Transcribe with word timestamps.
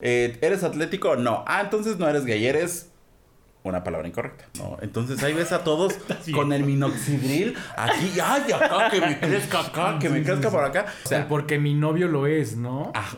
Eh, 0.00 0.38
¿Eres 0.42 0.62
atlético? 0.62 1.16
No. 1.16 1.44
Ah, 1.46 1.60
entonces 1.62 1.98
no 1.98 2.08
eres 2.08 2.24
gay, 2.24 2.46
eres 2.46 2.90
una 3.64 3.82
palabra 3.82 4.06
incorrecta. 4.06 4.46
No, 4.58 4.78
entonces 4.80 5.22
ahí 5.22 5.32
ves 5.32 5.52
a 5.52 5.64
todos 5.64 5.94
con 6.34 6.52
el 6.52 6.62
minoxidil 6.62 7.56
aquí, 7.76 8.12
ay, 8.22 8.52
acá, 8.52 8.90
que 8.90 9.00
me 9.00 9.18
crezca 9.20 9.60
acá, 9.60 9.98
que 9.98 10.08
me 10.08 10.22
crezca 10.22 10.50
por 10.50 10.64
acá. 10.64 10.86
O 11.04 11.08
sea, 11.08 11.26
porque 11.26 11.58
mi 11.58 11.74
novio 11.74 12.06
lo 12.08 12.26
es, 12.26 12.56
¿no? 12.56 12.92
Ah, 12.94 13.10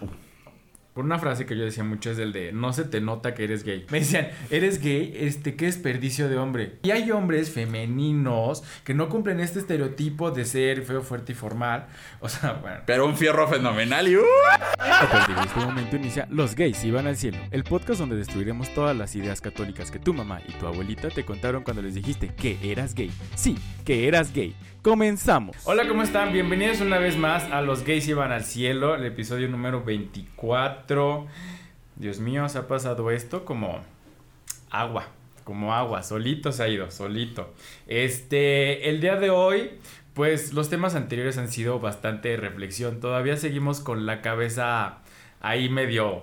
Por 0.94 1.04
una 1.04 1.20
frase 1.20 1.46
que 1.46 1.56
yo 1.56 1.64
decía 1.64 1.84
mucho 1.84 2.10
es 2.10 2.18
el 2.18 2.32
de 2.32 2.50
no 2.52 2.72
se 2.72 2.84
te 2.84 3.00
nota 3.00 3.32
que 3.32 3.44
eres 3.44 3.62
gay. 3.62 3.86
Me 3.90 4.00
decían, 4.00 4.28
eres 4.50 4.82
gay, 4.82 5.14
este, 5.16 5.54
qué 5.54 5.66
desperdicio 5.66 6.28
de 6.28 6.36
hombre. 6.36 6.78
Y 6.82 6.90
hay 6.90 7.12
hombres 7.12 7.50
femeninos 7.52 8.64
que 8.84 8.92
no 8.92 9.08
cumplen 9.08 9.38
este 9.38 9.60
estereotipo 9.60 10.32
de 10.32 10.44
ser 10.44 10.82
feo, 10.82 11.02
fuerte 11.02 11.32
y 11.32 11.34
formal. 11.36 11.86
O 12.18 12.28
sea, 12.28 12.54
bueno. 12.54 12.80
pero 12.86 13.06
un 13.06 13.16
fierro 13.16 13.46
fenomenal 13.48 14.08
y 14.08 14.16
uh, 14.16 14.22
A 14.78 15.08
partir 15.10 15.34
de 15.36 15.42
este 15.42 15.60
momento 15.60 15.96
inicia 15.96 16.26
Los 16.28 16.54
gays 16.54 16.84
iban 16.84 17.06
al 17.06 17.16
cielo, 17.16 17.38
el 17.50 17.64
podcast 17.64 18.00
donde 18.00 18.16
destruiremos 18.16 18.74
todas 18.74 18.96
las 18.96 19.14
ideas 19.14 19.40
católicas 19.40 19.90
que 19.90 19.98
tu 19.98 20.12
mamá 20.12 20.40
y 20.46 20.52
tu 20.52 20.66
abuelita 20.66 21.08
te 21.08 21.24
contaron 21.24 21.62
cuando 21.62 21.82
les 21.82 21.94
dijiste 21.94 22.28
que 22.34 22.58
eras 22.62 22.94
gay. 22.94 23.10
Sí, 23.36 23.56
que 23.84 24.08
eras 24.08 24.32
gay. 24.32 24.54
Comenzamos. 24.82 25.56
Hola, 25.64 25.86
¿cómo 25.86 26.02
están? 26.02 26.32
Bienvenidos 26.32 26.80
una 26.80 26.96
vez 26.96 27.18
más 27.18 27.44
a 27.52 27.60
Los 27.60 27.84
gays 27.84 28.08
iban 28.08 28.32
al 28.32 28.44
cielo, 28.44 28.94
el 28.94 29.04
episodio 29.04 29.46
número 29.46 29.84
24. 29.84 31.26
Dios 31.96 32.18
mío, 32.18 32.48
se 32.48 32.56
ha 32.56 32.66
pasado 32.66 33.10
esto 33.10 33.44
como 33.44 33.80
agua, 34.70 35.08
como 35.44 35.74
agua, 35.74 36.02
solito 36.02 36.50
se 36.50 36.62
ha 36.62 36.68
ido, 36.68 36.90
solito. 36.90 37.52
Este, 37.88 38.88
el 38.88 39.02
día 39.02 39.16
de 39.16 39.28
hoy, 39.28 39.72
pues 40.14 40.54
los 40.54 40.70
temas 40.70 40.94
anteriores 40.94 41.36
han 41.36 41.48
sido 41.48 41.78
bastante 41.78 42.34
reflexión. 42.38 43.00
Todavía 43.00 43.36
seguimos 43.36 43.80
con 43.80 44.06
la 44.06 44.22
cabeza 44.22 45.00
ahí 45.42 45.68
medio, 45.68 46.22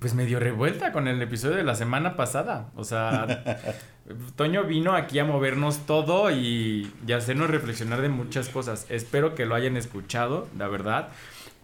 pues 0.00 0.12
medio 0.12 0.38
revuelta 0.38 0.92
con 0.92 1.08
el 1.08 1.22
episodio 1.22 1.56
de 1.56 1.64
la 1.64 1.76
semana 1.76 2.14
pasada. 2.14 2.68
O 2.76 2.84
sea, 2.84 3.42
Toño 4.36 4.64
vino 4.64 4.94
aquí 4.94 5.18
a 5.18 5.24
movernos 5.24 5.86
todo 5.86 6.30
y, 6.30 6.92
y 7.06 7.12
hacernos 7.12 7.50
reflexionar 7.50 8.02
de 8.02 8.08
muchas 8.08 8.48
cosas. 8.48 8.86
Espero 8.88 9.34
que 9.34 9.46
lo 9.46 9.54
hayan 9.54 9.76
escuchado, 9.76 10.48
la 10.58 10.68
verdad. 10.68 11.10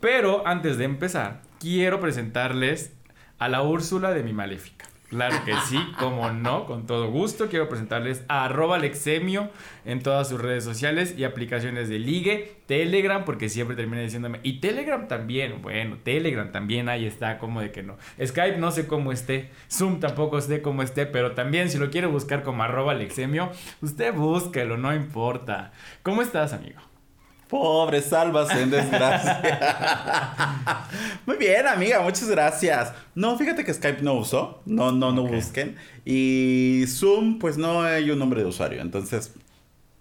Pero 0.00 0.47
antes 0.47 0.78
de 0.78 0.84
empezar, 0.84 1.42
quiero 1.58 2.00
presentarles 2.00 2.92
a 3.39 3.48
la 3.48 3.62
Úrsula 3.62 4.12
de 4.12 4.22
mi 4.22 4.33
Maléfica. 4.33 4.88
Claro 5.09 5.42
que 5.47 5.55
sí, 5.69 5.78
como 5.98 6.31
no, 6.33 6.67
con 6.67 6.87
todo 6.87 7.11
gusto. 7.11 7.48
Quiero 7.48 7.69
presentarles 7.70 8.25
a 8.28 8.45
arroba 8.45 8.77
Alexemio 8.77 9.48
en 9.87 10.03
todas 10.03 10.28
sus 10.28 10.39
redes 10.39 10.64
sociales 10.64 11.14
y 11.17 11.25
aplicaciones 11.25 11.89
de 11.89 11.98
ligue, 11.98 12.56
Telegram, 12.67 13.25
porque 13.25 13.48
siempre 13.48 13.75
termina 13.75 14.03
diciéndome, 14.03 14.41
y 14.42 14.61
Telegram 14.61 15.09
también, 15.09 15.62
bueno, 15.62 15.97
Telegram 16.03 16.53
también, 16.53 16.91
ahí 16.91 17.06
está, 17.06 17.39
como 17.39 17.62
de 17.62 17.73
que 17.73 17.83
no. 17.83 17.97
Skype 18.23 18.59
no 18.59 18.70
sé 18.70 18.86
cómo 18.86 19.11
esté, 19.11 19.51
Zoom 19.73 19.98
tampoco 19.98 20.42
sé 20.42 20.61
cómo 20.61 20.83
esté, 20.83 21.06
pero 21.06 21.33
también 21.33 21.70
si 21.70 21.79
lo 21.79 21.91
quiere 21.91 22.06
buscar 22.06 22.42
como 22.42 22.62
arroba 22.62 22.92
Alexemio, 22.92 23.51
usted 23.81 24.12
búsquelo, 24.12 24.77
no 24.77 24.95
importa. 24.95 25.73
¿Cómo 26.03 26.20
estás, 26.20 26.53
amigo? 26.53 26.88
Pobre, 27.48 28.02
sálvase 28.02 28.62
en 28.62 28.70
desgracia. 28.70 29.41
Muy 31.27 31.36
bien, 31.36 31.66
amiga, 31.66 32.00
muchas 32.00 32.28
gracias. 32.28 32.92
No, 33.14 33.36
fíjate 33.36 33.64
que 33.64 33.74
Skype 33.74 34.02
no 34.02 34.14
uso, 34.14 34.62
no, 34.66 34.92
no, 34.92 35.12
no 35.12 35.24
busquen. 35.24 35.77
Y 36.05 36.84
Zoom, 36.86 37.38
pues 37.38 37.58
no 37.58 37.82
hay 37.82 38.10
un 38.10 38.18
nombre 38.18 38.42
de 38.42 38.46
usuario, 38.46 38.80
entonces 38.80 39.34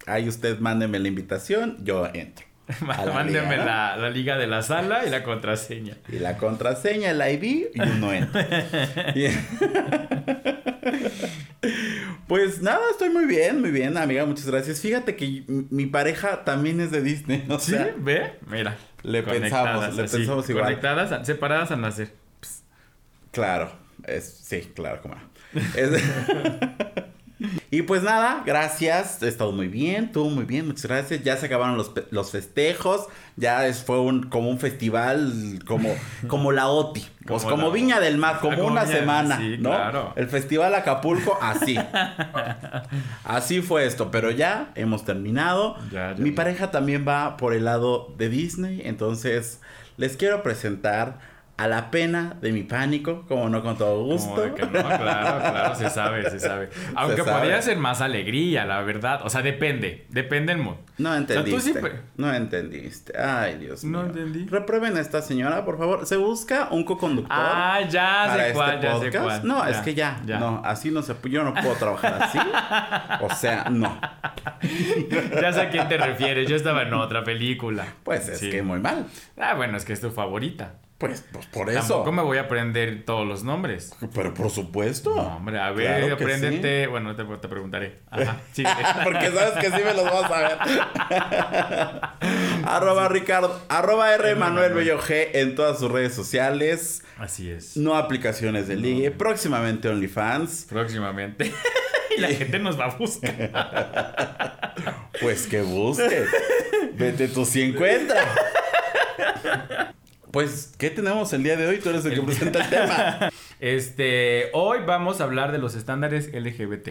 ahí 0.06 0.28
usted 0.28 0.60
mándeme 0.60 1.00
la 1.00 1.08
invitación, 1.08 1.78
yo 1.84 2.08
entro. 2.14 2.46
La 2.86 3.14
Mándeme 3.14 3.56
liga, 3.56 3.58
¿no? 3.58 3.66
la, 3.66 3.96
la 3.96 4.10
liga 4.10 4.38
de 4.38 4.46
la 4.46 4.62
sala 4.62 5.06
y 5.06 5.10
la 5.10 5.24
contraseña. 5.24 5.96
Y 6.10 6.20
la 6.20 6.38
contraseña, 6.38 7.12
el 7.12 7.22
ID, 7.22 7.68
y 7.74 7.82
uno 7.82 8.12
entra. 8.12 8.46
Pues 12.28 12.62
nada, 12.62 12.82
estoy 12.92 13.10
muy 13.10 13.26
bien, 13.26 13.62
muy 13.62 13.72
bien, 13.72 13.98
amiga, 13.98 14.26
muchas 14.26 14.48
gracias. 14.48 14.82
Fíjate 14.82 15.16
que 15.16 15.44
mi 15.48 15.86
pareja 15.86 16.44
también 16.44 16.82
es 16.82 16.92
de 16.92 17.02
Disney, 17.02 17.46
o 17.50 17.58
¿Sí? 17.60 17.72
sea, 17.72 17.94
¿Ve? 17.98 18.34
Mira. 18.48 18.78
Le 19.04 19.24
pensamos, 19.24 19.96
le 19.96 20.04
así, 20.04 20.18
pensamos 20.18 20.50
igual. 20.50 20.66
Conectadas, 20.66 21.26
separadas 21.26 21.72
al 21.72 21.82
nacer. 21.82 22.12
claro, 23.32 23.72
es, 24.04 24.26
sí, 24.44 24.72
claro, 24.76 25.02
como 25.02 25.16
no. 25.16 25.22
Es- 25.76 26.04
y 27.72 27.82
pues 27.84 28.04
nada, 28.04 28.44
gracias, 28.46 29.22
he 29.22 29.28
estado 29.28 29.52
muy 29.52 29.68
bien, 29.68 30.12
tú 30.12 30.30
muy 30.30 30.46
bien, 30.46 30.68
muchas 30.68 30.86
gracias. 30.88 31.24
Ya 31.24 31.38
se 31.38 31.46
acabaron 31.48 31.78
los, 31.78 31.92
los 32.12 32.32
festejos, 32.32 33.08
ya 33.36 33.68
es, 33.68 33.84
fue 33.84 34.00
un, 34.00 34.24
como 34.24 34.50
un 34.50 34.60
festival, 34.60 35.60
como, 35.68 35.90
como 36.28 36.52
la 36.52 36.68
OTI, 36.70 37.06
pues 37.26 37.44
Como 37.44 37.56
como 37.56 37.68
la- 37.68 37.74
Viña 37.74 38.00
del 38.00 38.18
Mar, 38.18 38.36
Ah, 38.38 38.40
como 38.42 38.56
como 38.58 38.68
una 38.70 38.84
Viña- 38.86 38.98
semana, 39.00 39.38
sí, 39.38 39.58
¿no? 39.60 39.70
claro. 39.70 40.14
El 40.16 40.28
festival 40.28 40.74
Acapulco, 40.76 41.38
así. 41.42 41.78
así 43.24 43.62
fue 43.62 43.86
esto, 43.86 44.12
pero 44.12 44.32
ya 44.32 44.72
hemos 44.76 45.06
terminado. 45.06 45.78
Ya, 45.92 46.14
ya 46.16 46.24
Mi 46.24 46.32
pareja 46.32 46.72
también 46.72 47.06
va 47.08 47.38
por 47.38 47.54
el 47.54 47.66
lado 47.66 48.14
de 48.18 48.30
Disney, 48.30 48.82
entonces 48.86 49.62
les 49.98 50.16
quiero 50.18 50.44
presentar 50.44 51.20
a 51.58 51.68
la 51.68 51.90
pena 51.90 52.36
de 52.40 52.52
mi 52.52 52.62
pánico, 52.64 53.26
como 53.28 53.50
no 53.50 53.64
con 53.64 53.78
todo 53.78 54.04
gusto. 54.04 54.54
Que 54.54 54.62
no, 54.64 54.70
claro, 54.72 55.00
claro, 55.40 55.76
se 55.76 55.90
sabe, 55.90 56.30
se 56.30 56.40
sabe. 56.40 56.70
Aunque 56.96 57.24
sabe. 57.24 57.32
podría 57.32 57.62
ser 57.64 57.78
más 57.78 58.00
alegría, 58.02 58.64
la 58.66 58.82
verdad. 58.82 59.22
O 59.24 59.30
sea, 59.32 59.42
depende, 59.42 60.06
depende 60.10 60.52
el 60.54 60.60
mood. 60.60 60.76
No 61.00 61.10
sea, 61.14 61.26
tú 61.26 61.34
entendiste. 61.34 61.62
siempre- 61.72 62.02
No 62.16 62.32
entendiste. 62.34 63.20
Ay, 63.20 63.58
Dios 63.58 63.84
No 63.84 64.04
mío. 64.04 64.08
entendí. 64.12 64.46
Reprueben 64.48 64.98
a 64.98 65.00
esta 65.02 65.22
señora, 65.24 65.66
por 65.66 65.78
favor. 65.80 66.06
Se 66.06 66.16
busca 66.18 66.68
un 66.72 66.84
co-conductor. 66.84 67.36
Ah, 67.36 67.80
ya 67.90 68.32
sé 68.36 68.42
este 68.42 68.54
cuál, 68.54 68.82
ya 68.82 69.00
sé 69.00 69.12
cuál. 69.12 69.48
No, 69.48 69.64
Ya, 69.64 69.70
es 69.72 69.78
que 69.78 69.94
ya, 69.96 70.22
ya. 70.26 70.40
No, 70.40 70.62
así 70.64 70.92
no 70.92 71.02
se 71.02 71.16
Yo 71.30 71.44
no 71.44 71.54
puedo 71.56 71.74
trabajar 71.76 72.22
así. 72.22 72.38
o 73.22 73.30
sea, 73.34 73.66
no. 73.72 74.00
Ya 75.42 75.54
sé 75.54 75.62
a 75.62 75.70
quién 75.70 75.88
te 75.88 75.98
refieres, 75.98 76.48
yo 76.48 76.56
estaba 76.56 76.84
en 76.84 76.94
otra 76.94 77.24
película. 77.24 77.86
Pues 78.04 78.28
es 78.30 78.40
Sí. 78.40 78.50
que 78.50 78.62
muy 78.62 78.80
mal. 78.80 79.06
Ah, 79.40 79.54
bueno, 79.56 79.78
es 79.78 79.86
que 79.86 79.94
es 79.94 80.02
tu 80.02 80.10
favorita. 80.12 80.74
Pues, 80.98 81.24
pues 81.32 81.46
por 81.46 81.70
eso. 81.70 81.80
Tampoco 81.80 82.12
me 82.12 82.24
voy 82.24 82.40
a 82.40 82.42
aprender 82.42 83.04
todos 83.06 83.28
los 83.28 83.44
nombres. 83.44 83.96
Pero 84.16 84.34
por 84.34 84.50
supuesto. 84.50 85.14
No, 85.16 85.38
hombre, 85.38 85.60
a 85.60 85.70
ver, 85.72 86.00
Claro 86.00 86.18
que 86.18 86.24
apréndete. 86.24 86.88
Bueno, 86.88 87.16
te, 87.16 87.24
te 87.24 87.48
preguntaré. 87.48 88.00
Ajá, 88.10 88.38
sí. 88.52 88.64
Porque 89.04 89.32
sabes 89.32 89.64
que 89.64 89.78
sí 89.78 89.84
me 89.84 89.94
los 89.94 90.06
vas 90.06 90.32
a 90.32 90.42
ver. 90.42 90.58
arroba 92.66 93.10
Ricardo, 93.10 93.62
arroba 93.70 94.12
R 94.16 94.34
Manuel 94.36 94.74
Bello 94.74 95.00
G 95.00 95.30
en 95.34 95.54
todas 95.54 95.78
sus 95.78 95.92
redes 95.92 96.16
sociales. 96.16 97.04
Así 97.20 97.48
es. 97.52 97.78
No 97.78 97.96
aplicaciones 97.96 98.68
de 98.68 98.78
ligue. 98.78 99.12
Próximamente 99.12 99.90
OnlyFans. 99.90 100.66
Próximamente. 100.68 101.54
y 102.18 102.22
la 102.22 102.30
gente 102.30 102.58
nos 102.58 102.80
va 102.80 102.86
a 102.86 102.96
buscar. 102.96 104.74
Pues 105.22 105.46
que 105.46 105.62
busque. 105.62 106.26
Vete 106.94 107.28
tú 107.28 107.46
si 107.46 107.62
encuentra. 107.62 108.26
Pues, 110.38 110.72
¿qué 110.78 110.92
tenemos 110.92 111.34
el 111.34 111.42
día 111.42 111.58
de 111.58 111.66
hoy? 111.66 111.80
Tú 111.80 111.90
eres 111.90 112.06
el 112.06 112.14
que 112.14 112.22
presenta 112.22 112.64
el 112.64 112.70
tema. 112.70 113.32
Este, 113.60 114.52
hoy 114.54 114.82
vamos 114.86 115.20
a 115.20 115.24
hablar 115.24 115.52
de 115.52 115.58
los 115.58 115.74
estándares 115.74 116.32
LGBT. 116.32 116.90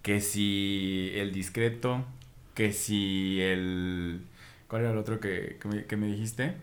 Que 0.00 0.22
si 0.22 1.12
el 1.14 1.30
discreto, 1.30 2.06
que 2.54 2.72
si 2.72 3.38
el... 3.42 4.22
¿Cuál 4.66 4.80
era 4.80 4.92
el 4.92 4.96
otro 4.96 5.20
que, 5.20 5.58
que 5.60 5.68
me, 5.68 5.84
que 5.84 5.96
me 5.98 6.06
dijiste? 6.06 6.54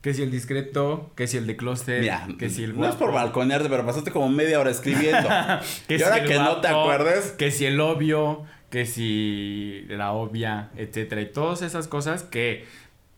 Que 0.00 0.14
si 0.14 0.22
el 0.22 0.30
discreto, 0.30 1.12
que 1.16 1.26
si 1.26 1.36
el 1.36 1.46
de 1.46 1.56
closet, 1.56 2.00
Mira, 2.00 2.26
que 2.38 2.48
si 2.48 2.64
el 2.64 2.74
no 2.74 2.88
es 2.88 2.94
por 2.94 3.10
guapo, 3.10 3.26
balconearte, 3.26 3.68
pero 3.68 3.84
pasaste 3.84 4.10
como 4.10 4.30
media 4.30 4.58
hora 4.58 4.70
escribiendo. 4.70 5.28
que 5.86 5.96
y 5.96 5.98
si 5.98 6.02
ahora 6.02 6.16
el 6.16 6.26
que 6.26 6.36
no 6.36 6.62
te 6.62 6.68
guapo, 6.68 6.90
acuerdes, 6.90 7.32
que 7.32 7.50
si 7.50 7.66
el 7.66 7.78
obvio, 7.78 8.46
que 8.70 8.86
si 8.86 9.84
la 9.88 10.12
obvia, 10.12 10.70
etcétera, 10.76 11.20
y 11.20 11.26
todas 11.26 11.60
esas 11.60 11.88
cosas 11.88 12.22
que 12.22 12.64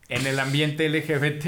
en 0.09 0.27
el 0.27 0.39
ambiente 0.39 0.89
LGBT, 0.89 1.44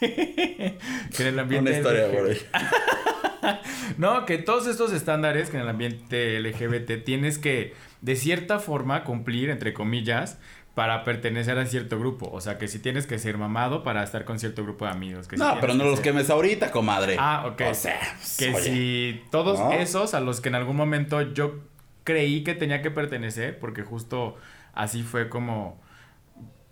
que, 0.00 0.78
en 1.18 1.26
el 1.26 1.38
ambiente 1.38 1.70
una 1.70 1.78
historia 1.78 2.10
por 2.10 2.30
ahí. 2.30 2.38
no, 3.98 4.24
que 4.26 4.38
todos 4.38 4.66
estos 4.66 4.92
estándares 4.92 5.50
que 5.50 5.56
en 5.56 5.62
el 5.62 5.68
ambiente 5.68 6.40
LGBT 6.40 7.04
tienes 7.04 7.38
que, 7.38 7.74
de 8.00 8.16
cierta 8.16 8.58
forma, 8.58 9.04
cumplir, 9.04 9.50
entre 9.50 9.72
comillas, 9.72 10.38
para 10.74 11.02
pertenecer 11.04 11.58
a 11.58 11.66
cierto 11.66 11.98
grupo. 11.98 12.28
O 12.32 12.40
sea, 12.40 12.58
que 12.58 12.68
si 12.68 12.78
tienes 12.78 13.06
que 13.06 13.18
ser 13.18 13.36
mamado 13.36 13.82
para 13.82 14.02
estar 14.04 14.24
con 14.24 14.38
cierto 14.38 14.62
grupo 14.62 14.84
de 14.84 14.92
amigos. 14.92 15.26
Que 15.26 15.36
No, 15.36 15.58
pero 15.60 15.74
no 15.74 15.84
que 15.84 15.90
los 15.90 15.98
ser- 15.98 16.04
quemes 16.04 16.30
ahorita, 16.30 16.70
comadre. 16.70 17.16
Ah, 17.18 17.44
ok. 17.46 17.62
O 17.70 17.74
sea, 17.74 17.98
pues, 18.16 18.36
Que 18.36 18.54
oye. 18.54 18.62
si 18.62 19.22
todos 19.30 19.58
¿no? 19.58 19.72
esos 19.72 20.14
a 20.14 20.20
los 20.20 20.40
que 20.40 20.48
en 20.50 20.54
algún 20.54 20.76
momento 20.76 21.20
yo 21.32 21.60
creí 22.04 22.44
que 22.44 22.54
tenía 22.54 22.80
que 22.80 22.90
pertenecer, 22.90 23.58
porque 23.58 23.82
justo 23.82 24.36
así 24.72 25.02
fue 25.02 25.28
como 25.28 25.80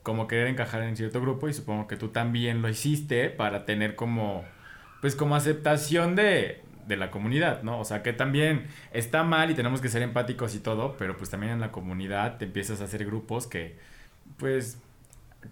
como 0.06 0.28
querer 0.28 0.46
encajar 0.46 0.84
en 0.84 0.96
cierto 0.96 1.20
grupo 1.20 1.48
y 1.48 1.52
supongo 1.52 1.88
que 1.88 1.96
tú 1.96 2.10
también 2.10 2.62
lo 2.62 2.68
hiciste 2.68 3.28
para 3.28 3.64
tener 3.64 3.96
como 3.96 4.44
pues 5.00 5.16
como 5.16 5.34
aceptación 5.34 6.14
de 6.14 6.62
de 6.86 6.96
la 6.96 7.10
comunidad, 7.10 7.64
¿no? 7.64 7.80
O 7.80 7.84
sea, 7.84 8.04
que 8.04 8.12
también 8.12 8.68
está 8.92 9.24
mal 9.24 9.50
y 9.50 9.54
tenemos 9.54 9.80
que 9.80 9.88
ser 9.88 10.02
empáticos 10.02 10.54
y 10.54 10.60
todo, 10.60 10.94
pero 10.96 11.16
pues 11.16 11.28
también 11.28 11.54
en 11.54 11.60
la 11.60 11.72
comunidad 11.72 12.36
te 12.38 12.44
empiezas 12.44 12.80
a 12.80 12.84
hacer 12.84 13.04
grupos 13.04 13.48
que 13.48 13.76
pues 14.36 14.78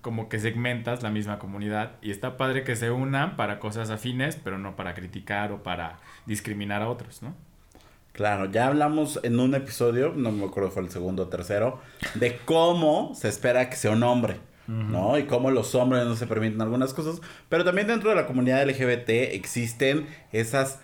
como 0.03 0.29
que 0.29 0.39
segmentas 0.39 1.03
la 1.03 1.11
misma 1.11 1.41
comunidad 1.41 1.97
y 2.01 2.13
está 2.13 2.37
padre 2.37 2.63
que 2.63 2.77
se 2.77 2.93
unan 2.93 3.35
para 3.35 3.59
cosas 3.59 3.91
afines, 3.91 4.37
pero 4.37 4.57
no 4.57 4.77
para 4.77 4.95
criticar 4.95 5.51
o 5.51 5.65
para 5.65 5.99
discriminar 6.27 6.81
a 6.81 6.89
otros, 6.89 7.25
¿no? 7.25 7.35
Claro, 8.15 8.49
ya 8.49 8.69
hablamos 8.69 9.19
en 9.25 9.41
un 9.41 9.57
episodio, 9.57 10.13
no 10.15 10.31
me 10.31 10.45
acuerdo 10.45 10.71
fue 10.71 10.85
el 10.85 10.91
segundo 10.91 11.25
o 11.25 11.29
tercero, 11.29 11.81
de 12.15 12.39
cómo 12.45 13.13
se 13.17 13.27
espera 13.27 13.69
que 13.69 13.75
sea 13.75 13.91
un 13.91 14.05
hombre, 14.05 14.37
¿no? 14.69 15.19
Y 15.19 15.25
cómo 15.25 15.51
los 15.51 15.75
hombres 15.75 16.05
no 16.05 16.15
se 16.15 16.29
permiten 16.29 16.63
algunas 16.63 16.95
cosas, 16.95 17.21
pero 17.49 17.65
también 17.65 17.89
dentro 17.89 18.11
de 18.11 18.15
la 18.15 18.29
comunidad 18.29 18.63
LGBT 18.63 19.11
existen 19.35 20.07
esas, 20.31 20.79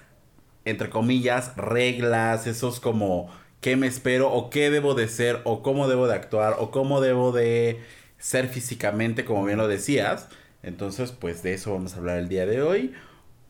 entre 0.64 0.90
comillas, 0.90 1.54
reglas, 1.56 2.48
esos 2.48 2.80
como 2.80 3.30
qué 3.60 3.76
me 3.76 3.86
espero 3.86 4.32
o 4.32 4.50
qué 4.50 4.68
debo 4.68 4.94
de 4.94 5.06
ser 5.06 5.40
o 5.44 5.62
cómo 5.62 5.86
debo 5.86 6.08
de 6.08 6.14
actuar 6.16 6.56
o 6.58 6.72
cómo 6.72 7.00
debo 7.00 7.30
de 7.30 7.80
ser 8.18 8.48
físicamente, 8.48 9.24
como 9.24 9.44
bien 9.44 9.58
lo 9.58 9.68
decías. 9.68 10.26
Entonces, 10.64 11.12
pues 11.12 11.44
de 11.44 11.54
eso 11.54 11.72
vamos 11.72 11.94
a 11.94 11.98
hablar 11.98 12.18
el 12.18 12.28
día 12.28 12.44
de 12.44 12.60
hoy 12.60 12.92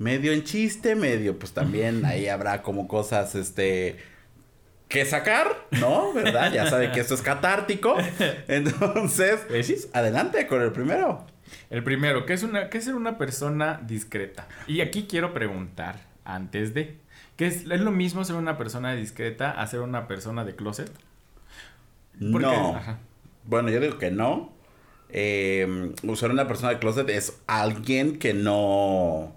medio 0.00 0.32
en 0.32 0.44
chiste, 0.44 0.97
medio 0.97 1.38
pues 1.38 1.52
también 1.52 2.05
ahí 2.06 2.26
habrá 2.26 2.62
como 2.62 2.88
cosas, 2.88 3.35
este, 3.37 3.99
que 4.88 5.05
sacar, 5.05 5.67
¿no? 5.73 6.12
¿Verdad? 6.12 6.52
Ya 6.52 6.69
sabe 6.69 6.91
que 6.91 7.00
esto 7.00 7.14
es 7.14 7.23
catártico. 7.23 7.97
Entonces, 8.49 9.88
adelante 9.93 10.47
con 10.49 10.62
el 10.62 10.73
primero. 10.73 11.25
El 11.69 11.85
primero, 11.85 12.26
¿qué 12.26 12.32
es, 12.32 12.43
una, 12.43 12.70
qué 12.70 12.79
es 12.79 12.85
ser 12.85 12.94
una 12.94 13.19
persona 13.19 13.81
discreta? 13.87 14.49
Y 14.67 14.81
aquí 14.81 15.06
quiero 15.08 15.35
preguntar, 15.35 16.00
antes 16.25 16.75
de, 16.75 16.96
¿qué 17.37 17.46
es, 17.46 17.67
es 17.70 17.81
lo 17.81 17.91
mismo 17.91 18.25
ser 18.25 18.37
una 18.37 18.56
persona 18.56 18.94
discreta 18.94 19.50
a 19.50 19.67
ser 19.67 19.81
una 19.81 20.08
persona 20.08 20.44
de 20.44 20.56
closet? 20.56 20.91
no. 22.19 22.81
Bueno, 23.44 23.69
yo 23.70 23.81
digo 23.81 23.99
que 23.99 24.11
no. 24.11 24.53
Eh, 25.11 25.93
ser 26.14 26.31
una 26.31 26.46
persona 26.46 26.70
de 26.70 26.79
closet 26.79 27.08
es 27.11 27.41
alguien 27.46 28.19
que 28.19 28.32
no 28.32 29.35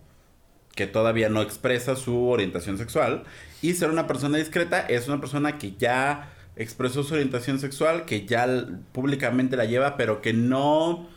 que 0.75 0.87
todavía 0.87 1.29
no 1.29 1.41
expresa 1.41 1.95
su 1.95 2.27
orientación 2.29 2.77
sexual. 2.77 3.23
Y 3.61 3.73
ser 3.73 3.89
una 3.89 4.07
persona 4.07 4.37
discreta 4.37 4.79
es 4.79 5.07
una 5.07 5.19
persona 5.19 5.57
que 5.57 5.73
ya 5.77 6.31
expresó 6.55 7.03
su 7.03 7.13
orientación 7.13 7.59
sexual, 7.59 8.05
que 8.05 8.25
ya 8.25 8.47
públicamente 8.91 9.55
la 9.55 9.65
lleva, 9.65 9.97
pero 9.97 10.21
que 10.21 10.33
no 10.33 11.07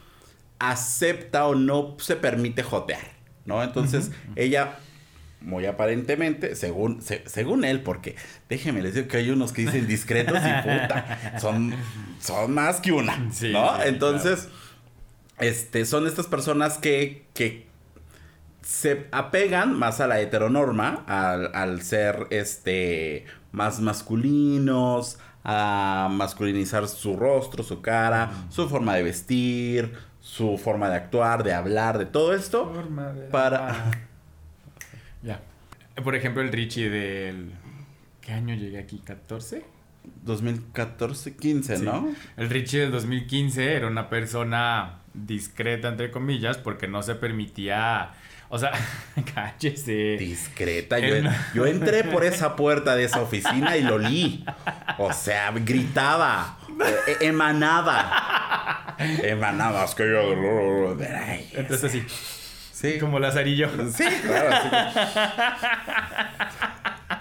acepta 0.59 1.47
o 1.47 1.55
no 1.55 1.97
se 1.99 2.17
permite 2.17 2.63
jotear, 2.63 3.13
¿no? 3.45 3.63
Entonces, 3.63 4.11
ella, 4.37 4.79
muy 5.41 5.67
aparentemente, 5.67 6.55
según, 6.55 7.03
según 7.03 7.65
él, 7.65 7.83
porque 7.83 8.17
déjeme 8.49 8.81
decir 8.81 9.09
que 9.09 9.19
hay 9.19 9.31
unos 9.31 9.53
que 9.53 9.63
dicen 9.63 9.87
discretos 9.87 10.39
y 10.39 10.63
puta, 10.63 11.39
son, 11.41 11.75
son 12.21 12.55
más 12.55 12.81
que 12.81 12.93
una, 12.93 13.17
¿no? 13.53 13.83
Entonces, 13.83 14.49
este, 15.39 15.85
son 15.85 16.07
estas 16.07 16.27
personas 16.27 16.79
que, 16.79 17.27
que 17.35 17.66
se 18.67 19.07
apegan 19.13 19.79
más 19.79 20.01
a 20.01 20.09
la 20.09 20.21
heteronorma, 20.21 21.05
al, 21.07 21.83
ser 21.83 22.27
este 22.31 23.25
más 23.53 23.79
masculinos, 23.79 25.21
a 25.45 26.09
masculinizar 26.11 26.89
su 26.89 27.17
rostro, 27.17 27.63
su 27.63 27.81
cara, 27.81 28.29
su 28.51 28.69
forma 28.69 28.97
de 28.97 29.05
vestir, 29.05 29.93
su 30.21 30.59
forma 30.59 30.89
de 30.89 30.97
actuar, 30.97 31.45
de 31.45 31.55
hablar, 31.55 31.97
de 31.97 32.07
todo 32.07 32.35
esto. 32.35 32.73
Forma 32.75 33.13
de 33.13 33.29
para. 33.29 33.93
ya. 35.23 35.41
Por 36.03 36.17
ejemplo, 36.17 36.43
el 36.43 36.51
Richie 36.51 36.91
del. 36.91 37.53
¿Qué 38.21 38.33
año 38.33 38.57
llegué 38.57 38.81
aquí? 38.81 39.01
¿14? 39.07 39.63
2014, 40.25 41.37
15, 41.37 41.79
¿no? 41.79 42.13
El 42.37 42.51
Richie 42.51 42.81
del 42.81 42.91
2015 42.91 43.75
era 43.75 43.87
una 43.87 44.11
persona 44.11 45.03
discreta, 45.15 45.87
entre 45.87 46.11
comillas, 46.11 46.59
porque 46.59 46.89
no 46.89 47.05
se 47.05 47.15
permitía 47.15 48.13
o 48.49 48.59
sea, 48.59 48.73
cállese. 49.35 50.17
Discreta. 50.19 50.99
Yo, 51.55 51.67
entré 51.67 52.05
por 52.05 52.25
esa 52.25 52.57
puerta 52.57 52.95
de 52.97 53.05
esa 53.05 53.21
oficina 53.21 53.77
y 53.77 53.83
lo 53.83 53.99
li. 53.99 54.45
O 54.99 55.13
sea, 55.13 55.51
gritaba. 55.53 56.59
Eh, 57.07 57.17
emanaba. 57.23 58.97
Emanaba. 59.23 59.85
Es 59.85 59.95
que 59.95 60.09
yo. 60.09 60.97
Entonces 61.53 61.93
sí. 61.93 62.05
Sí. 62.73 62.99
Como 62.99 63.19
Lazarillo. 63.19 63.69
Sí, 63.91 64.05
claro. 64.23 64.51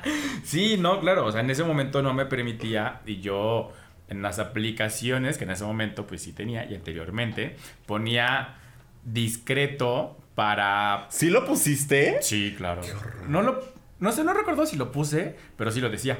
Sí. 0.03 0.11
sí, 0.43 0.77
no, 0.77 0.99
claro. 0.99 1.25
O 1.25 1.31
sea, 1.31 1.41
en 1.41 1.49
ese 1.49 1.63
momento 1.63 2.01
no 2.01 2.13
me 2.13 2.25
permitía. 2.25 3.01
Y 3.05 3.21
yo 3.21 3.71
en 4.07 4.21
las 4.21 4.39
aplicaciones 4.39 5.37
que 5.37 5.45
en 5.45 5.51
ese 5.51 5.63
momento 5.63 6.05
pues 6.05 6.21
sí 6.21 6.33
tenía 6.33 6.69
y 6.69 6.75
anteriormente 6.75 7.55
ponía 7.85 8.55
discreto 9.03 10.17
para... 10.35 11.07
¿Sí 11.09 11.29
lo 11.29 11.45
pusiste? 11.45 12.21
Sí, 12.21 12.53
claro. 12.57 12.81
No 13.27 13.41
lo... 13.41 13.63
No 13.99 14.11
sé, 14.11 14.23
no 14.25 14.33
recuerdo 14.33 14.65
si 14.65 14.75
lo 14.75 14.91
puse, 14.91 15.37
pero 15.57 15.71
sí 15.71 15.79
lo 15.79 15.89
decía. 15.89 16.19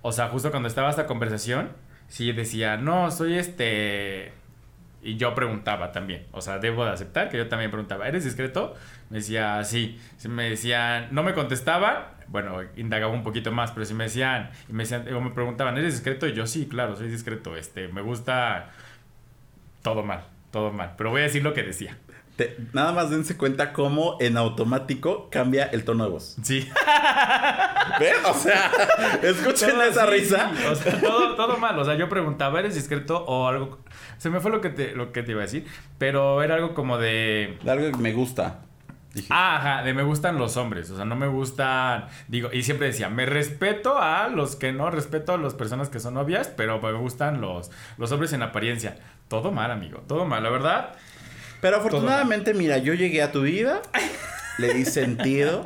O 0.00 0.12
sea, 0.12 0.28
justo 0.28 0.50
cuando 0.50 0.68
estaba 0.68 0.88
esta 0.88 1.06
conversación, 1.06 1.72
sí 2.08 2.32
decía, 2.32 2.78
no, 2.78 3.10
soy 3.10 3.36
este... 3.36 4.32
Y 5.02 5.16
yo 5.16 5.34
preguntaba 5.34 5.92
también, 5.92 6.26
o 6.30 6.42
sea, 6.42 6.58
debo 6.58 6.84
de 6.84 6.90
aceptar 6.90 7.30
que 7.30 7.38
yo 7.38 7.48
también 7.48 7.70
preguntaba, 7.70 8.06
¿eres 8.06 8.24
discreto? 8.24 8.74
Me 9.08 9.18
decía, 9.18 9.64
sí. 9.64 9.98
Me 10.28 10.50
decían, 10.50 11.08
no 11.10 11.22
me 11.22 11.32
contestaban, 11.32 12.04
bueno, 12.28 12.58
indagaba 12.76 13.10
un 13.10 13.22
poquito 13.22 13.50
más, 13.50 13.70
pero 13.70 13.86
si 13.86 13.94
me 13.94 14.04
decían, 14.04 14.50
y 14.68 14.74
me 14.74 14.82
decían, 14.82 15.04
me 15.04 15.30
preguntaban, 15.30 15.78
¿eres 15.78 15.94
discreto? 15.94 16.26
Y 16.26 16.34
yo, 16.34 16.46
sí, 16.46 16.66
claro, 16.66 16.96
soy 16.96 17.08
discreto, 17.08 17.56
este, 17.56 17.88
me 17.88 18.02
gusta 18.02 18.72
todo 19.80 20.02
mal, 20.02 20.26
todo 20.50 20.70
mal, 20.70 20.92
pero 20.98 21.08
voy 21.08 21.22
a 21.22 21.24
decir 21.24 21.42
lo 21.42 21.54
que 21.54 21.62
decía 21.62 21.96
nada 22.72 22.92
más 22.92 23.10
dense 23.10 23.36
cuenta 23.36 23.72
cómo 23.72 24.16
en 24.20 24.36
automático 24.36 25.28
cambia 25.30 25.64
el 25.64 25.84
tono 25.84 26.04
de 26.04 26.10
voz. 26.10 26.36
Sí. 26.42 26.68
¿Ven? 27.98 28.14
O 28.24 28.34
sea, 28.34 28.70
escuchen 29.22 29.80
esa 29.80 30.06
risa. 30.06 30.52
O 30.70 30.74
sea, 30.74 31.00
todo, 31.00 31.34
todo, 31.34 31.58
mal. 31.58 31.78
O 31.78 31.84
sea, 31.84 31.94
yo 31.94 32.08
preguntaba, 32.08 32.60
¿eres 32.60 32.74
discreto 32.74 33.24
o 33.24 33.48
algo? 33.48 33.80
Se 34.18 34.30
me 34.30 34.40
fue 34.40 34.50
lo 34.50 34.60
que 34.60 34.70
te, 34.70 34.94
lo 34.94 35.12
que 35.12 35.22
te 35.22 35.32
iba 35.32 35.40
a 35.40 35.44
decir. 35.44 35.66
Pero 35.98 36.42
era 36.42 36.54
algo 36.56 36.74
como 36.74 36.98
de. 36.98 37.58
De 37.62 37.70
algo 37.70 37.90
que 37.90 38.02
me 38.02 38.12
gusta. 38.12 38.60
Ah, 39.28 39.56
ajá, 39.56 39.82
de 39.82 39.92
me 39.92 40.04
gustan 40.04 40.38
los 40.38 40.56
hombres, 40.56 40.88
o 40.90 40.96
sea, 40.96 41.04
no 41.04 41.16
me 41.16 41.26
gustan, 41.26 42.06
digo, 42.28 42.50
y 42.52 42.62
siempre 42.62 42.86
decía, 42.86 43.08
me 43.08 43.26
respeto 43.26 43.98
a 43.98 44.28
los 44.28 44.54
que 44.54 44.72
no, 44.72 44.88
respeto 44.88 45.34
a 45.34 45.38
las 45.38 45.54
personas 45.54 45.88
que 45.88 45.98
son 45.98 46.14
novias, 46.14 46.48
pero 46.48 46.80
me 46.80 46.92
gustan 46.92 47.40
los, 47.40 47.72
los 47.98 48.12
hombres 48.12 48.32
en 48.32 48.42
apariencia. 48.42 48.98
Todo 49.26 49.50
mal, 49.50 49.70
amigo, 49.72 50.02
todo 50.06 50.26
mal, 50.26 50.42
la 50.42 50.50
verdad. 50.50 50.96
Pero 51.60 51.76
afortunadamente, 51.76 52.54
mira, 52.54 52.78
yo 52.78 52.94
llegué 52.94 53.22
a 53.22 53.32
tu 53.32 53.42
vida, 53.42 53.82
le 54.58 54.74
di 54.74 54.84
sentido, 54.84 55.64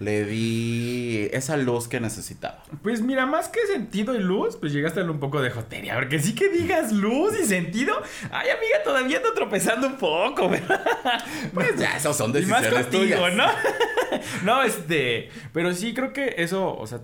le 0.00 0.24
di 0.24 1.28
esa 1.32 1.56
luz 1.56 1.88
que 1.88 2.00
necesitaba. 2.00 2.62
Pues 2.82 3.02
mira, 3.02 3.26
más 3.26 3.48
que 3.48 3.60
sentido 3.66 4.14
y 4.14 4.20
luz, 4.20 4.56
pues 4.56 4.72
llegaste 4.72 5.00
a 5.00 5.04
un 5.04 5.20
poco 5.20 5.40
de 5.40 5.50
jotería. 5.50 5.94
Porque 5.94 6.18
sí 6.18 6.34
que 6.34 6.48
digas 6.48 6.92
luz 6.92 7.38
y 7.40 7.44
sentido. 7.44 8.00
Ay, 8.30 8.48
amiga, 8.50 8.82
todavía 8.84 9.18
ando 9.18 9.32
tropezando 9.34 9.86
un 9.86 9.96
poco, 9.96 10.48
¿verdad? 10.48 10.84
Pues 11.54 11.76
ya, 11.76 11.96
esos 11.96 12.16
son 12.16 12.32
decisiones 12.32 12.70
y 12.70 12.74
más 12.74 12.84
contigo, 12.84 13.28
¿no? 13.30 13.46
no, 14.44 14.62
este. 14.62 15.30
Pero 15.52 15.74
sí 15.74 15.94
creo 15.94 16.12
que 16.12 16.34
eso, 16.38 16.76
o 16.76 16.86
sea, 16.86 17.00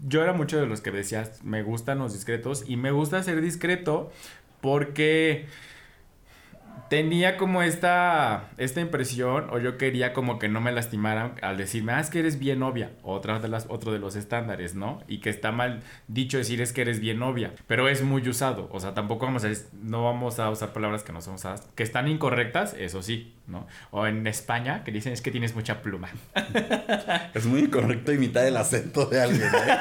yo 0.00 0.22
era 0.22 0.32
mucho 0.32 0.58
de 0.58 0.66
los 0.66 0.80
que 0.80 0.90
decías, 0.90 1.42
me 1.42 1.62
gustan 1.62 1.98
los 1.98 2.12
discretos 2.12 2.64
y 2.66 2.76
me 2.76 2.90
gusta 2.90 3.22
ser 3.22 3.40
discreto 3.40 4.10
porque 4.60 5.46
tenía 6.90 7.36
como 7.36 7.62
esta, 7.62 8.50
esta 8.58 8.80
impresión, 8.80 9.48
o 9.50 9.60
yo 9.60 9.78
quería 9.78 10.12
como 10.12 10.40
que 10.40 10.48
no 10.48 10.60
me 10.60 10.72
lastimaran 10.72 11.36
al 11.40 11.56
decirme, 11.56 11.92
ah, 11.92 12.00
es 12.00 12.10
que 12.10 12.18
eres 12.18 12.40
bien 12.40 12.58
novia, 12.58 12.90
otra 13.02 13.38
de 13.38 13.46
las, 13.46 13.66
otro 13.68 13.92
de 13.92 14.00
los 14.00 14.16
estándares, 14.16 14.74
¿no? 14.74 15.00
Y 15.06 15.18
que 15.18 15.30
está 15.30 15.52
mal 15.52 15.82
dicho 16.08 16.36
decir 16.36 16.60
es 16.60 16.72
que 16.72 16.82
eres 16.82 16.98
bien 16.98 17.20
novia, 17.20 17.52
pero 17.68 17.88
es 17.88 18.02
muy 18.02 18.28
usado, 18.28 18.68
o 18.72 18.80
sea, 18.80 18.92
tampoco 18.92 19.26
vamos 19.26 19.44
a, 19.44 19.52
no 19.80 20.04
vamos 20.04 20.40
a 20.40 20.50
usar 20.50 20.72
palabras 20.72 21.04
que 21.04 21.12
no 21.12 21.22
son 21.22 21.34
usadas, 21.34 21.68
que 21.76 21.84
están 21.84 22.08
incorrectas, 22.08 22.74
eso 22.74 23.02
sí, 23.02 23.34
¿no? 23.50 23.66
O 23.90 24.06
en 24.06 24.26
España, 24.26 24.84
que 24.84 24.92
dicen 24.92 25.12
es 25.12 25.20
que 25.20 25.30
tienes 25.30 25.54
mucha 25.54 25.82
pluma. 25.82 26.08
Es 27.34 27.46
muy 27.46 27.60
incorrecto 27.60 28.12
imitar 28.12 28.44
el 28.44 28.56
acento 28.56 29.06
de 29.06 29.20
alguien, 29.20 29.42
¿eh? 29.42 29.78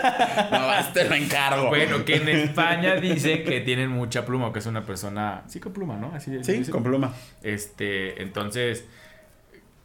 No, 0.52 0.74
este 0.78 1.08
lo 1.08 1.16
encargo. 1.16 1.68
Bueno, 1.68 2.06
que 2.06 2.16
en 2.16 2.30
España 2.30 2.96
dicen 2.96 3.44
que 3.44 3.62
tienen 3.62 3.90
mucha 3.90 4.26
pluma, 4.26 4.54
que 4.54 4.60
es 4.60 4.66
una 4.66 4.86
persona, 4.86 5.44
sí, 5.48 5.60
con 5.60 5.74
pluma, 5.74 5.98
¿no? 5.98 6.14
Así, 6.14 6.44
sí, 6.44 6.72
con 6.72 6.84
pluma 6.84 7.14
este, 7.42 8.22
entonces, 8.22 8.86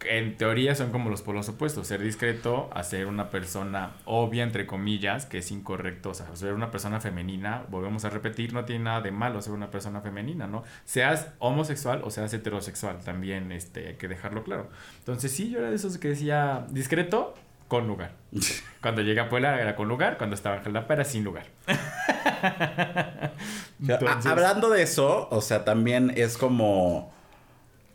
en 0.06 0.36
teoría 0.36 0.74
son 0.74 0.90
como 0.90 1.10
los 1.10 1.22
polos 1.22 1.48
opuestos. 1.48 1.86
Ser 1.86 2.00
discreto 2.00 2.70
a 2.72 2.82
ser 2.82 3.06
una 3.06 3.30
persona 3.30 3.92
obvia, 4.04 4.42
entre 4.42 4.66
comillas, 4.66 5.26
que 5.26 5.38
es 5.38 5.50
incorrecto. 5.50 6.10
O 6.10 6.14
sea, 6.14 6.34
ser 6.34 6.54
una 6.54 6.70
persona 6.70 7.00
femenina, 7.00 7.64
volvemos 7.68 8.04
a 8.04 8.10
repetir, 8.10 8.52
no 8.52 8.64
tiene 8.64 8.84
nada 8.84 9.00
de 9.00 9.10
malo 9.10 9.40
ser 9.42 9.52
una 9.52 9.70
persona 9.70 10.00
femenina, 10.00 10.46
¿no? 10.46 10.64
Seas 10.84 11.28
homosexual 11.38 12.02
o 12.04 12.10
seas 12.10 12.32
heterosexual, 12.32 13.00
también 13.04 13.52
este, 13.52 13.88
hay 13.88 13.94
que 13.94 14.08
dejarlo 14.08 14.44
claro. 14.44 14.70
Entonces, 14.98 15.32
sí, 15.32 15.50
yo 15.50 15.58
era 15.58 15.70
de 15.70 15.76
esos 15.76 15.98
que 15.98 16.08
decía 16.08 16.66
discreto, 16.70 17.34
con 17.68 17.86
lugar. 17.86 18.12
Cuando 18.82 19.02
llegué 19.02 19.20
a 19.20 19.28
Puebla 19.28 19.60
era 19.60 19.76
con 19.76 19.88
lugar, 19.88 20.18
cuando 20.18 20.34
estaba 20.34 20.56
en 20.56 20.64
Jalapa 20.64 20.94
era 20.94 21.04
sin 21.04 21.24
lugar. 21.24 21.46
Entonces... 23.80 24.26
Hablando 24.26 24.68
de 24.68 24.82
eso, 24.82 25.28
o 25.30 25.40
sea, 25.40 25.64
también 25.64 26.12
es 26.14 26.36
como 26.36 27.13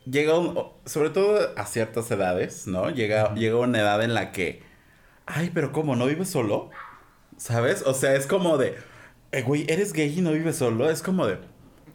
llega 0.10 0.38
un, 0.38 0.58
sobre 0.86 1.10
todo 1.10 1.40
a 1.56 1.66
ciertas 1.66 2.10
edades, 2.12 2.68
¿no? 2.68 2.90
Llega, 2.90 3.34
llega 3.36 3.58
una 3.58 3.80
edad 3.80 4.04
en 4.04 4.14
la 4.14 4.32
que, 4.32 4.62
ay, 5.26 5.52
pero 5.54 5.72
¿cómo? 5.72 5.96
¿No 5.96 6.06
vives 6.06 6.30
solo? 6.30 6.70
¿Sabes? 7.38 7.84
O 7.86 7.94
sea, 7.94 8.16
es 8.16 8.28
como 8.28 8.58
de, 8.58 8.76
eh, 9.32 9.42
güey, 9.42 9.66
¿eres 9.70 9.94
gay 9.94 10.18
y 10.18 10.22
no 10.22 10.32
vives 10.32 10.58
solo? 10.58 10.90
Es 10.90 11.02
como 11.02 11.28
de, 11.28 11.38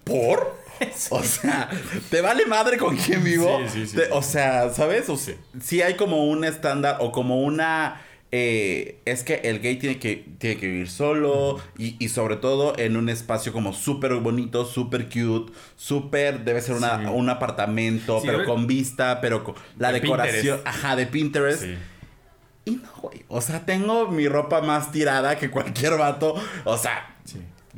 ¿por? 0.04 0.54
O 1.11 1.23
sea, 1.23 1.71
¿te 2.11 2.21
vale 2.21 2.47
madre 2.47 2.78
con 2.78 2.97
quién 2.97 3.23
vivo? 3.23 3.61
Sí, 3.68 3.87
sí, 3.87 3.97
sí. 3.97 4.00
o 4.11 4.23
sea, 4.23 4.71
¿sabes? 4.71 5.09
O 5.09 5.16
sea, 5.16 5.37
sí 5.61 5.83
hay 5.83 5.94
como 5.94 6.25
un 6.25 6.44
estándar 6.44 6.97
o 6.99 7.12
como 7.12 7.42
una 7.42 8.00
eh, 8.36 9.00
es 9.04 9.22
que 9.22 9.34
el 9.44 9.60
gay 9.60 9.76
tiene 9.76 10.00
que, 10.00 10.26
tiene 10.38 10.58
que 10.58 10.66
vivir 10.66 10.90
solo 10.90 11.60
y, 11.78 12.08
sobre 12.08 12.34
todo 12.34 12.76
en 12.76 12.96
un 12.96 13.08
espacio 13.08 13.52
como 13.52 13.72
súper 13.72 14.12
bonito, 14.14 14.64
súper 14.64 15.08
cute, 15.08 15.52
súper, 15.76 16.42
debe 16.42 16.60
ser 16.60 16.74
un 16.74 17.30
apartamento, 17.30 18.20
pero 18.26 18.44
con 18.44 18.66
vista, 18.66 19.20
pero 19.20 19.44
con 19.44 19.54
la 19.78 19.92
decoración, 19.92 20.60
ajá, 20.64 20.96
de 20.96 21.06
Pinterest. 21.06 21.62
Y 22.64 22.72
no, 22.72 22.88
güey, 23.02 23.24
o 23.28 23.40
sea, 23.40 23.64
tengo 23.64 24.08
mi 24.08 24.26
ropa 24.26 24.62
más 24.62 24.90
tirada 24.90 25.38
que 25.38 25.48
cualquier 25.48 25.96
vato, 25.96 26.34
o 26.64 26.76
sea, 26.76 27.14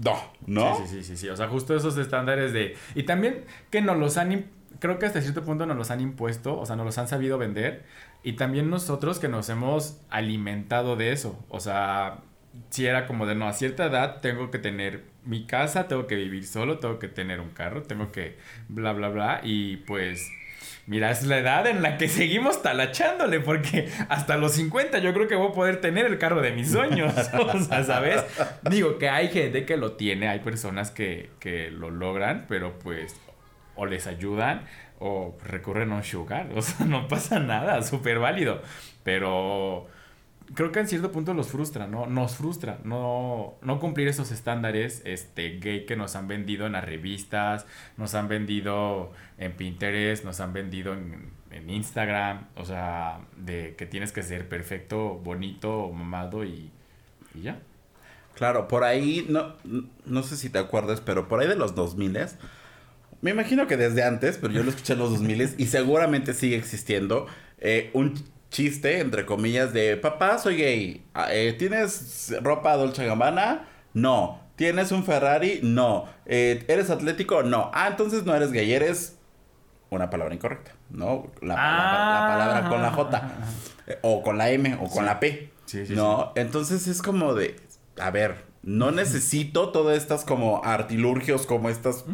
no, 0.03 0.19
¿no? 0.47 0.79
Sí, 0.79 0.85
sí, 0.89 1.05
sí, 1.05 1.17
sí, 1.19 1.29
o 1.29 1.37
sea, 1.37 1.49
justo 1.49 1.77
esos 1.77 1.99
estándares 1.99 2.55
de... 2.55 2.77
Y 2.95 3.03
también 3.03 3.45
que 3.71 3.83
nos 3.83 3.99
los 3.99 4.17
han, 4.17 4.47
creo 4.79 4.99
que 4.99 5.05
hasta 5.05 5.21
cierto 5.21 5.45
punto 5.45 5.67
nos 5.67 5.77
los 5.77 5.91
han 5.91 6.01
impuesto, 6.01 6.59
o 6.59 6.65
sea, 6.65 6.77
nos 6.77 6.87
los 6.87 6.97
han 6.97 7.09
sabido 7.09 7.37
vender 7.37 7.85
y 8.27 8.33
también 8.33 8.71
nosotros 8.71 9.21
que 9.21 9.29
nos 9.29 9.49
hemos 9.51 10.01
alimentado 10.11 10.97
de 10.97 11.13
eso. 11.13 11.39
O 11.49 11.61
sea, 11.61 12.17
si 12.71 12.85
era 12.85 13.07
como 13.07 13.25
de 13.25 13.37
no, 13.37 13.47
a 13.47 13.53
cierta 13.53 13.87
edad 13.87 14.21
tengo 14.21 14.51
que 14.51 14.59
tener 14.59 15.05
mi 15.25 15.47
casa, 15.47 15.87
tengo 15.87 16.09
que 16.09 16.17
vivir 16.17 16.45
solo, 16.45 16.81
tengo 16.81 16.99
que 16.99 17.07
tener 17.07 17.39
un 17.39 17.51
carro, 17.51 17.85
tengo 17.85 18.11
que 18.11 18.37
bla, 18.67 18.93
bla, 18.95 19.11
bla. 19.11 19.41
Y 19.45 19.77
pues, 19.77 20.29
mira, 20.89 21.13
es 21.13 21.23
la 21.23 21.39
edad 21.39 21.69
en 21.69 21.83
la 21.83 21.99
que 21.99 22.09
seguimos 22.09 22.63
talachándole, 22.63 23.39
porque 23.39 23.89
hasta 24.09 24.37
los 24.37 24.55
50 24.55 24.99
yo 24.99 25.15
creo 25.15 25.29
que 25.29 25.37
voy 25.37 25.51
a 25.51 25.55
poder 25.55 25.81
tener 25.81 26.07
el 26.07 26.19
carro 26.19 26.43
de 26.43 26.51
mis 26.51 26.73
sueños. 26.73 27.15
o 27.33 27.61
sea, 27.61 27.85
¿sabes? 27.85 28.25
Digo 28.69 28.99
que 28.99 29.09
hay 29.09 29.29
gente 29.29 29.65
que 29.65 29.77
lo 29.77 29.93
tiene, 29.93 30.27
hay 30.27 30.41
personas 30.41 30.91
que, 30.91 31.31
que 31.39 31.71
lo 31.71 31.91
logran, 31.91 32.47
pero 32.49 32.77
pues, 32.81 33.15
o 33.77 33.87
les 33.87 34.09
ayudan 34.09 34.67
o 34.99 35.37
recurren 35.45 35.93
a 35.93 35.97
un 35.97 36.05
sugar. 36.05 36.51
O 36.57 36.63
sea, 36.63 36.87
no 36.87 37.09
pasa 37.09 37.39
nada, 37.39 37.83
súper 37.83 38.19
válido. 38.19 38.63
Pero 39.03 39.87
creo 40.55 40.73
que 40.73 40.81
en 40.81 40.89
cierto 40.89 41.13
punto 41.13 41.35
los 41.35 41.49
frustra, 41.49 41.87
¿no? 41.87 42.07
Nos 42.07 42.37
frustra 42.37 42.79
no, 42.85 43.55
no 43.63 43.81
cumplir 43.81 44.09
esos 44.09 44.31
estándares 44.31 45.03
este, 45.05 45.59
gay 45.59 45.87
que 45.87 45.97
nos 45.97 46.17
han 46.17 46.29
vendido 46.29 46.67
en 46.67 46.73
las 46.73 46.85
revistas, 46.85 47.67
nos 47.97 48.15
han 48.15 48.29
vendido 48.29 49.13
en 49.39 49.53
Pinterest, 49.53 50.25
nos 50.25 50.41
han 50.41 50.53
vendido 50.53 50.95
en, 50.95 51.35
Instagram. 51.69 52.49
O 52.57 52.67
sea, 52.67 53.21
de 53.39 53.75
que 53.77 53.87
tienes 53.87 54.13
que 54.13 54.23
ser 54.23 54.47
perfecto, 54.47 55.15
bonito, 55.25 55.91
mamado 55.91 56.45
y, 56.45 56.71
y 57.35 57.43
ya. 57.43 57.59
Claro, 58.35 58.69
por 58.69 58.85
ahí, 58.85 59.25
no, 59.31 59.55
no 60.05 60.23
sé 60.23 60.37
si 60.37 60.51
te 60.51 60.59
acuerdas, 60.59 61.01
pero 61.01 61.29
por 61.29 61.41
ahí 61.41 61.49
de 61.49 61.57
los 61.57 61.75
2000 61.75 62.19
me 63.21 63.31
imagino 63.31 63.67
que 63.67 63.77
desde 63.77 64.03
antes, 64.05 64.39
pero 64.41 64.53
yo 64.53 64.63
lo 64.63 64.71
escuché 64.71 64.93
en 64.93 64.99
los 65.01 65.11
2000 65.11 65.55
y 65.59 65.67
seguramente 65.67 66.35
sigue 66.35 66.57
existiendo 66.57 67.27
eh, 67.59 67.91
un 67.93 68.15
chiste, 68.51 69.01
entre 69.01 69.27
comillas, 69.27 69.73
de 69.73 69.97
papá, 69.97 70.39
soy 70.39 70.57
gay. 70.57 71.05
Ah, 71.15 71.29
eh, 71.31 71.53
¿Tienes 71.53 72.35
ropa 72.43 72.77
Dolce 72.77 73.07
Gabbana? 73.07 73.69
No. 73.95 74.41
¿Tienes 74.57 74.93
un 74.93 75.05
Ferrari? 75.05 75.61
No. 75.63 76.07
Eh, 76.25 76.65
¿Eres 76.69 76.91
atlético? 76.91 77.43
No. 77.43 77.71
Ah, 77.75 77.89
entonces 77.89 78.25
no 78.25 78.35
eres 78.35 78.53
gay, 78.53 78.73
eres 78.73 79.19
una 79.91 80.11
palabra 80.11 80.35
incorrecta, 80.35 80.73
¿no? 80.91 81.31
La, 81.43 81.55
palabra 81.55 82.69
con 82.69 82.83
la 82.83 82.91
J. 82.91 83.33
o 84.03 84.23
con 84.23 84.39
la 84.39 84.51
M 84.51 84.79
o 84.81 84.89
con 84.89 85.05
la 85.05 85.21
P. 85.21 85.53
Sí, 85.67 85.87
sí, 85.87 85.95
¿No? 85.95 86.33
Entonces 86.37 86.87
es 86.87 87.03
como 87.03 87.35
de, 87.35 87.57
a 88.01 88.11
ver, 88.11 88.45
no 88.67 88.91
necesito 88.91 89.71
todas 89.71 89.97
estas 89.97 90.25
como 90.25 90.63
artilurgios, 90.65 91.47
como 91.47 91.71
estas 91.71 92.05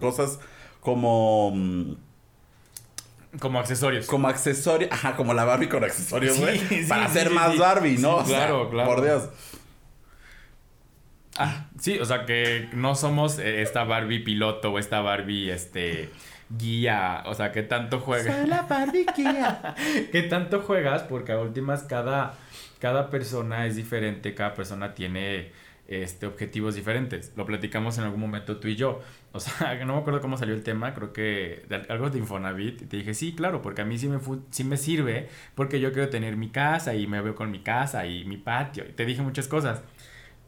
cosas 0.00 0.38
como... 0.80 1.50
Mm, 1.54 1.96
como 3.40 3.58
accesorios. 3.58 4.06
Como 4.06 4.28
accesorios. 4.28 4.90
Ajá, 4.92 5.16
como 5.16 5.34
la 5.34 5.44
Barbie 5.44 5.68
con 5.68 5.82
accesorios, 5.84 6.38
güey. 6.38 6.86
para 6.88 7.06
hacer 7.06 7.30
más 7.30 7.58
Barbie, 7.58 7.98
¿no? 7.98 8.24
claro, 8.24 8.70
claro. 8.70 8.94
Por 8.94 9.04
Dios. 9.04 9.28
Ah, 11.36 11.66
sí, 11.78 11.98
o 11.98 12.04
sea 12.04 12.24
que 12.26 12.68
no 12.72 12.94
somos 12.94 13.38
eh, 13.38 13.62
esta 13.62 13.84
Barbie 13.84 14.20
piloto 14.20 14.72
o 14.72 14.78
esta 14.78 15.00
Barbie, 15.00 15.50
este 15.50 16.10
guía, 16.48 17.24
o 17.26 17.34
sea, 17.34 17.50
que 17.50 17.62
tanto 17.62 17.98
juegas. 17.98 18.36
Soy 18.36 18.46
la 18.46 18.62
Barbie 18.62 19.06
guía. 19.16 19.74
que 20.12 20.22
tanto 20.22 20.60
juegas 20.60 21.02
porque 21.02 21.32
a 21.32 21.38
últimas 21.38 21.82
cada, 21.82 22.34
cada 22.78 23.10
persona 23.10 23.66
es 23.66 23.74
diferente, 23.76 24.34
cada 24.34 24.54
persona 24.54 24.94
tiene 24.94 25.52
este, 25.88 26.26
objetivos 26.26 26.74
diferentes. 26.74 27.32
Lo 27.34 27.46
platicamos 27.46 27.96
en 27.98 28.04
algún 28.04 28.20
momento 28.20 28.58
tú 28.58 28.68
y 28.68 28.76
yo. 28.76 29.00
O 29.32 29.40
sea, 29.40 29.74
no 29.86 29.94
me 29.94 30.00
acuerdo 30.00 30.20
cómo 30.20 30.36
salió 30.36 30.54
el 30.54 30.62
tema, 30.62 30.94
creo 30.94 31.12
que 31.12 31.64
algo 31.88 32.10
de 32.10 32.18
Infonavit. 32.18 32.82
Y 32.82 32.86
te 32.86 32.98
dije, 32.98 33.14
sí, 33.14 33.34
claro, 33.34 33.62
porque 33.62 33.82
a 33.82 33.84
mí 33.84 33.98
sí 33.98 34.08
me, 34.08 34.20
sí 34.50 34.64
me 34.64 34.76
sirve, 34.76 35.28
porque 35.54 35.80
yo 35.80 35.92
quiero 35.92 36.10
tener 36.10 36.36
mi 36.36 36.50
casa 36.50 36.94
y 36.94 37.06
me 37.06 37.20
veo 37.22 37.34
con 37.34 37.50
mi 37.50 37.60
casa 37.60 38.06
y 38.06 38.24
mi 38.26 38.36
patio. 38.36 38.84
Y 38.88 38.92
te 38.92 39.06
dije 39.06 39.22
muchas 39.22 39.48
cosas. 39.48 39.82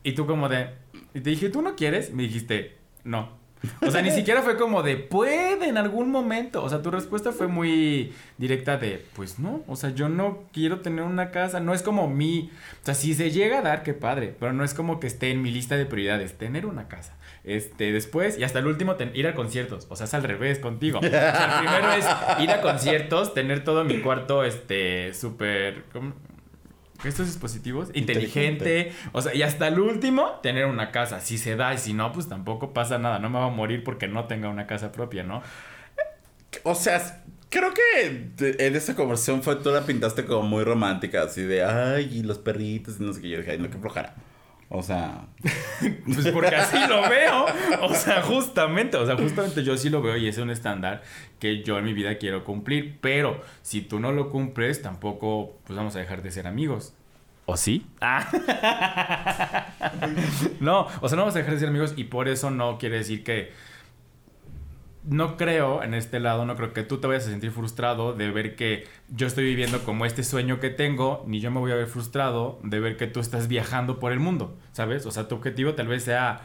Y 0.02 0.12
tú 0.12 0.26
como 0.26 0.48
de... 0.48 0.74
Y 1.14 1.20
te 1.20 1.30
dije, 1.30 1.48
¿tú 1.48 1.62
no 1.62 1.74
quieres? 1.74 2.12
Me 2.12 2.22
dijiste, 2.22 2.76
no. 3.04 3.39
O 3.86 3.90
sea, 3.90 4.02
ni 4.02 4.10
siquiera 4.10 4.42
fue 4.42 4.56
como 4.56 4.82
de 4.82 4.96
puede 4.96 5.68
en 5.68 5.76
algún 5.76 6.10
momento. 6.10 6.62
O 6.62 6.68
sea, 6.68 6.82
tu 6.82 6.90
respuesta 6.90 7.32
fue 7.32 7.46
muy 7.46 8.12
directa 8.38 8.76
de 8.76 9.04
pues 9.14 9.38
no. 9.38 9.62
O 9.66 9.76
sea, 9.76 9.90
yo 9.90 10.08
no 10.08 10.44
quiero 10.52 10.80
tener 10.80 11.04
una 11.04 11.30
casa. 11.30 11.60
No 11.60 11.74
es 11.74 11.82
como 11.82 12.08
mi. 12.08 12.50
O 12.82 12.84
sea, 12.84 12.94
si 12.94 13.14
se 13.14 13.30
llega 13.30 13.58
a 13.58 13.62
dar, 13.62 13.82
qué 13.82 13.94
padre. 13.94 14.34
Pero 14.38 14.52
no 14.52 14.64
es 14.64 14.74
como 14.74 15.00
que 15.00 15.06
esté 15.06 15.30
en 15.30 15.42
mi 15.42 15.50
lista 15.50 15.76
de 15.76 15.86
prioridades 15.86 16.38
tener 16.38 16.66
una 16.66 16.88
casa. 16.88 17.14
Este, 17.42 17.92
después, 17.92 18.38
y 18.38 18.44
hasta 18.44 18.58
el 18.58 18.66
último, 18.66 18.96
ir 19.14 19.26
a 19.26 19.34
conciertos. 19.34 19.86
O 19.90 19.96
sea, 19.96 20.06
es 20.06 20.14
al 20.14 20.22
revés 20.22 20.58
contigo. 20.58 20.98
O 20.98 21.02
sea, 21.02 21.60
el 21.60 21.66
primero 21.66 21.92
es 21.92 22.06
ir 22.42 22.50
a 22.50 22.60
conciertos, 22.60 23.34
tener 23.34 23.64
todo 23.64 23.84
mi 23.84 24.00
cuarto, 24.00 24.44
este, 24.44 25.14
súper 25.14 25.84
estos 27.04 27.26
dispositivos, 27.26 27.88
inteligente, 27.94 28.92
o 29.12 29.22
sea, 29.22 29.34
y 29.34 29.42
hasta 29.42 29.68
el 29.68 29.80
último, 29.80 30.38
tener 30.42 30.66
una 30.66 30.90
casa. 30.90 31.20
Si 31.20 31.38
se 31.38 31.56
da 31.56 31.74
y 31.74 31.78
si 31.78 31.92
no, 31.92 32.12
pues 32.12 32.28
tampoco 32.28 32.72
pasa 32.72 32.98
nada. 32.98 33.18
No 33.18 33.30
me 33.30 33.38
va 33.38 33.46
a 33.46 33.50
morir 33.50 33.84
porque 33.84 34.08
no 34.08 34.24
tenga 34.24 34.48
una 34.48 34.66
casa 34.66 34.92
propia, 34.92 35.22
¿no? 35.22 35.42
O 36.64 36.74
sea, 36.74 37.22
creo 37.48 37.72
que 37.72 38.30
en 38.38 38.76
esa 38.76 38.94
conversación 38.94 39.42
fue, 39.42 39.56
tú 39.56 39.70
la 39.70 39.82
pintaste 39.82 40.24
como 40.24 40.42
muy 40.42 40.64
romántica, 40.64 41.22
así 41.22 41.42
de, 41.42 41.64
ay, 41.64 42.10
y 42.18 42.22
los 42.22 42.38
perritos 42.38 42.96
y 43.00 43.04
no 43.04 43.12
sé 43.12 43.20
qué. 43.20 43.28
Yo 43.28 43.38
dije, 43.38 43.52
ay, 43.52 43.58
no, 43.58 43.70
que 43.70 43.78
flojara. 43.78 44.14
O 44.72 44.84
sea. 44.84 45.26
pues 46.06 46.28
porque 46.28 46.54
así 46.54 46.78
lo 46.88 47.02
veo. 47.08 47.44
O 47.82 47.92
sea, 47.92 48.22
justamente, 48.22 48.96
o 48.96 49.04
sea, 49.04 49.16
justamente 49.16 49.64
yo 49.64 49.76
sí 49.76 49.90
lo 49.90 50.00
veo 50.00 50.16
y 50.16 50.28
es 50.28 50.38
un 50.38 50.48
estándar 50.48 51.02
que 51.40 51.62
yo 51.64 51.76
en 51.78 51.84
mi 51.84 51.92
vida 51.92 52.16
quiero 52.18 52.44
cumplir. 52.44 52.98
Pero 53.00 53.42
si 53.62 53.82
tú 53.82 53.98
no 53.98 54.12
lo 54.12 54.30
cumples, 54.30 54.80
tampoco 54.80 55.58
pues 55.66 55.76
vamos 55.76 55.96
a 55.96 55.98
dejar 55.98 56.22
de 56.22 56.30
ser 56.30 56.46
amigos. 56.46 56.94
¿O 57.46 57.56
sí? 57.56 57.84
Ah. 58.00 59.66
no, 60.60 60.86
o 61.00 61.08
sea, 61.08 61.16
no 61.16 61.22
vamos 61.22 61.34
a 61.34 61.38
dejar 61.38 61.54
de 61.54 61.60
ser 61.60 61.68
amigos 61.68 61.94
y 61.96 62.04
por 62.04 62.28
eso 62.28 62.52
no 62.52 62.78
quiere 62.78 62.98
decir 62.98 63.24
que 63.24 63.52
no 65.04 65.36
creo, 65.36 65.82
en 65.82 65.94
este 65.94 66.20
lado, 66.20 66.44
no 66.44 66.56
creo 66.56 66.72
que 66.72 66.82
tú 66.82 66.98
te 66.98 67.06
vayas 67.06 67.26
a 67.26 67.30
sentir 67.30 67.50
frustrado 67.50 68.12
de 68.12 68.30
ver 68.30 68.54
que 68.54 68.86
yo 69.08 69.26
estoy 69.26 69.44
viviendo 69.44 69.82
como 69.82 70.04
este 70.04 70.22
sueño 70.22 70.60
que 70.60 70.70
tengo, 70.70 71.24
ni 71.26 71.40
yo 71.40 71.50
me 71.50 71.58
voy 71.58 71.72
a 71.72 71.76
ver 71.76 71.86
frustrado 71.86 72.58
de 72.62 72.80
ver 72.80 72.96
que 72.96 73.06
tú 73.06 73.20
estás 73.20 73.48
viajando 73.48 73.98
por 73.98 74.12
el 74.12 74.20
mundo, 74.20 74.58
¿sabes? 74.72 75.06
O 75.06 75.10
sea, 75.10 75.26
tu 75.26 75.36
objetivo 75.36 75.74
tal 75.74 75.88
vez 75.88 76.04
sea 76.04 76.42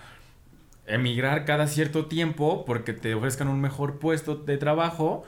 emigrar 0.88 1.45
cada 1.45 1.67
cierto 1.67 2.05
tiempo 2.05 2.63
porque 2.65 2.93
te 2.93 3.13
ofrezcan 3.15 3.47
un 3.47 3.59
mejor 3.59 4.00
puesto 4.00 4.35
de 4.35 4.57
trabajo 4.57 5.24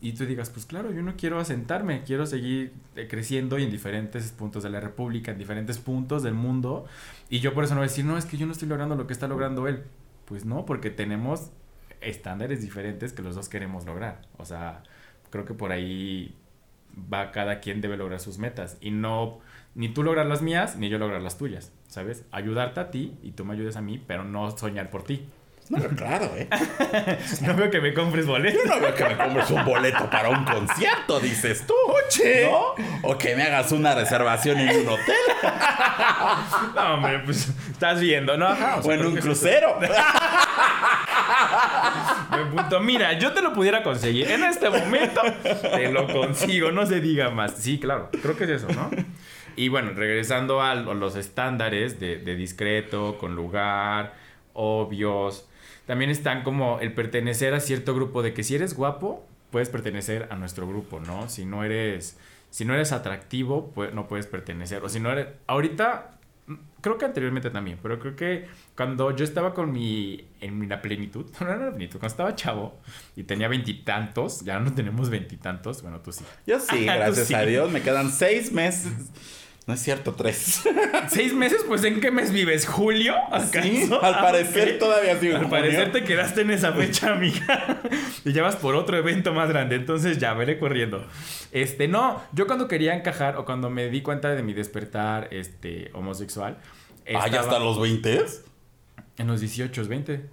y 0.00 0.14
tú 0.14 0.26
digas, 0.26 0.50
pues 0.50 0.66
claro, 0.66 0.90
yo 0.90 1.02
no 1.02 1.14
quiero 1.16 1.38
asentarme, 1.38 2.02
quiero 2.02 2.26
seguir 2.26 2.72
eh, 2.96 3.06
creciendo 3.08 3.58
y 3.60 3.62
en 3.62 3.70
diferentes 3.70 4.32
puntos 4.32 4.64
de 4.64 4.70
la 4.70 4.80
República, 4.80 5.30
en 5.30 5.38
diferentes 5.38 5.78
puntos 5.78 6.24
del 6.24 6.34
mundo. 6.34 6.86
Y 7.30 7.38
yo 7.38 7.54
por 7.54 7.62
eso 7.62 7.74
no 7.74 7.80
voy 7.80 7.86
a 7.86 7.88
decir, 7.88 8.04
no, 8.04 8.18
es 8.18 8.24
que 8.24 8.36
yo 8.36 8.44
no 8.44 8.52
estoy 8.52 8.66
logrando 8.66 8.96
lo 8.96 9.06
que 9.06 9.12
está 9.12 9.28
logrando 9.28 9.68
él. 9.68 9.84
Pues 10.24 10.44
no, 10.44 10.66
porque 10.66 10.90
tenemos 10.90 11.52
estándares 12.02 12.60
diferentes 12.60 13.12
que 13.12 13.22
los 13.22 13.34
dos 13.34 13.48
queremos 13.48 13.84
lograr. 13.86 14.22
O 14.38 14.44
sea, 14.44 14.82
creo 15.30 15.44
que 15.44 15.54
por 15.54 15.72
ahí 15.72 16.34
va 17.12 17.30
cada 17.30 17.60
quien 17.60 17.80
debe 17.80 17.96
lograr 17.96 18.20
sus 18.20 18.38
metas 18.38 18.76
y 18.80 18.90
no 18.90 19.40
ni 19.74 19.88
tú 19.88 20.02
lograr 20.02 20.26
las 20.26 20.42
mías 20.42 20.76
ni 20.76 20.88
yo 20.88 20.98
lograr 20.98 21.22
las 21.22 21.38
tuyas, 21.38 21.72
¿sabes? 21.88 22.24
Ayudarte 22.30 22.80
a 22.80 22.90
ti 22.90 23.16
y 23.22 23.32
tú 23.32 23.44
me 23.44 23.54
ayudes 23.54 23.76
a 23.76 23.80
mí, 23.80 24.02
pero 24.06 24.24
no 24.24 24.50
soñar 24.56 24.90
por 24.90 25.04
ti. 25.04 25.26
No 25.68 25.78
claro, 25.96 26.28
¿eh? 26.36 26.48
no 27.46 27.54
veo 27.54 27.70
que 27.70 27.80
me 27.80 27.94
compres 27.94 28.26
boleto. 28.26 28.58
no 28.66 28.80
veo 28.80 28.92
que 28.94 29.04
me 29.04 29.16
compres 29.16 29.48
un 29.50 29.64
boleto 29.64 30.10
para 30.10 30.28
un 30.28 30.44
concierto, 30.44 31.20
dices 31.20 31.64
tú. 31.66 31.74
Oye. 31.86 32.50
¿No? 32.50 32.74
O 33.08 33.16
que 33.16 33.36
me 33.36 33.44
hagas 33.44 33.70
una 33.72 33.94
reservación 33.94 34.58
en 34.58 34.80
un 34.80 34.88
hotel. 34.88 35.14
no, 36.74 36.94
hombre, 36.94 37.20
pues 37.20 37.48
estás 37.70 38.00
viendo, 38.00 38.36
¿no? 38.36 38.48
o, 38.82 38.92
en 38.92 39.06
un 39.06 39.16
crucero. 39.16 39.78
Buen 42.30 42.50
punto. 42.50 42.80
Mira, 42.80 43.18
yo 43.18 43.32
te 43.32 43.40
lo 43.40 43.54
pudiera 43.54 43.82
conseguir. 43.82 44.30
En 44.30 44.44
este 44.44 44.68
momento 44.68 45.22
te 45.42 45.90
lo 45.90 46.06
consigo, 46.08 46.70
no 46.72 46.84
se 46.86 47.00
diga 47.00 47.30
más. 47.30 47.54
Sí, 47.56 47.78
claro, 47.78 48.10
creo 48.20 48.36
que 48.36 48.44
es 48.44 48.50
eso, 48.50 48.68
¿no? 48.68 48.90
Y 49.56 49.68
bueno, 49.68 49.92
regresando 49.94 50.60
a 50.60 50.74
los 50.74 51.16
estándares 51.16 51.98
de, 52.00 52.18
de 52.18 52.34
discreto, 52.34 53.16
con 53.18 53.36
lugar, 53.36 54.14
obvios. 54.54 55.48
También 55.86 56.10
están 56.10 56.42
como 56.42 56.80
el 56.80 56.92
pertenecer 56.94 57.54
a 57.54 57.60
cierto 57.60 57.94
grupo 57.94 58.22
de 58.22 58.34
que 58.34 58.44
si 58.44 58.54
eres 58.54 58.74
guapo, 58.74 59.26
puedes 59.50 59.68
pertenecer 59.68 60.28
a 60.30 60.36
nuestro 60.36 60.66
grupo, 60.68 61.00
¿no? 61.00 61.28
Si 61.28 61.44
no 61.44 61.64
eres, 61.64 62.16
si 62.50 62.64
no 62.64 62.74
eres 62.74 62.92
atractivo, 62.92 63.70
pues 63.74 63.92
no 63.92 64.08
puedes 64.08 64.26
pertenecer. 64.26 64.82
O 64.82 64.88
si 64.88 65.00
no 65.00 65.10
eres, 65.12 65.28
ahorita 65.46 66.18
creo 66.80 66.98
que 66.98 67.04
anteriormente 67.04 67.50
también, 67.50 67.78
pero 67.80 67.98
creo 67.98 68.16
que 68.16 68.48
cuando 68.76 69.14
yo 69.14 69.24
estaba 69.24 69.54
con 69.54 69.72
mi, 69.72 70.28
en 70.40 70.68
la 70.68 70.82
plenitud, 70.82 71.26
no, 71.40 71.46
no, 71.46 71.56
no 71.56 71.70
plenitud, 71.70 71.98
cuando 71.98 72.12
estaba 72.12 72.34
chavo 72.34 72.78
y 73.16 73.22
tenía 73.22 73.48
veintitantos, 73.48 74.40
ya 74.40 74.58
no 74.58 74.72
tenemos 74.74 75.10
veintitantos, 75.10 75.82
bueno, 75.82 76.00
tú 76.00 76.12
sí. 76.12 76.24
Yo 76.46 76.58
sí, 76.58 76.84
gracias 76.84 77.32
a 77.32 77.42
Dios, 77.42 77.70
me 77.70 77.82
quedan 77.82 78.10
seis 78.10 78.52
meses. 78.52 78.92
No 79.66 79.74
es 79.74 79.80
cierto, 79.80 80.12
tres. 80.14 80.62
¿Seis 81.08 81.32
meses? 81.32 81.64
Pues 81.66 81.84
¿en 81.84 82.00
qué 82.00 82.10
mes 82.10 82.32
vives? 82.32 82.66
¿Julio? 82.66 83.14
Sí, 83.52 83.88
al 84.02 84.14
parecer 84.14 84.78
todavía 84.78 85.18
sí. 85.20 85.30
Al 85.30 85.48
parecer 85.48 85.92
te 85.92 86.02
quedaste 86.02 86.40
en 86.40 86.50
esa 86.50 86.72
fecha, 86.72 87.12
amiga. 87.12 87.80
y 88.24 88.32
ya 88.32 88.42
vas 88.42 88.56
por 88.56 88.74
otro 88.74 88.96
evento 88.96 89.32
más 89.32 89.48
grande. 89.48 89.76
Entonces 89.76 90.18
ya, 90.18 90.34
veré 90.34 90.58
corriendo. 90.58 91.06
Este, 91.52 91.86
no, 91.86 92.20
yo 92.32 92.48
cuando 92.48 92.66
quería 92.66 92.94
encajar 92.94 93.36
o 93.36 93.44
cuando 93.44 93.70
me 93.70 93.88
di 93.88 94.02
cuenta 94.02 94.34
de 94.34 94.42
mi 94.42 94.52
despertar 94.52 95.28
este, 95.30 95.90
homosexual. 95.94 96.58
Ah, 97.14 97.28
ya 97.28 97.40
hasta 97.40 97.60
los 97.60 97.80
20? 97.80 98.24
En 99.18 99.26
los 99.28 99.40
18, 99.40 99.86
20. 99.86 100.26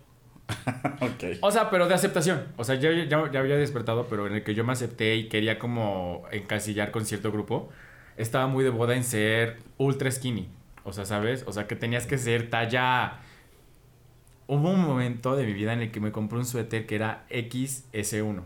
ok. 1.01 1.24
O 1.41 1.51
sea, 1.51 1.69
pero 1.69 1.88
de 1.88 1.93
aceptación. 1.93 2.48
O 2.57 2.63
sea, 2.63 2.75
ya, 2.75 2.91
ya, 2.91 3.31
ya 3.31 3.39
había 3.39 3.57
despertado, 3.57 4.07
pero 4.09 4.25
en 4.25 4.33
el 4.33 4.43
que 4.43 4.55
yo 4.55 4.63
me 4.63 4.71
acepté 4.71 5.15
y 5.17 5.29
quería 5.29 5.59
como 5.59 6.24
encasillar 6.31 6.89
con 6.89 7.05
cierto 7.05 7.31
grupo 7.31 7.69
estaba 8.20 8.48
muy 8.48 8.64
de 8.64 8.70
boda 8.70 8.96
en 8.96 9.04
ser 9.04 9.60
ultra 9.78 10.12
skinny. 10.12 10.50
O 10.84 10.92
sea, 10.94 11.06
¿sabes? 11.06 11.44
O 11.48 11.54
sea, 11.54 11.68
que 11.68 11.76
tenías 11.76 12.06
que 12.06 12.18
ser 12.18 12.50
talla... 12.50 13.20
Hubo 14.48 14.72
un 14.72 14.82
momento 14.82 15.36
de 15.36 15.46
mi 15.46 15.54
vida 15.54 15.74
en 15.74 15.82
el 15.82 15.92
que 15.92 16.00
me 16.00 16.12
compré 16.12 16.38
un 16.40 16.46
suéter 16.46 16.86
que 16.86 16.96
era 16.96 17.26
XS1. 17.30 18.42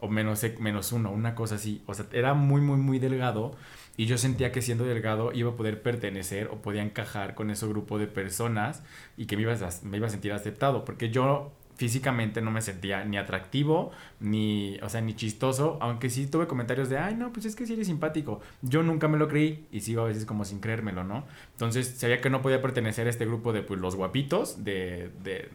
O 0.00 0.08
menos, 0.08 0.44
menos 0.58 0.92
uno, 0.92 1.10
una 1.12 1.34
cosa 1.34 1.54
así. 1.54 1.82
O 1.86 1.94
sea, 1.94 2.06
era 2.12 2.34
muy, 2.34 2.60
muy, 2.60 2.76
muy 2.76 2.98
delgado. 2.98 3.56
Y 3.96 4.06
yo 4.06 4.18
sentía 4.18 4.52
que 4.52 4.60
siendo 4.60 4.84
delgado 4.84 5.32
iba 5.32 5.52
a 5.52 5.56
poder 5.56 5.80
pertenecer 5.82 6.48
o 6.48 6.60
podía 6.60 6.82
encajar 6.82 7.34
con 7.34 7.50
ese 7.50 7.66
grupo 7.66 7.98
de 7.98 8.08
personas 8.08 8.82
y 9.16 9.26
que 9.26 9.36
me 9.36 9.42
iba 9.42 9.54
me 9.84 9.96
iba 9.96 10.08
a 10.08 10.10
sentir 10.10 10.32
aceptado. 10.32 10.84
Porque 10.84 11.10
yo 11.10 11.52
físicamente 11.76 12.40
no 12.40 12.50
me 12.50 12.62
sentía 12.62 13.04
ni 13.04 13.16
atractivo, 13.16 13.90
ni, 14.20 14.78
o 14.82 14.88
sea, 14.88 15.00
ni 15.00 15.14
chistoso, 15.14 15.78
aunque 15.80 16.10
sí 16.10 16.26
tuve 16.26 16.46
comentarios 16.46 16.88
de, 16.88 16.98
ay, 16.98 17.14
no, 17.14 17.32
pues 17.32 17.46
es 17.46 17.56
que 17.56 17.66
sí 17.66 17.72
eres 17.72 17.86
simpático. 17.86 18.40
Yo 18.62 18.82
nunca 18.82 19.08
me 19.08 19.18
lo 19.18 19.28
creí 19.28 19.66
y 19.72 19.80
sigo 19.80 20.02
a 20.02 20.06
veces 20.06 20.24
como 20.24 20.44
sin 20.44 20.60
creérmelo, 20.60 21.04
¿no? 21.04 21.24
Entonces 21.52 21.88
sabía 21.98 22.20
que 22.20 22.30
no 22.30 22.42
podía 22.42 22.62
pertenecer 22.62 23.06
a 23.06 23.10
este 23.10 23.26
grupo 23.26 23.52
de 23.52 23.62
pues, 23.62 23.80
los 23.80 23.96
guapitos 23.96 24.64
de, 24.64 25.10
de, 25.22 25.50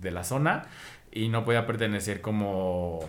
de, 0.00 0.10
la 0.10 0.24
zona 0.24 0.66
y 1.10 1.28
no 1.28 1.44
podía 1.44 1.66
pertenecer 1.66 2.20
como 2.20 3.00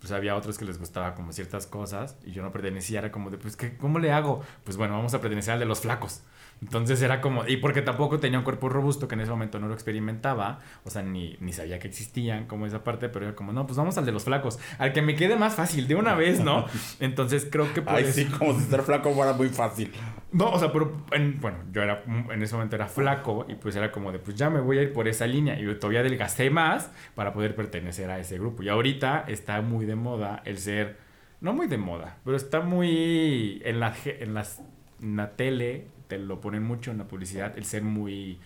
pues 0.00 0.12
había 0.12 0.36
otros 0.36 0.58
que 0.58 0.64
les 0.64 0.78
gustaba 0.78 1.14
como 1.14 1.32
ciertas 1.32 1.66
cosas 1.66 2.16
y 2.24 2.32
yo 2.32 2.42
no 2.42 2.52
pertenecía, 2.52 3.00
era 3.00 3.10
como 3.10 3.30
de, 3.30 3.38
pues, 3.38 3.56
¿qué, 3.56 3.76
¿cómo 3.76 3.98
le 3.98 4.12
hago? 4.12 4.42
Pues 4.64 4.76
bueno, 4.76 4.94
vamos 4.94 5.14
a 5.14 5.20
pertenecer 5.20 5.54
al 5.54 5.60
de 5.60 5.66
los 5.66 5.80
flacos. 5.80 6.22
Entonces 6.60 7.00
era 7.02 7.20
como, 7.20 7.46
y 7.46 7.58
porque 7.58 7.82
tampoco 7.82 8.18
tenía 8.18 8.38
un 8.38 8.44
cuerpo 8.44 8.68
robusto 8.68 9.06
que 9.06 9.14
en 9.14 9.20
ese 9.20 9.30
momento 9.30 9.60
no 9.60 9.68
lo 9.68 9.74
experimentaba, 9.74 10.58
o 10.84 10.90
sea, 10.90 11.02
ni, 11.02 11.36
ni 11.40 11.52
sabía 11.52 11.78
que 11.78 11.86
existían 11.86 12.46
como 12.46 12.66
esa 12.66 12.82
parte, 12.82 13.08
pero 13.08 13.26
era 13.26 13.34
como, 13.36 13.52
no, 13.52 13.66
pues 13.66 13.76
vamos 13.76 13.96
al 13.96 14.04
de 14.04 14.12
los 14.12 14.24
flacos, 14.24 14.58
al 14.78 14.92
que 14.92 15.00
me 15.00 15.14
quede 15.14 15.36
más 15.36 15.54
fácil 15.54 15.86
de 15.86 15.94
una 15.94 16.14
vez, 16.14 16.40
¿no? 16.40 16.66
Entonces 17.00 17.46
creo 17.50 17.72
que... 17.72 17.82
Ay, 17.86 18.06
sí, 18.12 18.24
como 18.24 18.58
si 18.58 18.66
ser 18.66 18.82
flaco 18.82 19.12
fuera 19.12 19.32
muy 19.34 19.48
fácil. 19.48 19.92
No, 20.32 20.50
o 20.50 20.58
sea, 20.58 20.72
pero, 20.72 21.04
bueno, 21.40 21.58
yo 21.72 21.82
era, 21.82 22.02
en 22.06 22.42
ese 22.42 22.54
momento 22.54 22.76
era 22.76 22.88
flaco 22.88 23.46
y 23.48 23.54
pues 23.54 23.76
era 23.76 23.92
como 23.92 24.10
de, 24.10 24.18
pues 24.18 24.36
ya 24.36 24.50
me 24.50 24.60
voy 24.60 24.78
a 24.78 24.82
ir 24.82 24.92
por 24.92 25.06
esa 25.06 25.26
línea 25.26 25.58
y 25.58 25.74
todavía 25.76 26.00
adelgacé 26.00 26.50
más 26.50 26.90
para 27.14 27.32
poder 27.32 27.54
pertenecer 27.54 28.10
a 28.10 28.18
ese 28.18 28.38
grupo. 28.38 28.62
Y 28.62 28.68
ahorita 28.68 29.24
está 29.28 29.60
muy 29.62 29.86
de 29.86 29.94
moda 29.94 30.42
el 30.44 30.58
ser, 30.58 30.98
no 31.40 31.52
muy 31.52 31.68
de 31.68 31.78
moda, 31.78 32.18
pero 32.24 32.36
está 32.36 32.60
muy 32.60 33.62
en 33.64 33.78
la, 33.78 33.94
en 34.04 34.34
las, 34.34 34.60
en 35.00 35.16
la 35.16 35.30
tele 35.30 35.86
te 36.08 36.18
lo 36.18 36.40
ponen 36.40 36.62
mucho 36.62 36.90
en 36.90 36.98
la 36.98 37.04
publicidad, 37.04 37.56
el 37.56 37.64
ser 37.64 37.82
muy... 37.82 38.38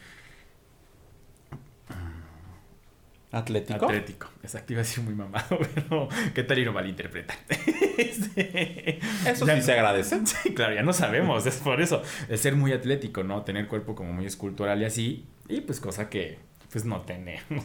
¿Atlético? 3.30 3.86
Atlético. 3.86 4.28
Exacto, 4.42 4.74
iba 4.74 4.80
a 4.80 4.84
decir 4.84 5.02
muy 5.02 5.14
mamado, 5.14 5.58
pero 5.74 6.08
qué 6.34 6.42
tal 6.42 6.58
y 6.58 6.64
lo 6.66 6.74
malinterpretan. 6.74 7.36
eso 7.96 9.46
sí 9.46 9.62
se 9.62 9.72
agradece. 9.72 10.20
Sí, 10.26 10.52
claro, 10.52 10.74
ya 10.74 10.82
no 10.82 10.92
sabemos, 10.92 11.46
es 11.46 11.56
por 11.56 11.80
eso. 11.80 12.02
El 12.28 12.36
ser 12.36 12.56
muy 12.56 12.72
atlético, 12.72 13.24
¿no? 13.24 13.42
Tener 13.42 13.68
cuerpo 13.68 13.94
como 13.94 14.12
muy 14.12 14.26
escultural 14.26 14.82
y 14.82 14.84
así, 14.84 15.26
y 15.48 15.62
pues 15.62 15.80
cosa 15.80 16.10
que 16.10 16.38
pues 16.70 16.84
no 16.84 17.02
tenemos, 17.02 17.64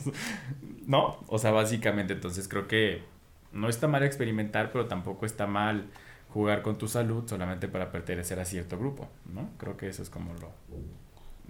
¿no? 0.86 1.24
O 1.28 1.38
sea, 1.38 1.52
básicamente, 1.52 2.14
entonces 2.14 2.48
creo 2.48 2.68
que 2.68 3.04
no 3.52 3.70
está 3.70 3.88
mal 3.88 4.04
experimentar, 4.04 4.72
pero 4.72 4.88
tampoco 4.88 5.26
está 5.26 5.48
mal 5.48 5.88
jugar 6.30 6.62
con 6.62 6.78
tu 6.78 6.88
salud 6.88 7.28
solamente 7.28 7.68
para 7.68 7.92
pertenecer 7.92 8.40
a 8.40 8.46
cierto 8.46 8.78
grupo, 8.78 9.10
¿no? 9.34 9.50
Creo 9.58 9.78
que 9.78 9.88
eso 9.90 10.04
es 10.04 10.10
como 10.10 10.34
lo, 10.36 10.52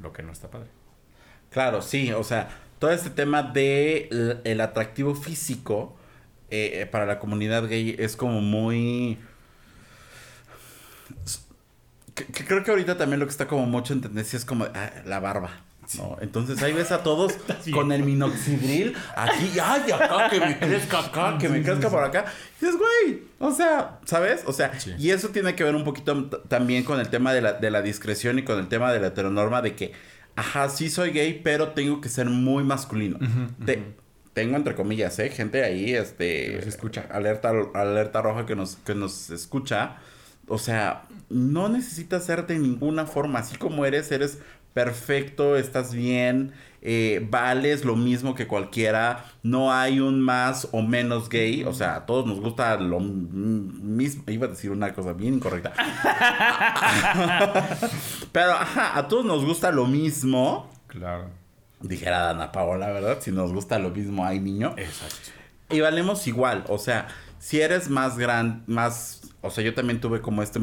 lo 0.02 0.14
que 0.14 0.24
no 0.24 0.32
está 0.32 0.50
padre. 0.50 0.70
Claro, 1.50 1.82
sí, 1.82 2.12
o 2.12 2.24
sea, 2.24 2.50
todo 2.80 2.92
este 2.92 3.10
tema 3.10 3.44
de 3.44 4.10
el 4.44 4.62
atractivo 4.62 5.16
físico 5.16 5.96
eh, 6.50 6.88
para 6.92 7.06
la 7.06 7.20
comunidad 7.20 7.68
gay 7.68 7.96
es 7.98 8.16
como 8.16 8.42
muy... 8.42 9.18
creo 12.16 12.64
que 12.64 12.72
ahorita 12.72 12.98
también 12.98 13.20
lo 13.20 13.26
que 13.26 13.32
está 13.32 13.48
como 13.48 13.66
mucho 13.66 13.94
en 13.94 14.02
tendencia 14.02 14.38
es 14.38 14.46
como 14.46 14.66
ah, 14.66 14.92
la 15.06 15.20
barba. 15.20 15.67
¿No? 15.96 16.18
Entonces 16.22 16.62
ahí 16.62 16.74
ves 16.74 16.92
a 16.92 17.04
todos 17.04 17.34
con 17.74 17.92
el 17.92 18.04
minoxidril, 18.04 18.96
aquí, 19.16 19.52
ay, 19.62 19.92
acá, 19.92 20.30
que 20.30 20.40
me 20.40 20.60
crezca 20.60 21.00
acá, 21.00 21.38
que 21.38 21.50
me 21.50 21.62
crezca 21.62 21.90
por 21.90 22.04
acá. 22.04 22.26
Y 22.60 22.66
dices, 22.66 22.80
güey, 22.80 23.24
o 23.40 23.52
sea, 23.52 24.00
¿sabes? 24.06 24.44
O 24.46 24.54
sea, 24.54 24.72
y 24.98 25.12
eso 25.12 25.30
tiene 25.30 25.56
que 25.56 25.64
ver 25.64 25.76
un 25.76 25.84
poquito 25.84 26.26
también 26.48 26.84
con 26.84 27.00
el 27.00 27.10
tema 27.10 27.34
de 27.34 27.42
la, 27.42 27.54
de 27.54 27.72
la 27.72 27.82
discreción 27.82 28.40
y 28.40 28.44
con 28.44 28.60
el 28.60 28.68
tema 28.68 28.92
de 28.92 29.00
la 29.00 29.08
heteronorma 29.08 29.62
de 29.62 29.76
que, 29.76 29.94
ajá, 30.36 30.70
sí 30.70 30.90
soy 30.90 31.12
gay, 31.12 31.42
pero 31.44 31.70
tengo 31.70 32.02
que 32.02 32.10
ser 32.10 32.28
muy 32.28 32.64
masculino. 32.64 33.20
tengo 34.34 34.56
entre 34.56 34.76
comillas, 34.76 35.18
¿eh? 35.20 35.30
Gente 35.30 35.64
ahí, 35.64 35.94
este... 35.94 36.68
escucha. 36.68 37.08
Alerta, 37.12 37.52
alerta 37.74 38.22
roja 38.22 38.46
que 38.46 38.56
nos, 38.56 38.76
que 38.78 38.94
nos 38.94 39.30
escucha. 39.30 39.98
O 40.50 40.58
sea, 40.58 41.04
no 41.30 41.68
necesitas 41.68 42.24
ser 42.26 42.48
de 42.48 42.58
ninguna 42.58 43.06
forma. 43.06 43.40
Así 43.40 43.58
como 43.58 43.86
eres, 43.86 44.12
eres 44.12 44.40
perfecto, 44.78 45.58
estás 45.58 45.92
bien, 45.92 46.54
eh, 46.84 47.26
vales 47.32 47.84
lo 47.84 47.96
mismo 47.96 48.36
que 48.36 48.46
cualquiera, 48.46 49.26
no 49.42 49.74
hay 49.74 50.00
un 50.00 50.22
más 50.22 50.68
o 50.72 50.84
menos 50.84 51.30
gay, 51.30 51.64
o 51.64 51.74
sea, 51.74 51.96
a 51.96 52.06
todos 52.06 52.28
nos 52.28 52.40
gusta 52.40 52.78
lo 52.78 53.00
mismo, 53.00 54.24
iba 54.28 54.46
a 54.46 54.50
decir 54.50 54.70
una 54.70 54.94
cosa 54.94 55.14
bien 55.14 55.34
incorrecta, 55.34 55.74
pero 58.32 58.52
ajá, 58.52 59.00
a 59.00 59.08
todos 59.08 59.26
nos 59.26 59.44
gusta 59.44 59.72
lo 59.72 59.88
mismo. 59.88 60.70
Claro. 60.86 61.32
Dijera 61.82 62.20
Dana 62.20 62.52
Paola, 62.52 62.92
¿verdad? 62.92 63.18
Si 63.20 63.32
nos 63.32 63.54
gusta 63.54 63.80
lo 63.80 63.90
mismo, 63.90 64.28
hay 64.28 64.40
niño. 64.40 64.76
Exacto. 64.78 65.32
Y 65.72 65.80
valemos 65.80 66.28
igual, 66.28 66.66
o 66.70 66.78
sea, 66.78 67.08
si 67.40 67.62
eres 67.62 67.90
más 67.90 68.20
grande, 68.20 68.62
más, 68.68 69.22
o 69.42 69.50
sea, 69.50 69.64
yo 69.64 69.74
también 69.74 70.00
tuve 70.00 70.22
como 70.22 70.44
este 70.44 70.60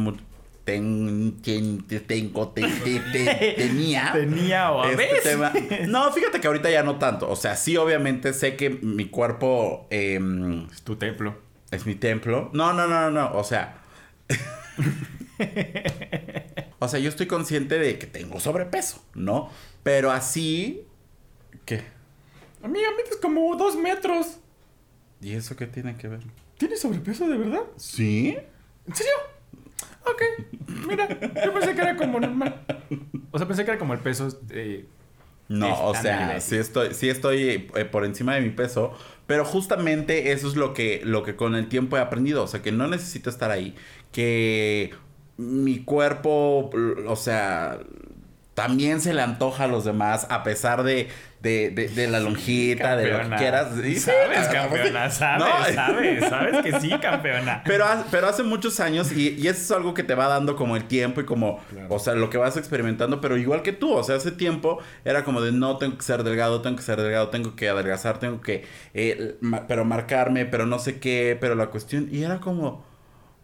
ten, 0.65 1.37
tengo, 2.07 2.49
tenía. 2.53 4.13
tenía 4.13 4.73
o 4.73 4.83
a 4.83 4.93
este 4.93 5.87
No, 5.89 6.11
fíjate 6.13 6.41
que 6.41 6.47
ahorita 6.47 6.71
ya 6.71 6.83
no 6.83 6.99
tanto. 6.99 7.31
O 7.31 7.37
sea, 7.37 7.57
sí, 7.57 7.77
obviamente 7.77 8.33
sé 8.33 8.57
que 8.57 8.71
mi 8.71 9.09
cuerpo. 9.09 9.87
Em, 9.91 10.67
es 10.71 10.83
tu 10.83 10.97
templo. 10.97 11.39
Es 11.71 11.87
mi 11.87 11.95
templo. 11.95 12.51
No, 12.53 12.73
no, 12.73 12.89
no, 12.89 13.11
no, 13.11 13.13
no. 13.13 13.39
O 13.39 13.45
sea. 13.45 13.83
o 16.79 16.89
sea, 16.89 16.99
yo 16.99 17.09
estoy 17.09 17.27
consciente 17.27 17.79
de 17.79 17.99
que 17.99 18.07
tengo 18.07 18.41
sobrepeso, 18.41 19.05
¿no? 19.15 19.51
Pero 19.83 20.11
así. 20.11 20.87
¿Qué? 21.67 21.83
Amiga, 22.63 22.89
es 23.11 23.17
como 23.17 23.55
dos 23.57 23.77
metros. 23.77 24.39
¿Y 25.21 25.35
eso 25.35 25.57
qué 25.57 25.67
tiene 25.67 25.97
que 25.97 26.09
ver? 26.09 26.21
¿Tienes 26.57 26.81
sobrepeso 26.81 27.29
de 27.29 27.37
verdad? 27.37 27.63
¿Sí? 27.77 28.37
¿En 28.87 28.95
serio? 28.95 29.13
Ok, 30.07 30.23
mira, 30.87 31.09
yo 31.45 31.53
pensé 31.55 31.75
que 31.75 31.81
era 31.81 31.97
como 31.97 32.21
normal. 32.21 32.65
O 33.31 33.39
sea, 33.39 33.47
pensé 33.47 33.65
que 33.65 33.71
era 33.71 33.79
como 33.79 33.95
el 33.95 34.01
peso. 34.01 34.29
Eh, 34.51 34.87
no, 35.49 35.85
o 35.85 35.95
sea, 35.95 36.41
sí 36.41 36.57
estoy, 36.57 36.95
sí 36.95 37.09
estoy 37.09 37.69
eh, 37.75 37.85
por 37.85 38.05
encima 38.05 38.35
de 38.35 38.41
mi 38.41 38.51
peso, 38.51 38.95
pero 39.27 39.45
justamente 39.45 40.33
eso 40.33 40.49
es 40.49 40.57
lo 40.57 40.73
que, 40.73 41.03
lo 41.05 41.23
que 41.23 41.37
con 41.37 41.55
el 41.55 41.69
tiempo 41.69 41.97
he 41.97 42.01
aprendido. 42.01 42.43
O 42.43 42.47
sea, 42.47 42.63
que 42.63 42.73
no 42.73 42.87
necesito 42.87 43.31
estar 43.31 43.51
ahí. 43.51 43.75
Que 44.13 44.95
mi 45.37 45.81
cuerpo, 45.85 46.71
o 47.07 47.17
sea, 47.17 47.81
también 48.55 49.01
se 49.01 49.13
le 49.13 49.23
antoja 49.23 49.65
a 49.65 49.69
los 49.69 49.85
demás, 49.85 50.27
a 50.31 50.43
pesar 50.45 50.83
de, 50.85 51.09
de, 51.45 51.71
de, 51.71 52.07
la 52.09 52.21
lonjita, 52.21 52.97
de 52.97 53.09
lo 53.09 53.29
que 53.29 53.37
quieras. 53.37 53.69
sabes, 53.99 54.49
campeona, 54.49 55.11
sabes, 55.11 55.75
sabes, 55.75 56.25
sabes 56.27 56.63
que 56.63 56.81
sí, 56.81 56.91
campeona. 57.01 57.63
Pero, 57.67 57.85
pero 58.11 58.29
hace 58.29 58.43
muchos 58.43 58.81
años, 58.81 59.13
y, 59.13 59.35
y, 59.39 59.49
eso 59.49 59.61
es 59.61 59.71
algo 59.71 59.93
que 59.93 60.03
te 60.03 60.15
va 60.15 60.27
dando 60.27 60.57
como 60.57 60.75
el 60.75 60.85
tiempo 60.85 61.21
y 61.21 61.27
como, 61.27 61.61
o 61.91 61.99
sea, 61.99 62.15
lo 62.15 62.31
que 62.31 62.39
vas 62.39 62.57
experimentando, 62.57 63.21
pero 63.21 63.37
igual 63.37 63.61
que 63.61 63.73
tú, 63.73 63.93
o 63.93 64.03
sea, 64.03 64.17
hace 64.17 64.33
tiempo 64.33 64.79
era 65.05 65.23
como 65.23 65.43
de 65.43 65.53
no 65.53 65.77
tengo 65.77 65.99
que 65.99 66.03
ser 66.03 66.25
delgado, 66.25 66.63
tengo 66.63 66.77
que 66.77 66.83
ser 66.83 66.99
delgado, 67.01 67.29
tengo 67.29 67.55
que 67.55 67.69
adelgazar, 67.69 68.19
tengo 68.19 68.41
que, 68.41 68.65
eh, 68.95 69.37
pero 69.69 69.85
marcarme, 69.85 70.47
pero 70.47 70.65
no 70.65 70.79
sé 70.79 70.99
qué, 70.99 71.37
pero 71.39 71.55
la 71.55 71.67
cuestión, 71.67 72.09
y 72.11 72.23
era 72.23 72.41
como, 72.41 72.87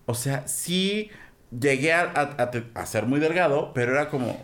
o 0.06 0.14
sea, 0.14 0.48
sí 0.48 1.10
llegué 1.50 1.92
a, 1.92 2.10
a, 2.14 2.80
a 2.80 2.86
ser 2.86 3.04
muy 3.04 3.20
delgado, 3.20 3.72
pero 3.74 3.92
era 3.92 4.08
como, 4.08 4.42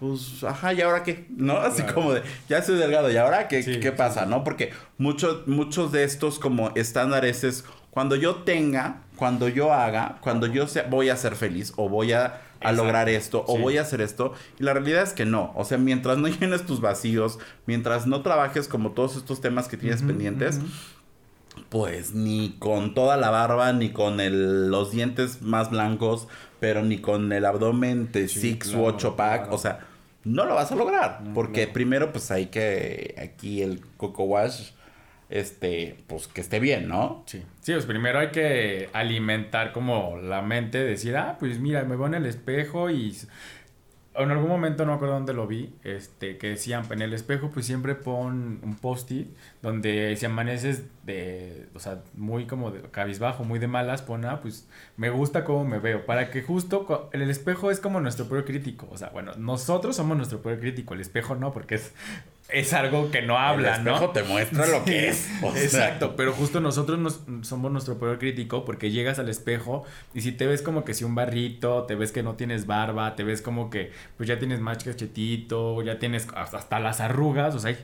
pues, 0.00 0.42
ajá, 0.44 0.72
¿y 0.72 0.80
ahora 0.80 1.02
qué? 1.02 1.26
¿No? 1.28 1.58
Así 1.58 1.82
como 1.82 2.14
de, 2.14 2.22
ya 2.48 2.56
estoy 2.56 2.78
delgado, 2.78 3.12
¿y 3.12 3.18
ahora 3.18 3.48
qué, 3.48 3.78
qué 3.80 3.92
pasa? 3.92 4.24
¿No? 4.24 4.44
Porque 4.44 4.72
muchos, 4.96 5.46
muchos 5.46 5.92
de 5.92 6.04
estos 6.04 6.38
como 6.38 6.70
estándares 6.74 7.44
es 7.44 7.66
cuando 7.90 8.16
yo 8.16 8.36
tenga, 8.36 9.02
cuando 9.16 9.46
yo 9.48 9.74
haga, 9.74 10.16
cuando 10.22 10.46
yo 10.46 10.66
sea, 10.68 10.84
voy 10.84 11.10
a 11.10 11.16
ser 11.16 11.36
feliz 11.36 11.74
o 11.76 11.90
voy 11.90 12.12
a, 12.12 12.40
lograr 12.72 13.10
esto 13.10 13.44
o 13.46 13.58
voy 13.58 13.76
a 13.76 13.82
hacer 13.82 14.00
esto. 14.00 14.32
Y 14.58 14.62
la 14.62 14.72
realidad 14.72 15.02
es 15.02 15.12
que 15.12 15.26
no. 15.26 15.52
O 15.54 15.66
sea, 15.66 15.76
mientras 15.76 16.16
no 16.16 16.28
llenes 16.40 16.64
tus 16.64 16.80
vacíos, 16.80 17.38
mientras 17.66 18.06
no 18.06 18.22
trabajes 18.22 18.68
como 18.68 18.92
todos 18.92 19.16
estos 19.16 19.42
temas 19.42 19.68
que 19.68 19.76
tienes 19.76 20.02
pendientes, 20.02 20.60
pues 21.68 22.14
ni 22.14 22.56
con 22.58 22.94
toda 22.94 23.18
la 23.18 23.28
barba, 23.28 23.74
ni 23.74 23.90
con 23.90 24.18
el, 24.18 24.70
los 24.70 24.92
dientes 24.92 25.42
más 25.42 25.70
blancos, 25.70 26.26
pero 26.58 26.82
ni 26.82 26.98
con 26.98 27.30
el 27.32 27.44
abdomen 27.44 28.10
de 28.12 28.28
six 28.28 28.72
u 28.72 28.84
ocho 28.84 29.14
pack. 29.14 29.52
O 29.52 29.58
sea, 29.58 29.89
no 30.24 30.44
lo 30.44 30.54
vas 30.54 30.72
a 30.72 30.76
lograr. 30.76 31.22
porque 31.34 31.66
primero, 31.66 32.12
pues 32.12 32.30
hay 32.30 32.46
que 32.46 33.14
aquí 33.18 33.62
el 33.62 33.80
Coco 33.96 34.24
Wash, 34.24 34.70
este, 35.28 35.96
pues 36.06 36.26
que 36.26 36.40
esté 36.40 36.60
bien, 36.60 36.88
¿no? 36.88 37.22
Sí. 37.26 37.42
Sí, 37.60 37.72
pues 37.72 37.86
primero 37.86 38.18
hay 38.18 38.30
que 38.30 38.90
alimentar 38.92 39.72
como 39.72 40.18
la 40.18 40.42
mente, 40.42 40.82
decir, 40.82 41.16
ah, 41.16 41.36
pues 41.38 41.58
mira, 41.60 41.84
me 41.84 41.96
veo 41.96 42.06
en 42.06 42.14
el 42.14 42.26
espejo 42.26 42.90
y 42.90 43.16
en 44.22 44.30
algún 44.30 44.48
momento 44.48 44.84
no 44.84 44.92
acuerdo 44.92 45.14
dónde 45.14 45.32
lo 45.32 45.46
vi, 45.46 45.74
este, 45.84 46.38
que 46.38 46.48
decían 46.48 46.84
en 46.90 47.02
el 47.02 47.12
espejo, 47.12 47.50
pues 47.50 47.66
siempre 47.66 47.94
pon 47.94 48.60
un 48.62 48.76
post-it 48.76 49.28
donde 49.62 50.16
si 50.16 50.26
amaneces 50.26 50.84
de, 51.04 51.68
o 51.74 51.80
sea, 51.80 52.02
muy 52.14 52.46
como 52.46 52.70
de 52.70 52.82
cabizbajo, 52.90 53.44
muy 53.44 53.58
de 53.58 53.66
malas, 53.66 54.02
pon, 54.02 54.24
ah, 54.24 54.40
pues 54.40 54.68
me 54.96 55.10
gusta 55.10 55.44
cómo 55.44 55.64
me 55.64 55.78
veo, 55.78 56.06
para 56.06 56.30
que 56.30 56.42
justo 56.42 57.10
el 57.12 57.22
espejo 57.30 57.70
es 57.70 57.80
como 57.80 58.00
nuestro 58.00 58.28
peor 58.28 58.44
crítico, 58.44 58.88
o 58.90 58.96
sea, 58.96 59.10
bueno, 59.10 59.32
nosotros 59.36 59.96
somos 59.96 60.16
nuestro 60.16 60.42
peor 60.42 60.60
crítico, 60.60 60.94
el 60.94 61.00
espejo 61.00 61.34
no, 61.34 61.52
porque 61.52 61.76
es 61.76 61.92
es 62.52 62.72
algo 62.72 63.10
que 63.10 63.22
no 63.22 63.38
habla, 63.38 63.76
el 63.76 63.86
espejo 63.86 64.10
te 64.10 64.22
muestra 64.22 64.66
lo 64.66 64.84
que 64.84 65.08
es. 65.08 65.28
exacto, 65.56 66.14
pero 66.16 66.32
justo 66.32 66.60
nosotros 66.60 66.98
nos, 66.98 67.20
somos 67.42 67.72
nuestro 67.72 67.98
peor 67.98 68.18
crítico 68.18 68.64
porque 68.64 68.90
llegas 68.90 69.18
al 69.18 69.28
espejo 69.28 69.84
y 70.14 70.20
si 70.20 70.32
te 70.32 70.46
ves 70.46 70.62
como 70.62 70.84
que 70.84 70.94
si 70.94 71.04
un 71.04 71.14
barrito, 71.14 71.84
te 71.84 71.94
ves 71.94 72.12
que 72.12 72.22
no 72.22 72.34
tienes 72.34 72.66
barba, 72.66 73.16
te 73.16 73.24
ves 73.24 73.42
como 73.42 73.70
que 73.70 73.92
pues 74.16 74.28
ya 74.28 74.38
tienes 74.38 74.60
más 74.60 74.82
cachetito, 74.82 75.82
ya 75.82 75.98
tienes 75.98 76.28
hasta 76.34 76.80
las 76.80 77.00
arrugas, 77.00 77.54
o 77.54 77.58
sea, 77.58 77.76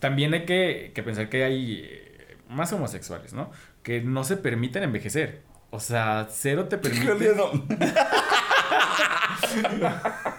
también 0.00 0.34
hay 0.34 0.44
que, 0.44 0.92
que 0.94 1.02
pensar 1.02 1.28
que 1.28 1.44
hay 1.44 1.82
eh, 1.84 2.36
más 2.48 2.72
homosexuales, 2.72 3.32
¿no? 3.32 3.50
Que 3.82 4.00
no 4.00 4.24
se 4.24 4.36
permiten 4.36 4.82
envejecer. 4.82 5.42
O 5.70 5.80
sea, 5.80 6.28
cero 6.30 6.66
te 6.68 6.78
permite. 6.78 7.04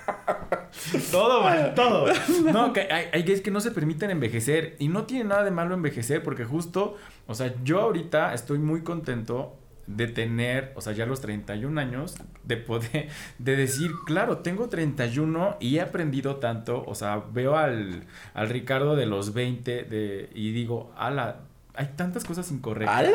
todo 1.11 1.43
mal, 1.43 1.73
todo. 1.75 2.07
No, 2.51 2.73
que 2.73 2.81
hay, 2.81 3.05
hay 3.11 3.23
gays 3.23 3.41
que 3.41 3.51
no 3.51 3.59
se 3.59 3.71
permiten 3.71 4.09
envejecer. 4.11 4.75
Y 4.79 4.87
no 4.87 5.05
tiene 5.05 5.25
nada 5.25 5.43
de 5.43 5.51
malo 5.51 5.73
envejecer, 5.75 6.23
porque 6.23 6.45
justo, 6.45 6.95
o 7.27 7.35
sea, 7.35 7.53
yo 7.63 7.81
ahorita 7.81 8.33
estoy 8.33 8.59
muy 8.59 8.81
contento 8.81 9.57
de 9.87 10.07
tener, 10.07 10.71
o 10.75 10.81
sea, 10.81 10.93
ya 10.93 11.05
los 11.05 11.21
31 11.21 11.79
años, 11.79 12.15
de 12.43 12.57
poder, 12.57 13.09
de 13.37 13.55
decir, 13.55 13.91
claro, 14.05 14.39
tengo 14.39 14.67
31 14.67 15.57
y 15.59 15.77
he 15.77 15.81
aprendido 15.81 16.37
tanto, 16.37 16.83
o 16.87 16.95
sea, 16.95 17.23
veo 17.31 17.55
al, 17.55 18.03
al 18.33 18.49
Ricardo 18.49 18.95
de 18.95 19.05
los 19.05 19.33
20 19.33 19.83
de, 19.83 20.29
y 20.33 20.51
digo, 20.51 20.91
ala, 20.97 21.41
hay 21.77 21.87
tantas 21.95 22.23
cosas 22.23 22.51
incorrectas. 22.51 23.05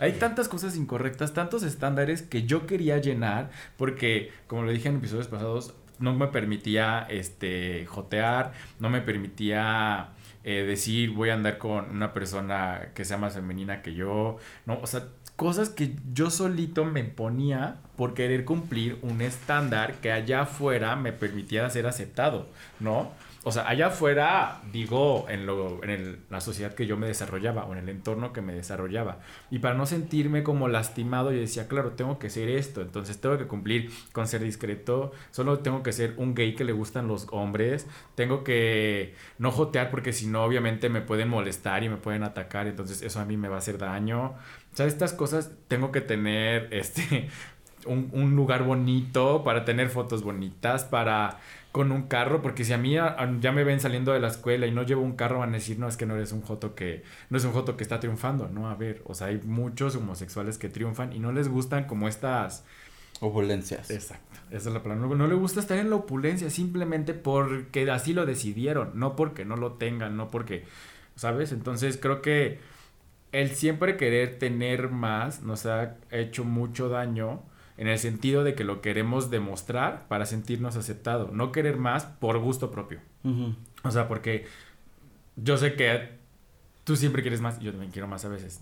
hay 0.00 0.12
tantas 0.12 0.48
cosas 0.48 0.76
incorrectas, 0.76 1.32
tantos 1.32 1.62
estándares 1.62 2.22
que 2.22 2.44
yo 2.44 2.66
quería 2.66 2.98
llenar 2.98 3.50
porque, 3.76 4.32
como 4.46 4.62
lo 4.62 4.70
dije 4.70 4.88
en 4.88 4.96
episodios 4.96 5.28
pasados, 5.28 5.74
no 5.98 6.14
me 6.14 6.28
permitía 6.28 7.06
este 7.10 7.86
jotear, 7.86 8.52
no 8.78 8.88
me 8.90 9.00
permitía 9.00 10.10
eh, 10.44 10.64
decir 10.66 11.10
voy 11.10 11.28
a 11.30 11.34
andar 11.34 11.58
con 11.58 11.90
una 11.90 12.12
persona 12.14 12.88
que 12.94 13.04
sea 13.04 13.18
más 13.18 13.34
femenina 13.34 13.82
que 13.82 13.94
yo, 13.94 14.38
no, 14.64 14.78
o 14.80 14.86
sea, 14.86 15.04
cosas 15.36 15.70
que 15.70 15.96
yo 16.12 16.30
solito 16.30 16.84
me 16.84 17.04
ponía 17.04 17.76
por 17.96 18.14
querer 18.14 18.44
cumplir 18.44 18.98
un 19.02 19.20
estándar 19.20 19.94
que 19.94 20.12
allá 20.12 20.42
afuera 20.42 20.96
me 20.96 21.12
permitiera 21.12 21.70
ser 21.70 21.86
aceptado, 21.86 22.46
¿no? 22.78 23.10
O 23.42 23.52
sea, 23.52 23.66
allá 23.66 23.86
afuera, 23.86 24.60
digo, 24.70 25.24
en, 25.30 25.46
lo, 25.46 25.82
en 25.82 26.24
la 26.28 26.42
sociedad 26.42 26.74
que 26.74 26.86
yo 26.86 26.98
me 26.98 27.06
desarrollaba 27.06 27.64
o 27.64 27.72
en 27.72 27.78
el 27.78 27.88
entorno 27.88 28.34
que 28.34 28.42
me 28.42 28.52
desarrollaba. 28.52 29.20
Y 29.50 29.60
para 29.60 29.74
no 29.74 29.86
sentirme 29.86 30.42
como 30.42 30.68
lastimado, 30.68 31.32
yo 31.32 31.40
decía, 31.40 31.66
claro, 31.66 31.92
tengo 31.92 32.18
que 32.18 32.28
ser 32.28 32.50
esto, 32.50 32.82
entonces 32.82 33.18
tengo 33.18 33.38
que 33.38 33.46
cumplir 33.46 33.90
con 34.12 34.28
ser 34.28 34.42
discreto, 34.42 35.12
solo 35.30 35.60
tengo 35.60 35.82
que 35.82 35.92
ser 35.92 36.14
un 36.18 36.34
gay 36.34 36.54
que 36.54 36.64
le 36.64 36.72
gustan 36.72 37.08
los 37.08 37.28
hombres, 37.30 37.86
tengo 38.14 38.44
que 38.44 39.14
no 39.38 39.50
jotear 39.50 39.90
porque 39.90 40.12
si 40.12 40.26
no, 40.26 40.44
obviamente 40.44 40.90
me 40.90 41.00
pueden 41.00 41.30
molestar 41.30 41.82
y 41.82 41.88
me 41.88 41.96
pueden 41.96 42.24
atacar, 42.24 42.66
entonces 42.66 43.00
eso 43.00 43.20
a 43.20 43.24
mí 43.24 43.38
me 43.38 43.48
va 43.48 43.54
a 43.56 43.58
hacer 43.60 43.78
daño. 43.78 44.34
O 44.72 44.76
sea, 44.76 44.84
estas 44.84 45.14
cosas 45.14 45.50
tengo 45.66 45.92
que 45.92 46.02
tener, 46.02 46.68
este, 46.72 47.30
un, 47.86 48.10
un 48.12 48.36
lugar 48.36 48.64
bonito 48.64 49.42
para 49.44 49.64
tener 49.64 49.88
fotos 49.88 50.22
bonitas, 50.22 50.84
para 50.84 51.38
con 51.72 51.92
un 51.92 52.02
carro, 52.02 52.42
porque 52.42 52.64
si 52.64 52.72
a 52.72 52.78
mí 52.78 52.94
ya 52.94 53.52
me 53.52 53.64
ven 53.64 53.80
saliendo 53.80 54.12
de 54.12 54.20
la 54.20 54.28
escuela 54.28 54.66
y 54.66 54.72
no 54.72 54.82
llevo 54.82 55.02
un 55.02 55.14
carro, 55.14 55.38
van 55.38 55.50
a 55.50 55.52
decir, 55.52 55.78
no, 55.78 55.86
es 55.86 55.96
que 55.96 56.04
no 56.04 56.16
eres 56.16 56.32
un 56.32 56.42
joto 56.42 56.74
que, 56.74 57.04
no 57.28 57.38
es 57.38 57.44
un 57.44 57.52
joto 57.52 57.76
que 57.76 57.84
está 57.84 58.00
triunfando, 58.00 58.48
¿no? 58.48 58.68
A 58.68 58.74
ver, 58.74 59.02
o 59.04 59.14
sea, 59.14 59.28
hay 59.28 59.40
muchos 59.44 59.94
homosexuales 59.94 60.58
que 60.58 60.68
triunfan 60.68 61.12
y 61.12 61.20
no 61.20 61.32
les 61.32 61.48
gustan 61.48 61.84
como 61.84 62.08
estas... 62.08 62.64
Opulencias. 63.20 63.90
Exacto, 63.90 64.38
esa 64.50 64.68
es 64.70 64.74
la 64.74 64.82
palabra. 64.82 65.06
No, 65.06 65.14
no 65.14 65.26
le 65.28 65.34
gusta 65.34 65.60
estar 65.60 65.78
en 65.78 65.90
la 65.90 65.96
opulencia 65.96 66.50
simplemente 66.50 67.14
porque 67.14 67.88
así 67.90 68.14
lo 68.14 68.26
decidieron, 68.26 68.92
no 68.94 69.14
porque 69.14 69.44
no 69.44 69.56
lo 69.56 69.74
tengan, 69.74 70.16
no 70.16 70.30
porque, 70.30 70.64
¿sabes? 71.14 71.52
Entonces 71.52 71.98
creo 72.00 72.22
que 72.22 72.58
el 73.32 73.50
siempre 73.50 73.96
querer 73.96 74.38
tener 74.38 74.88
más 74.88 75.42
nos 75.42 75.66
ha 75.66 75.96
hecho 76.10 76.44
mucho 76.44 76.88
daño 76.88 77.42
en 77.80 77.88
el 77.88 77.98
sentido 77.98 78.44
de 78.44 78.54
que 78.54 78.62
lo 78.62 78.82
queremos 78.82 79.30
demostrar 79.30 80.06
para 80.06 80.26
sentirnos 80.26 80.76
aceptados, 80.76 81.32
no 81.32 81.50
querer 81.50 81.78
más 81.78 82.04
por 82.04 82.38
gusto 82.38 82.70
propio. 82.70 83.00
O 83.82 83.90
sea, 83.90 84.06
porque 84.06 84.44
yo 85.36 85.56
sé 85.56 85.72
que 85.76 86.10
tú 86.84 86.94
siempre 86.94 87.22
quieres 87.22 87.40
más 87.40 87.58
yo 87.58 87.70
también 87.70 87.90
quiero 87.90 88.06
más 88.06 88.22
a 88.26 88.28
veces. 88.28 88.60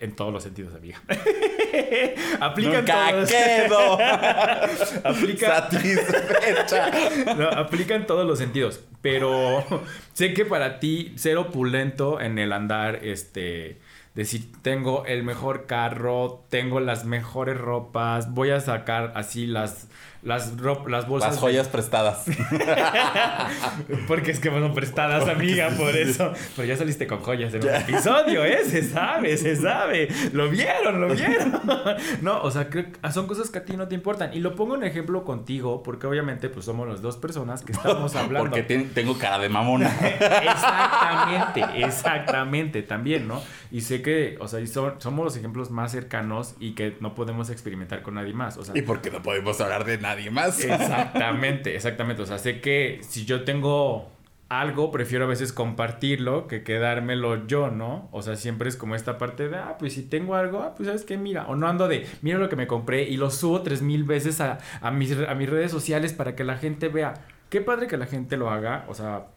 En 0.00 0.14
todos 0.14 0.34
los 0.34 0.42
sentidos, 0.42 0.74
amiga. 0.74 1.00
aplica 2.40 2.80
Nunca 2.82 3.24
quedo. 3.24 3.94
aplica... 5.04 5.68
No, 7.36 7.48
aplica 7.48 7.94
en 7.94 8.04
todos 8.04 8.26
los 8.26 8.38
sentidos. 8.38 8.84
Pero 9.00 9.64
sé 10.12 10.34
que 10.34 10.44
para 10.44 10.78
ti 10.78 11.14
ser 11.16 11.38
opulento 11.38 12.20
en 12.20 12.38
el 12.38 12.52
andar, 12.52 12.96
este 12.96 13.78
decir, 14.14 14.52
tengo 14.62 15.06
el 15.06 15.22
mejor 15.22 15.66
carro, 15.66 16.44
tengo 16.50 16.80
las 16.80 17.04
mejores 17.04 17.58
ropas, 17.58 18.32
voy 18.32 18.50
a 18.50 18.60
sacar 18.60 19.12
así 19.16 19.46
las 19.46 19.88
las, 20.22 20.52
las 20.86 21.08
bolsas. 21.08 21.32
Las 21.32 21.40
joyas 21.40 21.66
prestadas. 21.66 22.24
Porque 24.06 24.30
es 24.30 24.38
que 24.38 24.52
fueron 24.52 24.72
prestadas, 24.72 25.28
amiga, 25.28 25.70
por 25.70 25.96
eso. 25.96 26.32
Pero 26.54 26.68
ya 26.68 26.76
saliste 26.76 27.08
con 27.08 27.20
joyas 27.20 27.52
en 27.54 27.64
un 27.64 27.74
episodio, 27.74 28.44
¿eh? 28.44 28.60
Se 28.64 28.84
sabe, 28.84 29.36
se 29.36 29.56
sabe. 29.56 30.08
Lo 30.32 30.48
vieron, 30.48 31.00
lo 31.00 31.08
vieron. 31.08 31.60
no, 32.22 32.40
o 32.40 32.50
sea, 32.52 32.70
creo 32.70 32.86
que 32.92 33.12
son 33.12 33.26
cosas 33.26 33.50
que 33.50 33.58
a 33.58 33.64
ti 33.64 33.76
no 33.76 33.88
te 33.88 33.96
importan. 33.96 34.32
Y 34.32 34.38
lo 34.38 34.54
pongo 34.54 34.76
en 34.76 34.84
ejemplo 34.84 35.24
contigo, 35.24 35.82
porque 35.82 36.06
obviamente, 36.06 36.48
pues 36.48 36.66
somos 36.66 36.88
las 36.88 37.02
dos 37.02 37.16
personas 37.16 37.62
que 37.62 37.72
estamos 37.72 38.14
hablando. 38.14 38.48
porque 38.48 38.62
tengo 38.62 39.18
cara 39.18 39.40
de 39.40 39.48
mamona. 39.48 39.88
exactamente, 39.88 41.84
exactamente, 41.84 42.82
también, 42.82 43.26
¿no? 43.26 43.42
Y 43.72 43.80
sé 43.80 44.02
que, 44.02 44.36
o 44.38 44.46
sea, 44.46 44.64
somos 44.66 45.24
los 45.24 45.36
ejemplos 45.36 45.72
más 45.72 45.90
cercanos 45.90 46.54
y 46.60 46.74
que 46.74 46.96
no 47.00 47.16
podemos 47.16 47.50
experimentar 47.50 48.02
con 48.02 48.14
nadie 48.14 48.34
más. 48.34 48.56
O 48.56 48.64
sea, 48.64 48.76
y 48.78 48.82
porque 48.82 49.10
no 49.10 49.20
podemos 49.20 49.60
hablar 49.60 49.84
de 49.84 49.98
nada 49.98 50.11
nadie 50.14 50.30
más. 50.30 50.62
Exactamente, 50.62 51.74
exactamente. 51.74 52.22
O 52.22 52.26
sea, 52.26 52.38
sé 52.38 52.60
que 52.60 53.00
si 53.02 53.24
yo 53.24 53.44
tengo 53.44 54.10
algo, 54.48 54.90
prefiero 54.90 55.24
a 55.24 55.28
veces 55.28 55.52
compartirlo 55.52 56.46
que 56.46 56.62
quedármelo 56.62 57.46
yo, 57.46 57.70
¿no? 57.70 58.08
O 58.12 58.20
sea, 58.22 58.36
siempre 58.36 58.68
es 58.68 58.76
como 58.76 58.94
esta 58.94 59.16
parte 59.16 59.48
de, 59.48 59.56
ah, 59.56 59.76
pues 59.78 59.94
si 59.94 60.02
tengo 60.02 60.34
algo, 60.34 60.60
ah, 60.60 60.74
pues 60.76 60.86
sabes 60.86 61.04
qué, 61.04 61.16
mira, 61.16 61.46
o 61.46 61.56
no 61.56 61.68
ando 61.68 61.88
de, 61.88 62.06
mira 62.20 62.38
lo 62.38 62.50
que 62.50 62.56
me 62.56 62.66
compré 62.66 63.04
y 63.04 63.16
lo 63.16 63.30
subo 63.30 63.62
tres 63.62 63.80
mil 63.80 64.04
veces 64.04 64.40
a, 64.42 64.58
a, 64.82 64.90
mis, 64.90 65.16
a 65.26 65.34
mis 65.34 65.48
redes 65.48 65.70
sociales 65.70 66.12
para 66.12 66.36
que 66.36 66.44
la 66.44 66.58
gente 66.58 66.88
vea. 66.88 67.14
Qué 67.48 67.62
padre 67.62 67.86
que 67.86 67.96
la 67.96 68.06
gente 68.06 68.36
lo 68.36 68.50
haga, 68.50 68.84
o 68.88 68.94
sea, 68.94 69.28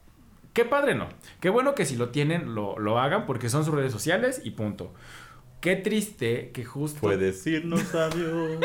qué 0.51 0.65
padre 0.65 0.95
no. 0.95 1.07
Qué 1.39 1.49
bueno 1.49 1.75
que 1.75 1.85
si 1.85 1.95
lo 1.95 2.09
tienen, 2.09 2.53
lo, 2.53 2.77
lo 2.77 2.99
hagan 2.99 3.25
porque 3.25 3.49
son 3.49 3.63
sus 3.63 3.73
redes 3.73 3.93
sociales 3.93 4.41
y 4.43 4.51
punto. 4.51 4.93
Qué 5.65 5.75
triste 5.75 6.51
que 6.53 6.63
justo. 6.63 6.99
Puede 6.99 7.17
decirnos 7.17 7.95
adiós. 7.95 8.59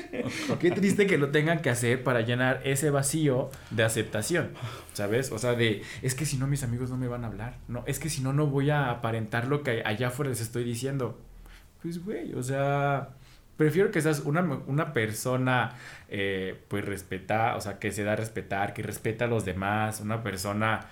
Qué 0.58 0.70
triste 0.70 1.06
que 1.06 1.18
lo 1.18 1.28
tengan 1.28 1.60
que 1.60 1.68
hacer 1.68 2.02
para 2.02 2.22
llenar 2.22 2.62
ese 2.64 2.88
vacío 2.88 3.50
de 3.70 3.84
aceptación. 3.84 4.52
¿Sabes? 4.94 5.32
O 5.32 5.38
sea, 5.38 5.52
de. 5.52 5.82
Es 6.00 6.14
que 6.14 6.24
si 6.24 6.38
no, 6.38 6.46
mis 6.46 6.62
amigos 6.62 6.88
no 6.88 6.96
me 6.96 7.08
van 7.08 7.24
a 7.24 7.26
hablar. 7.26 7.58
No, 7.68 7.84
es 7.86 7.98
que 7.98 8.08
si 8.08 8.22
no, 8.22 8.32
no 8.32 8.46
voy 8.46 8.70
a 8.70 8.88
aparentar 8.90 9.48
lo 9.48 9.62
que 9.62 9.82
allá 9.84 10.08
afuera 10.08 10.30
les 10.30 10.40
estoy 10.40 10.64
diciendo. 10.64 11.20
Pues, 11.82 12.02
güey, 12.02 12.32
o 12.32 12.42
sea. 12.42 13.10
Prefiero 13.58 13.90
que 13.90 14.00
seas 14.00 14.20
una, 14.20 14.40
una 14.66 14.94
persona, 14.94 15.74
eh, 16.08 16.58
pues, 16.68 16.86
respetada, 16.86 17.56
o 17.56 17.60
sea, 17.60 17.78
que 17.78 17.92
se 17.92 18.02
da 18.02 18.14
a 18.14 18.16
respetar, 18.16 18.72
que 18.72 18.82
respeta 18.82 19.26
a 19.26 19.28
los 19.28 19.44
demás, 19.44 20.00
una 20.00 20.22
persona, 20.22 20.86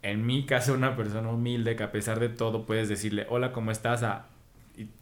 en 0.00 0.24
mi 0.24 0.46
caso, 0.46 0.72
una 0.72 0.96
persona 0.96 1.28
humilde, 1.28 1.76
que 1.76 1.82
a 1.82 1.92
pesar 1.92 2.20
de 2.20 2.30
todo 2.30 2.64
puedes 2.64 2.88
decirle, 2.88 3.26
hola, 3.28 3.52
¿cómo 3.52 3.70
estás? 3.70 4.02
A, 4.02 4.29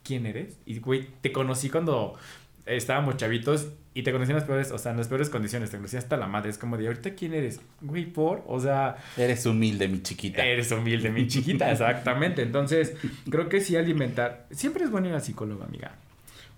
¿quién 0.02 0.26
eres? 0.26 0.58
Y, 0.66 0.78
güey, 0.80 1.08
te 1.20 1.32
conocí 1.32 1.70
cuando 1.70 2.18
estábamos 2.66 3.16
chavitos 3.16 3.68
y 3.94 4.02
te 4.02 4.12
conocí 4.12 4.30
en 4.30 4.36
las 4.36 4.44
peores, 4.44 4.70
o 4.70 4.78
sea, 4.78 4.92
en 4.92 4.98
las 4.98 5.08
peores 5.08 5.30
condiciones, 5.30 5.70
te 5.70 5.76
conocí 5.76 5.96
hasta 5.96 6.16
la 6.16 6.26
madre, 6.26 6.50
es 6.50 6.58
como 6.58 6.76
de, 6.76 6.86
ahorita, 6.86 7.14
¿quién 7.14 7.34
eres? 7.34 7.60
Güey, 7.80 8.06
por, 8.06 8.44
o 8.46 8.60
sea... 8.60 8.96
Eres 9.16 9.44
humilde, 9.46 9.88
mi 9.88 10.02
chiquita. 10.02 10.44
Eres 10.44 10.70
humilde, 10.70 11.10
mi 11.10 11.26
chiquita, 11.26 11.70
exactamente. 11.72 12.42
Entonces, 12.42 12.94
creo 13.30 13.48
que 13.48 13.60
sí 13.60 13.76
alimentar, 13.76 14.46
siempre 14.50 14.84
es 14.84 14.90
bueno 14.90 15.08
ir 15.08 15.14
a 15.14 15.20
psicólogo, 15.20 15.64
amiga. 15.64 15.96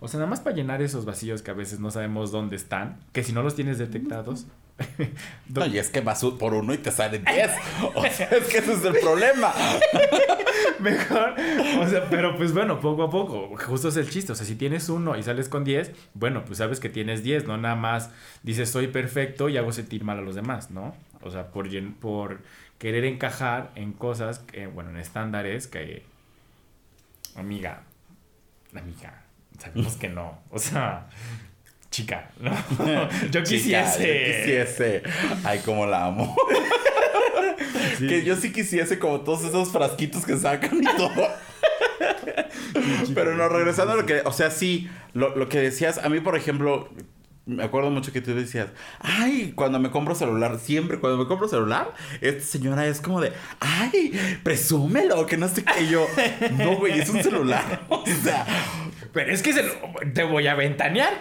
O 0.01 0.09
sea, 0.09 0.19
nada 0.19 0.31
más 0.31 0.41
para 0.41 0.57
llenar 0.57 0.83
esos 0.83 1.05
vacíos 1.05 1.43
que 1.43 1.51
a 1.51 1.55
veces 1.55 1.79
no 1.79 1.91
sabemos 1.91 2.33
dónde 2.33 2.57
están, 2.57 2.99
que 3.13 3.23
si 3.23 3.33
no 3.33 3.43
los 3.43 3.55
tienes 3.55 3.79
detectados. 3.79 4.47
no, 5.49 5.67
y 5.67 5.79
es 5.79 5.91
que 5.91 6.01
vas 6.01 6.25
por 6.39 6.55
uno 6.55 6.75
y 6.75 6.79
te 6.79 6.91
salen 6.91 7.25
10. 7.25 7.51
O 7.95 8.03
sea, 8.03 8.27
es 8.29 8.47
que 8.49 8.59
ese 8.59 8.73
es 8.75 8.85
el 8.85 8.99
problema. 8.99 9.53
Mejor, 10.81 11.35
o 11.81 11.89
sea, 11.89 12.09
pero 12.09 12.37
pues 12.37 12.53
bueno, 12.55 12.81
poco 12.81 13.03
a 13.05 13.11
poco, 13.11 13.57
justo 13.57 13.89
es 13.89 13.97
el 13.97 14.09
chiste. 14.09 14.33
O 14.33 14.35
sea, 14.35 14.47
si 14.47 14.57
tienes 14.57 14.89
uno 14.89 15.17
y 15.17 15.23
sales 15.23 15.49
con 15.49 15.65
10, 15.65 15.93
bueno, 16.15 16.45
pues 16.45 16.59
sabes 16.59 16.81
que 16.81 16.89
tienes 16.89 17.23
10, 17.23 17.47
no 17.47 17.57
nada 17.59 17.77
más 17.77 18.11
dices 18.43 18.71
soy 18.71 18.89
perfecto 18.89 19.49
y 19.49 19.57
hago 19.57 19.73
sentir 19.73 20.05
mal 20.05 20.19
a 20.19 20.23
los 20.23 20.35
demás, 20.35 20.71
¿no? 20.71 20.95
O 21.23 21.31
sea, 21.31 21.49
por, 21.49 21.69
por 21.97 22.41
querer 22.79 23.05
encajar 23.05 23.71
en 23.75 23.93
cosas, 23.93 24.39
que, 24.39 24.67
bueno, 24.67 24.91
en 24.91 24.97
estándares 24.97 25.67
que, 25.67 26.05
amiga, 27.37 27.83
amiga 28.75 29.25
Sabemos 29.61 29.97
que 29.97 30.09
no. 30.09 30.39
O 30.51 30.59
sea, 30.59 31.09
chica, 31.91 32.31
¿no? 32.41 32.51
Yo 33.31 33.43
quisiese. 33.43 34.07
yo 34.07 34.37
quisiese. 34.37 35.03
Ay, 35.45 35.61
cómo 35.65 35.87
la 35.87 36.07
amo. 36.07 36.37
Que 37.99 38.25
yo 38.25 38.37
sí 38.37 38.53
quisiese 38.53 38.99
como 38.99 39.21
todos 39.21 39.45
esos 39.45 39.71
frasquitos 39.71 40.25
que 40.25 40.37
sacan 40.37 40.83
y 40.83 40.97
todo. 40.97 41.11
Pero 43.15 43.37
no, 43.37 43.49
regresando 43.49 43.93
a 43.93 43.97
lo 43.97 44.07
que, 44.07 44.23
o 44.25 44.33
sea, 44.33 44.51
sí, 44.51 44.89
lo, 45.13 45.37
lo, 45.37 45.49
que 45.49 45.59
decías, 45.59 45.99
a 45.99 46.09
mí, 46.09 46.21
por 46.21 46.37
ejemplo, 46.37 46.89
me 47.47 47.65
acuerdo 47.65 47.91
mucho 47.91 48.13
que 48.13 48.21
tú 48.21 48.35
decías, 48.35 48.69
ay, 49.01 49.53
cuando 49.55 49.79
me 49.79 49.91
compro 49.91 50.15
celular, 50.15 50.59
siempre 50.59 50.99
cuando 50.99 51.19
me 51.19 51.27
compro 51.27 51.49
celular, 51.49 51.95
esta 52.21 52.45
señora 52.45 52.87
es 52.87 53.01
como 53.01 53.21
de, 53.21 53.33
ay, 53.61 54.13
presúmelo, 54.43 55.27
que 55.27 55.37
no 55.37 55.49
sé 55.49 55.65
qué. 55.65 55.89
yo, 55.89 56.07
no, 56.53 56.77
güey, 56.77 57.01
es 57.01 57.11
un 57.11 57.23
celular. 57.23 57.83
O 57.89 58.05
sea, 58.23 58.47
pero 59.13 59.33
es 59.33 59.43
que 59.43 59.53
se 59.53 59.63
te 60.15 60.25
voy 60.25 60.47
a 60.47 60.55
ventanear. 60.55 61.13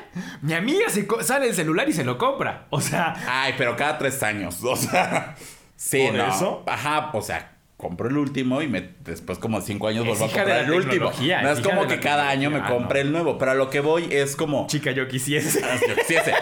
Mi 0.41 0.53
amiga 0.53 0.89
se 0.89 1.07
sale 1.21 1.47
el 1.47 1.55
celular 1.55 1.87
y 1.89 1.93
se 1.93 2.03
lo 2.03 2.17
compra. 2.17 2.67
O 2.69 2.81
sea. 2.81 3.13
Ay, 3.27 3.55
pero 3.57 3.75
cada 3.75 3.97
tres 3.97 4.21
años. 4.23 4.59
O 4.63 4.75
sea. 4.75 5.35
Sí, 5.75 6.07
¿Por 6.07 6.19
eso? 6.19 6.63
Ajá, 6.67 7.11
o 7.13 7.21
sea, 7.21 7.53
compro 7.79 8.09
el 8.09 8.17
último 8.17 8.61
y 8.61 8.67
me, 8.67 8.89
después 9.05 9.39
como 9.39 9.61
cinco 9.61 9.87
años 9.87 10.05
vuelvo 10.05 10.25
a 10.25 10.27
comprar 10.27 10.65
el 10.65 10.71
último. 10.73 11.11
No 11.41 11.49
es 11.49 11.61
como 11.61 11.87
que 11.87 12.01
cada 12.01 12.29
año 12.29 12.51
me 12.51 12.61
compre 12.61 12.99
el 12.99 13.13
nuevo, 13.13 13.37
pero 13.37 13.51
a 13.51 13.53
lo 13.55 13.69
que 13.69 13.79
voy 13.79 14.09
es 14.11 14.35
como... 14.35 14.67
Chica, 14.67 14.91
yo 14.91 15.07
quisiese. 15.07 15.61
Ah, 15.63 15.77
yo 15.87 15.95
quisiese. 15.95 16.33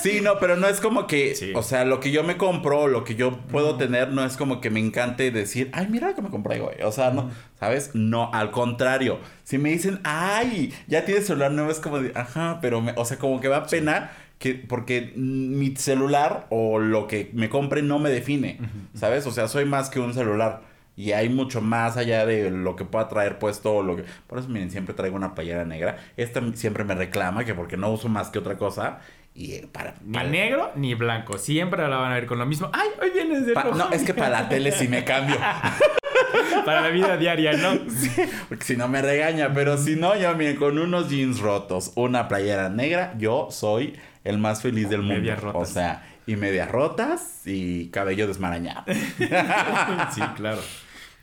Sí, 0.00 0.22
no, 0.22 0.38
pero 0.38 0.56
no 0.56 0.68
es 0.68 0.80
como 0.80 1.06
que, 1.06 1.52
o 1.54 1.62
sea, 1.62 1.84
lo 1.84 2.00
que 2.00 2.10
yo 2.10 2.24
me 2.24 2.38
compro, 2.38 2.88
lo 2.88 3.04
que 3.04 3.16
yo 3.16 3.36
puedo 3.48 3.76
tener, 3.76 4.08
no 4.12 4.24
es 4.24 4.38
como 4.38 4.62
que 4.62 4.70
me 4.70 4.80
encante 4.80 5.30
decir, 5.30 5.68
ay, 5.74 5.88
mira 5.90 6.08
lo 6.08 6.14
que 6.14 6.22
me 6.22 6.30
compré, 6.30 6.58
güey. 6.58 6.80
O 6.82 6.90
sea, 6.90 7.10
no, 7.10 7.30
¿sabes? 7.60 7.90
No, 7.92 8.30
al 8.32 8.50
contrario. 8.50 9.18
Si 9.44 9.58
me 9.58 9.70
dicen, 9.70 10.00
ay, 10.04 10.72
ya 10.86 11.04
tienes 11.04 11.26
celular 11.26 11.52
nuevo, 11.52 11.70
es 11.70 11.80
como 11.80 12.00
de, 12.00 12.12
ajá, 12.14 12.60
pero, 12.62 12.80
me, 12.80 12.94
o 12.96 13.04
sea, 13.04 13.18
como 13.18 13.40
que 13.40 13.48
va 13.48 13.66
pena 13.66 14.10
que, 14.42 14.56
porque 14.56 15.12
mi 15.14 15.76
celular 15.76 16.48
o 16.50 16.80
lo 16.80 17.06
que 17.06 17.30
me 17.32 17.48
compre 17.48 17.80
no 17.80 18.00
me 18.00 18.10
define, 18.10 18.58
¿sabes? 18.92 19.24
O 19.28 19.30
sea, 19.30 19.46
soy 19.46 19.66
más 19.66 19.88
que 19.88 20.00
un 20.00 20.12
celular. 20.14 20.62
Y 20.96 21.12
hay 21.12 21.28
mucho 21.28 21.60
más 21.60 21.96
allá 21.96 22.26
de 22.26 22.50
lo 22.50 22.74
que 22.74 22.84
pueda 22.84 23.08
traer 23.08 23.38
puesto. 23.38 23.84
Lo 23.84 23.94
que... 23.94 24.04
Por 24.26 24.40
eso, 24.40 24.48
miren, 24.48 24.72
siempre 24.72 24.94
traigo 24.94 25.14
una 25.14 25.36
playera 25.36 25.64
negra. 25.64 25.96
Esta 26.16 26.42
siempre 26.54 26.82
me 26.82 26.96
reclama 26.96 27.44
que 27.44 27.54
porque 27.54 27.76
no 27.76 27.90
uso 27.90 28.08
más 28.08 28.30
que 28.30 28.40
otra 28.40 28.58
cosa. 28.58 28.98
Y 29.32 29.52
eh, 29.52 29.68
para, 29.70 29.94
Ni 30.04 30.18
negro 30.24 30.72
ni 30.74 30.94
blanco. 30.94 31.38
Siempre 31.38 31.80
la 31.88 31.96
van 31.96 32.10
a 32.10 32.14
ver 32.16 32.26
con 32.26 32.40
lo 32.40 32.44
mismo. 32.44 32.68
¡Ay, 32.72 32.88
hoy 33.00 33.10
vienes 33.10 33.46
de 33.46 33.54
rojo! 33.54 33.76
No, 33.76 33.90
es 33.90 34.02
que 34.02 34.12
para 34.12 34.28
la 34.28 34.48
tele 34.48 34.72
sí 34.72 34.88
me 34.88 35.04
cambio. 35.04 35.36
para 36.66 36.80
la 36.80 36.88
vida 36.88 37.16
diaria, 37.16 37.52
¿no? 37.52 37.74
Sí, 37.88 38.10
porque 38.48 38.64
si 38.64 38.76
no 38.76 38.88
me 38.88 39.02
regaña. 39.02 39.54
Pero 39.54 39.78
si 39.78 39.94
no, 39.94 40.16
yo 40.16 40.34
miren, 40.34 40.56
con 40.56 40.78
unos 40.80 41.08
jeans 41.08 41.38
rotos, 41.38 41.92
una 41.94 42.26
playera 42.26 42.68
negra, 42.68 43.14
yo 43.16 43.48
soy 43.52 43.94
el 44.24 44.38
más 44.38 44.62
feliz 44.62 44.88
del 44.88 45.00
mundo. 45.00 45.14
Medias 45.14 45.40
rotas. 45.40 45.70
O 45.70 45.72
sea, 45.72 46.06
y 46.26 46.36
medias 46.36 46.70
rotas 46.70 47.42
y 47.46 47.88
cabello 47.88 48.26
desmarañado. 48.26 48.84
sí, 48.88 50.20
claro. 50.36 50.60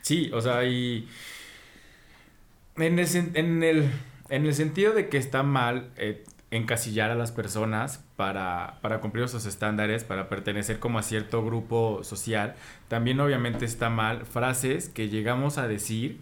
Sí, 0.02 0.30
o 0.32 0.40
sea, 0.40 0.64
y. 0.64 1.08
En 2.76 2.98
el, 2.98 3.08
en 3.34 3.62
el, 3.62 3.90
en 4.28 4.46
el 4.46 4.54
sentido 4.54 4.94
de 4.94 5.08
que 5.08 5.18
está 5.18 5.42
mal 5.42 5.90
eh, 5.96 6.24
encasillar 6.50 7.10
a 7.10 7.14
las 7.14 7.30
personas 7.30 8.02
para, 8.16 8.78
para 8.80 9.00
cumplir 9.00 9.24
esos 9.24 9.44
estándares, 9.46 10.04
para 10.04 10.28
pertenecer 10.28 10.78
como 10.78 10.98
a 10.98 11.02
cierto 11.02 11.44
grupo 11.44 12.02
social, 12.04 12.54
también 12.88 13.20
obviamente 13.20 13.64
está 13.64 13.90
mal 13.90 14.24
frases 14.24 14.88
que 14.88 15.08
llegamos 15.08 15.58
a 15.58 15.68
decir 15.68 16.20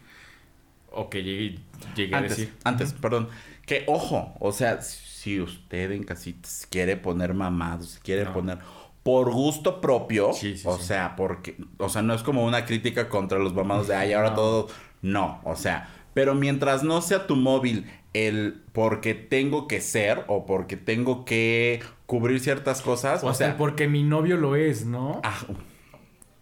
o 0.90 1.10
que 1.10 1.22
llegué, 1.22 1.58
llegué 1.94 2.16
a 2.16 2.22
decir. 2.22 2.52
Antes, 2.64 2.92
perdón. 2.92 3.28
Que 3.64 3.84
ojo, 3.86 4.34
o 4.40 4.52
sea, 4.52 4.80
si 5.18 5.40
usted 5.40 5.90
en 5.90 6.04
casita 6.04 6.48
quiere 6.70 6.96
poner 6.96 7.34
mamados, 7.34 7.98
quiere 8.04 8.26
poner 8.26 8.58
por 9.02 9.32
gusto 9.32 9.80
propio, 9.80 10.30
o 10.64 10.78
sea, 10.78 11.16
porque, 11.16 11.56
o 11.78 11.88
sea, 11.88 12.02
no 12.02 12.14
es 12.14 12.22
como 12.22 12.44
una 12.44 12.64
crítica 12.64 13.08
contra 13.08 13.38
los 13.38 13.52
mamados 13.52 13.88
de, 13.88 13.96
ay, 13.96 14.12
ahora 14.12 14.34
todo, 14.34 14.68
no, 15.02 15.40
o 15.42 15.56
sea, 15.56 15.88
pero 16.14 16.34
mientras 16.34 16.84
no 16.84 17.00
sea 17.00 17.26
tu 17.26 17.34
móvil 17.34 17.90
el 18.14 18.62
porque 18.72 19.14
tengo 19.14 19.66
que 19.66 19.80
ser 19.80 20.24
o 20.28 20.46
porque 20.46 20.76
tengo 20.76 21.24
que 21.24 21.80
cubrir 22.06 22.40
ciertas 22.40 22.80
cosas. 22.80 23.24
O, 23.24 23.34
sea, 23.34 23.56
porque 23.56 23.88
mi 23.88 24.04
novio 24.04 24.36
lo 24.36 24.54
es, 24.56 24.86
¿no? 24.86 25.20
Ah. 25.24 25.38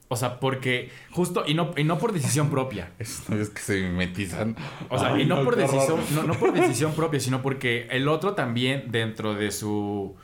O 0.09 0.17
sea, 0.17 0.39
porque 0.39 0.91
justo, 1.11 1.45
y 1.47 1.55
no, 1.55 1.73
y 1.77 1.85
no 1.85 1.99
por 1.99 2.13
decisión 2.13 2.51
propia. 2.51 2.93
Es, 2.99 3.29
es 3.31 3.51
que 3.51 3.61
se 3.61 3.83
mimetizan. 3.83 4.57
O 4.89 4.99
sea, 4.99 5.19
y 5.21 5.27
no, 5.27 5.43
por 5.43 5.57
decisión, 5.57 6.01
no, 6.15 6.23
no 6.23 6.35
por 6.35 6.53
decisión 6.61 6.93
propia, 6.93 7.21
sino 7.21 7.43
porque 7.43 7.89
el 7.91 8.09
otro 8.09 8.35
también 8.35 8.91
dentro 8.91 9.35
de 9.35 9.51
su 9.51 10.15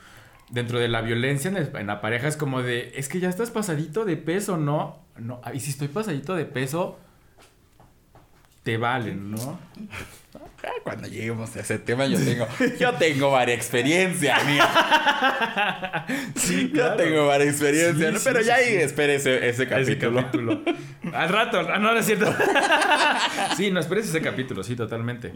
dentro 0.49 0.77
de 0.77 0.87
la 0.87 1.01
violencia 1.01 1.49
en, 1.49 1.57
en, 1.57 1.87
la 1.87 1.99
pareja 1.99 2.27
es 2.27 2.37
como 2.37 2.61
de, 2.61 2.91
es 2.95 3.09
que 3.09 3.19
ya 3.19 3.27
estás 3.27 3.49
pasadito 3.49 4.05
de 4.05 4.17
peso, 4.17 4.55
¿no? 4.55 4.99
No, 5.17 5.41
y 5.51 5.59
si 5.59 5.71
estoy 5.71 5.87
pasadito 5.87 6.35
de 6.35 6.45
peso, 6.45 6.99
te 8.63 8.77
valen, 8.77 9.31
¿no? 9.31 9.59
Cuando 10.83 11.07
lleguemos 11.07 11.53
a 11.55 11.59
ese 11.59 11.77
tema, 11.77 12.05
yo 12.05 12.17
tengo, 12.17 12.47
yo 12.79 12.93
tengo 12.93 13.31
varias 13.31 13.57
experiencias, 13.57 14.41
amiga. 14.41 16.05
Sí, 16.35 16.71
Yo 16.73 16.95
tengo 16.95 17.27
varias 17.27 17.49
experiencias, 17.49 18.21
pero 18.23 18.41
ya 18.41 18.55
ahí 18.55 18.75
espere 18.75 19.15
ese, 19.15 19.67
capítulo. 19.67 20.63
Al 21.13 21.29
rato, 21.29 21.59
ah, 21.59 21.77
no, 21.79 21.93
no 21.93 21.99
es 21.99 22.05
cierto. 22.05 22.33
sí, 23.57 23.71
no 23.71 23.79
esperes 23.79 24.07
ese 24.07 24.21
capítulo, 24.21 24.63
sí, 24.63 24.75
totalmente. 24.75 25.33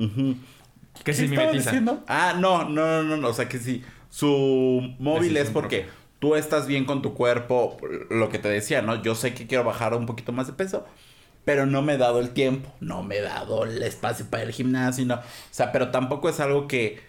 ¿Qué, 1.04 1.14
se 1.14 1.28
mimetiza? 1.28 1.74
Ah, 2.08 2.36
no, 2.40 2.64
no, 2.68 3.04
no, 3.04 3.18
no, 3.18 3.28
o 3.28 3.34
sea 3.34 3.50
que 3.50 3.60
sí. 3.60 3.84
Su 4.10 4.96
móvil 5.00 5.36
es 5.36 5.50
porque 5.50 5.88
tú 6.20 6.36
estás 6.36 6.68
bien 6.68 6.86
con 6.86 7.02
tu 7.02 7.14
cuerpo, 7.14 7.78
lo 8.10 8.30
que 8.30 8.40
te 8.40 8.48
decía, 8.48 8.82
¿no? 8.82 9.02
Yo 9.02 9.16
sé 9.16 9.34
que 9.34 9.46
quiero 9.48 9.66
bajar 9.66 9.94
un 9.94 10.06
poquito 10.06 10.32
más 10.32 10.48
de 10.48 10.54
peso 10.54 10.86
pero 11.48 11.66
no 11.66 11.82
me 11.82 11.94
he 11.94 11.98
dado 11.98 12.20
el 12.20 12.32
tiempo, 12.32 12.70
no 12.82 13.04
me 13.04 13.20
he 13.20 13.22
dado 13.22 13.64
el 13.64 13.82
espacio 13.82 14.26
para 14.30 14.44
el 14.44 14.52
gimnasio, 14.52 15.06
no. 15.06 15.16
O 15.16 15.22
sea, 15.50 15.72
pero 15.72 15.92
tampoco 15.92 16.28
es 16.28 16.42
algo 16.42 16.68
que 16.68 17.00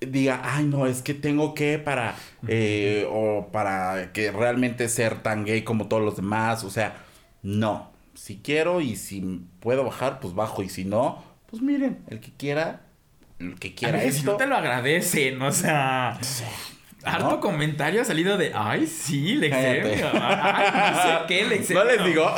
diga, 0.00 0.42
ay, 0.44 0.66
no, 0.66 0.86
es 0.86 1.00
que 1.00 1.14
tengo 1.14 1.54
que 1.54 1.78
para, 1.78 2.14
eh, 2.46 3.08
o 3.10 3.48
para 3.50 4.12
que 4.12 4.32
realmente 4.32 4.86
ser 4.90 5.22
tan 5.22 5.46
gay 5.46 5.62
como 5.62 5.88
todos 5.88 6.02
los 6.02 6.16
demás, 6.16 6.62
o 6.62 6.68
sea, 6.68 7.06
No, 7.42 7.90
si 8.12 8.36
quiero 8.44 8.82
y 8.82 8.96
si 8.96 9.46
puedo 9.60 9.82
bajar, 9.82 10.20
pues 10.20 10.34
bajo. 10.34 10.62
Y 10.62 10.68
si 10.68 10.84
no, 10.84 11.24
pues 11.46 11.62
miren, 11.62 12.04
el 12.08 12.20
que 12.20 12.32
quiera, 12.36 12.82
el 13.38 13.58
que 13.58 13.74
quiera 13.74 13.96
A 13.96 14.04
esto. 14.04 14.20
Si 14.20 14.26
no 14.26 14.36
te 14.36 14.46
lo 14.46 14.56
agradecen, 14.56 15.40
o 15.40 15.52
sea. 15.52 16.18
Harto 17.02 17.30
¿No? 17.30 17.40
comentario 17.40 18.02
ha 18.02 18.04
salido 18.04 18.36
de, 18.36 18.52
ay, 18.54 18.86
sí. 18.86 19.36
Lexemio. 19.36 20.08
Ay, 20.12 20.92
no 20.92 21.02
sé 21.02 21.26
qué, 21.28 21.44
Lexemio. 21.46 21.84
No 21.84 21.90
les 21.90 22.04
digo. 22.04 22.30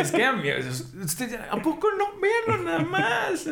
Es 0.00 0.10
que 0.10 0.24
a 0.24 0.32
mí, 0.32 0.48
usted, 1.04 1.38
¿a 1.48 1.56
poco 1.62 1.88
no? 1.96 2.20
Véanlo 2.20 2.64
nada 2.64 2.84
más. 2.84 3.48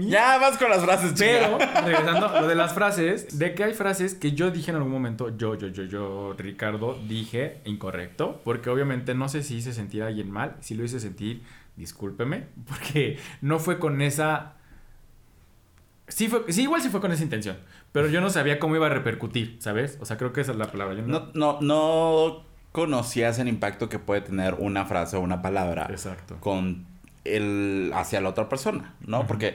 Ya 0.00 0.38
vas 0.38 0.58
con 0.58 0.68
las 0.68 0.84
frases, 0.84 1.14
Pero, 1.18 1.58
chica. 1.58 1.80
regresando 1.80 2.28
a 2.28 2.40
lo 2.42 2.46
de 2.46 2.54
las 2.54 2.74
frases, 2.74 3.38
de 3.38 3.54
que 3.54 3.64
hay 3.64 3.74
frases 3.74 4.14
que 4.14 4.32
yo 4.32 4.50
dije 4.50 4.70
en 4.70 4.76
algún 4.76 4.92
momento, 4.92 5.36
yo, 5.36 5.54
yo, 5.54 5.68
yo, 5.68 5.84
yo, 5.84 6.34
Ricardo, 6.36 6.98
dije 7.08 7.60
incorrecto, 7.64 8.40
porque 8.44 8.68
obviamente 8.70 9.14
no 9.14 9.28
sé 9.28 9.42
si 9.42 9.56
hice 9.56 9.72
sentir 9.72 10.02
a 10.02 10.08
alguien 10.08 10.30
mal, 10.30 10.56
si 10.60 10.74
lo 10.74 10.84
hice 10.84 11.00
sentir, 11.00 11.42
discúlpeme, 11.76 12.44
porque 12.68 13.18
no 13.40 13.58
fue 13.58 13.78
con 13.78 14.02
esa... 14.02 14.52
Sí, 16.08 16.28
fue, 16.28 16.44
sí, 16.52 16.62
igual 16.62 16.80
sí 16.82 16.88
fue 16.88 17.00
con 17.00 17.10
esa 17.10 17.24
intención, 17.24 17.56
pero 17.96 18.08
yo 18.08 18.20
no 18.20 18.28
sabía 18.28 18.58
cómo 18.58 18.76
iba 18.76 18.86
a 18.86 18.90
repercutir, 18.90 19.56
¿sabes? 19.58 19.96
O 20.02 20.04
sea, 20.04 20.18
creo 20.18 20.30
que 20.34 20.42
esa 20.42 20.52
es 20.52 20.58
la 20.58 20.70
palabra. 20.70 20.94
Yo 20.96 21.02
no... 21.02 21.30
No, 21.32 21.32
no, 21.32 21.58
no 21.62 22.42
conocías 22.72 23.38
el 23.38 23.48
impacto 23.48 23.88
que 23.88 23.98
puede 23.98 24.20
tener 24.20 24.52
una 24.58 24.84
frase 24.84 25.16
o 25.16 25.20
una 25.20 25.40
palabra 25.40 25.86
Exacto. 25.88 26.36
con 26.40 26.84
el 27.24 27.90
hacia 27.94 28.20
la 28.20 28.28
otra 28.28 28.50
persona, 28.50 28.94
¿no? 29.00 29.26
Porque 29.26 29.54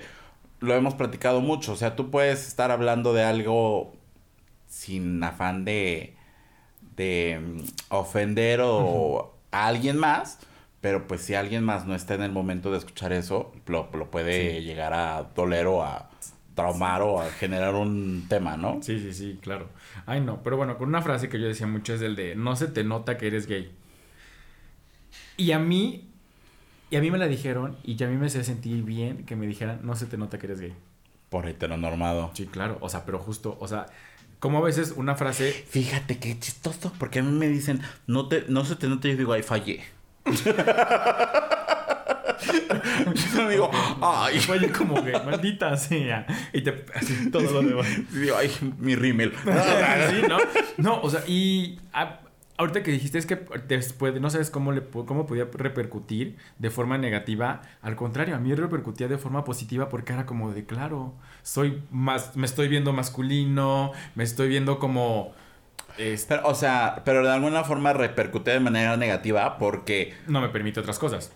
lo 0.60 0.74
hemos 0.74 0.96
platicado 0.96 1.40
mucho, 1.40 1.74
o 1.74 1.76
sea, 1.76 1.96
tú 1.96 2.10
puedes 2.10 2.48
estar 2.48 2.72
hablando 2.72 3.14
de 3.14 3.24
algo 3.24 3.94
sin 4.68 5.24
afán 5.24 5.64
de 5.66 6.16
de 6.96 7.40
mm, 7.40 7.94
ofender 7.94 8.62
o 8.64 9.36
a 9.52 9.68
alguien 9.68 9.98
más, 9.98 10.40
pero 10.82 11.06
pues 11.08 11.22
si 11.22 11.36
alguien 11.36 11.64
más 11.64 11.86
no 11.86 11.94
está 11.94 12.16
en 12.16 12.24
el 12.24 12.32
momento 12.32 12.72
de 12.72 12.80
escuchar 12.80 13.14
eso, 13.14 13.52
lo, 13.68 13.88
lo 13.94 14.10
puede 14.10 14.58
Sí. 14.58 14.64
llegar 14.66 14.94
a 14.96 15.30
doler 15.36 15.68
o 15.68 15.84
a 15.84 16.10
traumar 16.62 17.02
o 17.02 17.21
a 17.21 17.30
generar 17.32 17.76
un 17.76 18.26
tema, 18.30 18.58
¿no? 18.58 18.80
Sí, 18.82 19.00
sí, 19.00 19.13
sí, 19.13 19.39
claro. 19.41 19.69
Ay, 20.06 20.21
no, 20.21 20.43
pero 20.43 20.58
bueno, 20.58 20.78
con 20.78 20.89
una 20.89 21.02
frase 21.02 21.30
que 21.30 21.39
yo 21.39 21.47
decía 21.47 21.67
mucho 21.67 21.93
es 21.93 22.02
el 22.02 22.15
de 22.15 22.36
no 22.36 22.56
se 22.56 22.67
te 22.67 22.84
nota 22.84 23.17
que 23.17 23.28
eres 23.28 23.47
gay. 23.47 23.71
Y 25.38 25.52
a 25.52 25.60
mí, 25.60 26.08
y 26.89 26.95
a 26.95 27.02
mí 27.02 27.10
me 27.10 27.17
la 27.17 27.28
dijeron 27.28 27.78
y 27.84 28.02
a 28.04 28.08
mí 28.08 28.15
me 28.17 28.28
hacía 28.28 28.43
sentir 28.43 28.84
bien 28.84 29.26
que 29.26 29.36
me 29.36 29.47
dijeran 29.47 29.80
no 29.84 29.95
se 29.95 30.06
te 30.06 30.17
nota 30.17 30.38
que 30.38 30.45
eres 30.47 30.62
gay. 30.62 30.74
Por 31.30 31.47
heteronormado. 31.47 32.32
Sí, 32.34 32.45
claro, 32.45 32.78
o 32.82 32.89
sea, 32.89 33.06
pero 33.06 33.17
justo, 33.17 33.58
o 33.60 33.67
sea, 33.67 33.88
como 34.39 34.60
a 34.60 34.62
veces 34.62 34.93
una 34.95 35.15
frase, 35.15 35.52
Fíjate 35.52 36.19
qué 36.19 36.38
chistoso, 36.39 36.93
porque 37.00 37.19
a 37.19 37.24
mí 37.24 37.32
me 37.32 37.47
dicen, 37.47 37.82
no 38.08 38.28
te, 38.28 38.45
no 38.50 38.65
se 38.65 38.76
te 38.76 38.88
nota, 38.88 39.08
y 39.08 39.12
yo 39.12 39.17
digo, 39.17 39.34
ay, 39.34 39.43
fallé. 39.43 39.84
yo 43.36 43.50
digo, 43.50 43.72
ay, 44.02 44.40
oye, 44.50 44.70
como 44.72 45.02
gay, 45.02 45.14
maldita 45.26 45.76
sea, 45.78 46.26
y 46.54 46.62
te, 46.62 46.86
así, 46.96 47.30
todo 47.32 47.44
lo 47.44 47.62
demás. 47.62 47.88
digo, 48.14 48.36
ay, 48.38 48.52
mi 48.80 48.96
rímel. 48.96 49.34
sí, 50.10 50.22
¿no? 50.28 50.38
No, 50.78 51.02
o 51.02 51.10
sea, 51.10 51.24
y 51.28 51.80
a- 51.94 52.20
ahorita 52.58 52.84
que 52.84 52.92
dijiste 52.92 53.18
es 53.18 53.26
que 53.26 53.36
después 53.68 54.20
no 54.20 54.30
sabes 54.30 54.50
cómo 54.52 54.72
le 54.72 54.82
cómo 54.82 55.26
podía 55.26 55.48
repercutir 55.52 56.38
de 56.60 56.70
forma 56.70 56.98
negativa, 56.98 57.62
al 57.82 57.96
contrario, 57.96 58.36
a 58.36 58.40
mí 58.40 58.54
repercutía 58.54 59.08
de 59.08 59.18
forma 59.18 59.44
positiva 59.44 59.90
porque 59.90 60.14
era 60.14 60.26
como 60.26 60.52
de 60.54 60.66
claro, 60.66 61.14
soy 61.42 61.82
más 61.90 62.36
me 62.36 62.46
estoy 62.46 62.68
viendo 62.68 62.94
masculino, 62.94 63.92
me 64.16 64.24
estoy 64.24 64.48
viendo 64.50 64.78
como 64.80 65.34
Pero, 65.98 66.48
o 66.48 66.56
sea, 66.56 67.02
pero 67.04 67.24
de 67.24 67.32
alguna 67.32 67.64
forma 67.64 67.94
repercute 67.94 68.52
de 68.52 68.60
manera 68.60 68.96
negativa 68.98 69.58
porque, 69.58 70.14
no 70.28 70.40
me 70.42 70.50
permite 70.50 70.80
otras 70.80 71.00
cosas. 71.00 71.34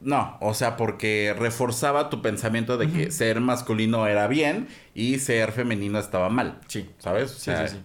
No, 0.00 0.38
o 0.40 0.54
sea, 0.54 0.76
porque 0.76 1.34
reforzaba 1.38 2.10
tu 2.10 2.22
pensamiento 2.22 2.78
de 2.78 2.90
que 2.90 3.10
ser 3.10 3.40
masculino 3.40 4.06
era 4.06 4.26
bien 4.26 4.68
y 4.94 5.18
ser 5.18 5.52
femenino 5.52 5.98
estaba 5.98 6.28
mal. 6.30 6.60
Sí. 6.68 6.90
¿Sabes? 6.98 7.32
O 7.32 7.38
Sí, 7.38 7.52
sí, 7.54 7.68
sí. 7.68 7.76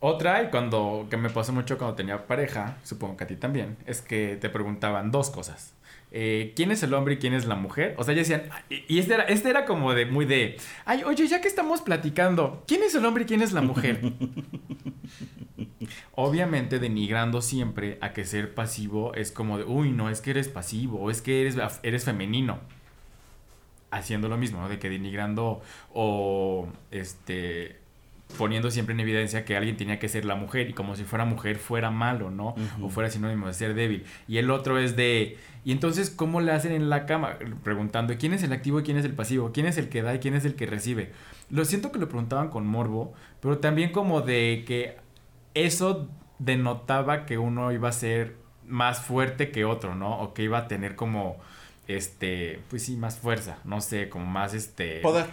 Otra, 0.00 0.42
y 0.42 0.50
cuando, 0.50 1.06
que 1.08 1.16
me 1.16 1.30
pasó 1.30 1.52
mucho 1.52 1.78
cuando 1.78 1.96
tenía 1.96 2.26
pareja, 2.26 2.76
supongo 2.84 3.16
que 3.16 3.24
a 3.24 3.26
ti 3.26 3.36
también, 3.36 3.76
es 3.86 4.02
que 4.02 4.36
te 4.36 4.50
preguntaban 4.50 5.10
dos 5.10 5.30
cosas. 5.30 5.72
Eh, 6.12 6.52
¿Quién 6.54 6.70
es 6.70 6.82
el 6.82 6.94
hombre 6.94 7.14
y 7.14 7.16
quién 7.16 7.32
es 7.32 7.46
la 7.46 7.56
mujer? 7.56 7.94
O 7.98 8.04
sea, 8.04 8.14
ya 8.14 8.20
decían, 8.20 8.48
y 8.68 8.84
y 8.88 8.98
este 8.98 9.14
era, 9.14 9.24
este 9.24 9.50
era 9.50 9.64
como 9.64 9.94
de 9.94 10.06
muy 10.06 10.24
de, 10.24 10.58
ay, 10.84 11.02
oye, 11.04 11.26
ya 11.26 11.40
que 11.40 11.48
estamos 11.48 11.80
platicando, 11.80 12.62
¿quién 12.66 12.82
es 12.82 12.94
el 12.94 13.04
hombre 13.04 13.24
y 13.24 13.26
quién 13.26 13.42
es 13.42 13.52
la 13.52 13.62
mujer? 13.62 14.00
Obviamente 16.14 16.78
denigrando 16.78 17.42
siempre 17.42 17.98
a 18.00 18.12
que 18.12 18.24
ser 18.24 18.54
pasivo 18.54 19.14
es 19.14 19.32
como 19.32 19.58
de, 19.58 19.64
uy, 19.64 19.90
no, 19.92 20.10
es 20.10 20.20
que 20.20 20.30
eres 20.30 20.48
pasivo, 20.48 21.00
o 21.00 21.10
es 21.10 21.22
que 21.22 21.40
eres, 21.42 21.56
eres 21.82 22.04
femenino. 22.04 22.60
Haciendo 23.90 24.28
lo 24.28 24.36
mismo, 24.36 24.60
¿no? 24.60 24.68
De 24.68 24.78
que 24.78 24.90
denigrando 24.90 25.62
o 25.92 26.68
este 26.90 27.85
poniendo 28.38 28.70
siempre 28.70 28.92
en 28.92 29.00
evidencia 29.00 29.44
que 29.44 29.56
alguien 29.56 29.76
tenía 29.76 29.98
que 29.98 30.08
ser 30.08 30.24
la 30.24 30.34
mujer 30.34 30.68
y 30.68 30.72
como 30.72 30.96
si 30.96 31.04
fuera 31.04 31.24
mujer 31.24 31.56
fuera 31.56 31.90
malo, 31.90 32.30
¿no? 32.30 32.54
O 32.82 32.88
fuera 32.90 33.08
sinónimo 33.08 33.46
de 33.46 33.54
ser 33.54 33.74
débil. 33.74 34.04
Y 34.28 34.38
el 34.38 34.50
otro 34.50 34.78
es 34.78 34.96
de, 34.96 35.38
¿y 35.64 35.72
entonces 35.72 36.10
cómo 36.10 36.40
le 36.40 36.52
hacen 36.52 36.72
en 36.72 36.90
la 36.90 37.06
cama? 37.06 37.38
Preguntando, 37.62 38.14
¿quién 38.18 38.32
es 38.32 38.42
el 38.42 38.52
activo 38.52 38.80
y 38.80 38.82
quién 38.82 38.98
es 38.98 39.04
el 39.04 39.14
pasivo? 39.14 39.52
¿Quién 39.52 39.66
es 39.66 39.78
el 39.78 39.88
que 39.88 40.02
da 40.02 40.14
y 40.14 40.18
quién 40.18 40.34
es 40.34 40.44
el 40.44 40.54
que 40.54 40.66
recibe? 40.66 41.12
Lo 41.50 41.64
siento 41.64 41.92
que 41.92 41.98
lo 41.98 42.08
preguntaban 42.08 42.48
con 42.48 42.66
morbo, 42.66 43.14
pero 43.40 43.58
también 43.58 43.92
como 43.92 44.20
de 44.20 44.64
que 44.66 44.96
eso 45.54 46.10
denotaba 46.38 47.24
que 47.24 47.38
uno 47.38 47.72
iba 47.72 47.88
a 47.88 47.92
ser 47.92 48.36
más 48.66 49.00
fuerte 49.00 49.50
que 49.50 49.64
otro, 49.64 49.94
¿no? 49.94 50.18
O 50.20 50.34
que 50.34 50.42
iba 50.42 50.58
a 50.58 50.68
tener 50.68 50.96
como, 50.96 51.38
este, 51.86 52.60
pues 52.68 52.82
sí, 52.82 52.96
más 52.96 53.18
fuerza, 53.18 53.58
no 53.64 53.80
sé, 53.80 54.08
como 54.08 54.26
más 54.26 54.52
este... 54.52 55.00
Poder. 55.00 55.26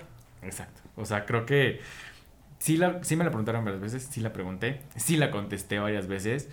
Exacto. 0.43 0.81
O 0.95 1.05
sea, 1.05 1.25
creo 1.25 1.45
que 1.45 1.81
sí, 2.63 2.77
la, 2.77 3.03
sí 3.03 3.17
me 3.17 3.25
la 3.25 3.29
preguntaron 3.29 3.65
varias 3.65 3.81
veces, 3.81 4.07
sí 4.09 4.21
la 4.21 4.31
pregunté, 4.31 4.79
sí 4.95 5.17
la 5.17 5.31
contesté 5.31 5.79
varias 5.79 6.07
veces 6.07 6.47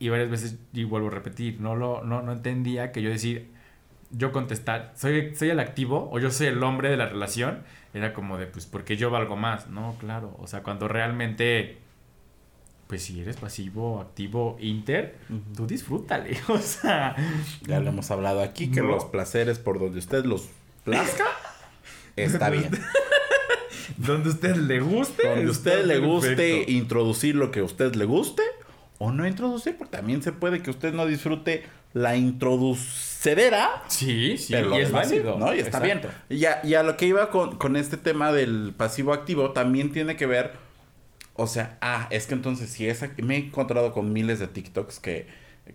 y 0.00 0.08
varias 0.08 0.28
veces, 0.28 0.56
y 0.72 0.82
vuelvo 0.82 1.06
a 1.06 1.10
repetir, 1.12 1.60
no, 1.60 1.76
lo, 1.76 2.02
no, 2.02 2.20
no 2.22 2.32
entendía 2.32 2.90
que 2.90 3.00
yo 3.02 3.10
decir, 3.10 3.48
yo 4.10 4.32
contestar, 4.32 4.92
soy, 4.96 5.34
soy 5.36 5.50
el 5.50 5.60
activo 5.60 6.08
o 6.12 6.18
yo 6.18 6.32
soy 6.32 6.48
el 6.48 6.60
hombre 6.64 6.90
de 6.90 6.96
la 6.96 7.06
relación, 7.06 7.62
era 7.94 8.12
como 8.12 8.36
de, 8.38 8.46
pues, 8.46 8.66
porque 8.66 8.96
yo 8.96 9.10
valgo 9.10 9.36
más, 9.36 9.68
¿no? 9.68 9.94
Claro, 10.00 10.34
o 10.40 10.48
sea, 10.48 10.64
cuando 10.64 10.88
realmente, 10.88 11.78
pues 12.88 13.04
si 13.04 13.20
eres 13.20 13.36
pasivo, 13.36 14.00
activo, 14.00 14.56
inter, 14.60 15.16
tú 15.56 15.66
disfrútale, 15.68 16.36
o 16.48 16.58
sea, 16.58 17.14
Ya 17.62 17.78
lo 17.78 17.90
hemos 17.90 18.10
hablado 18.10 18.42
aquí, 18.42 18.70
que 18.72 18.80
No. 18.82 18.88
los 18.88 19.04
placeres 19.04 19.60
por 19.60 19.78
donde 19.78 20.00
usted 20.00 20.24
los 20.24 20.48
plazca, 20.84 21.24
está 22.16 22.50
bien. 22.50 22.70
donde 23.96 24.30
usted 24.30 24.56
le 24.56 24.80
guste. 24.80 25.26
Donde 25.28 25.50
usted 25.50 25.84
le 25.84 25.98
guste 25.98 26.34
perfecto. 26.36 26.72
introducir 26.72 27.34
lo 27.34 27.50
que 27.50 27.60
a 27.60 27.64
usted 27.64 27.94
le 27.94 28.04
guste 28.04 28.42
o 28.98 29.10
no 29.12 29.26
introducir, 29.26 29.76
porque 29.76 29.96
también 29.96 30.22
se 30.22 30.32
puede 30.32 30.62
que 30.62 30.70
usted 30.70 30.92
no 30.92 31.06
disfrute 31.06 31.64
la 31.92 32.16
introducedera. 32.16 33.82
Sí, 33.88 34.36
sí, 34.38 34.52
pero 34.52 34.76
y 34.78 34.82
es 34.82 34.90
válido. 34.90 35.38
¿no? 35.38 35.54
Y 35.54 35.58
está 35.58 35.78
Exacto. 35.78 36.08
bien. 36.28 36.40
Y 36.40 36.44
a, 36.46 36.60
y 36.64 36.74
a 36.74 36.82
lo 36.82 36.96
que 36.96 37.06
iba 37.06 37.30
con, 37.30 37.56
con 37.58 37.76
este 37.76 37.96
tema 37.96 38.32
del 38.32 38.72
pasivo 38.76 39.12
activo, 39.12 39.50
también 39.52 39.92
tiene 39.92 40.16
que 40.16 40.26
ver. 40.26 40.52
O 41.34 41.46
sea, 41.46 41.78
ah, 41.80 42.08
es 42.10 42.26
que 42.26 42.34
entonces 42.34 42.70
si 42.70 42.86
es 42.88 43.02
ac- 43.02 43.22
me 43.22 43.36
he 43.36 43.38
encontrado 43.38 43.92
con 43.92 44.12
miles 44.12 44.38
de 44.38 44.48
TikToks 44.48 45.00
que 45.00 45.26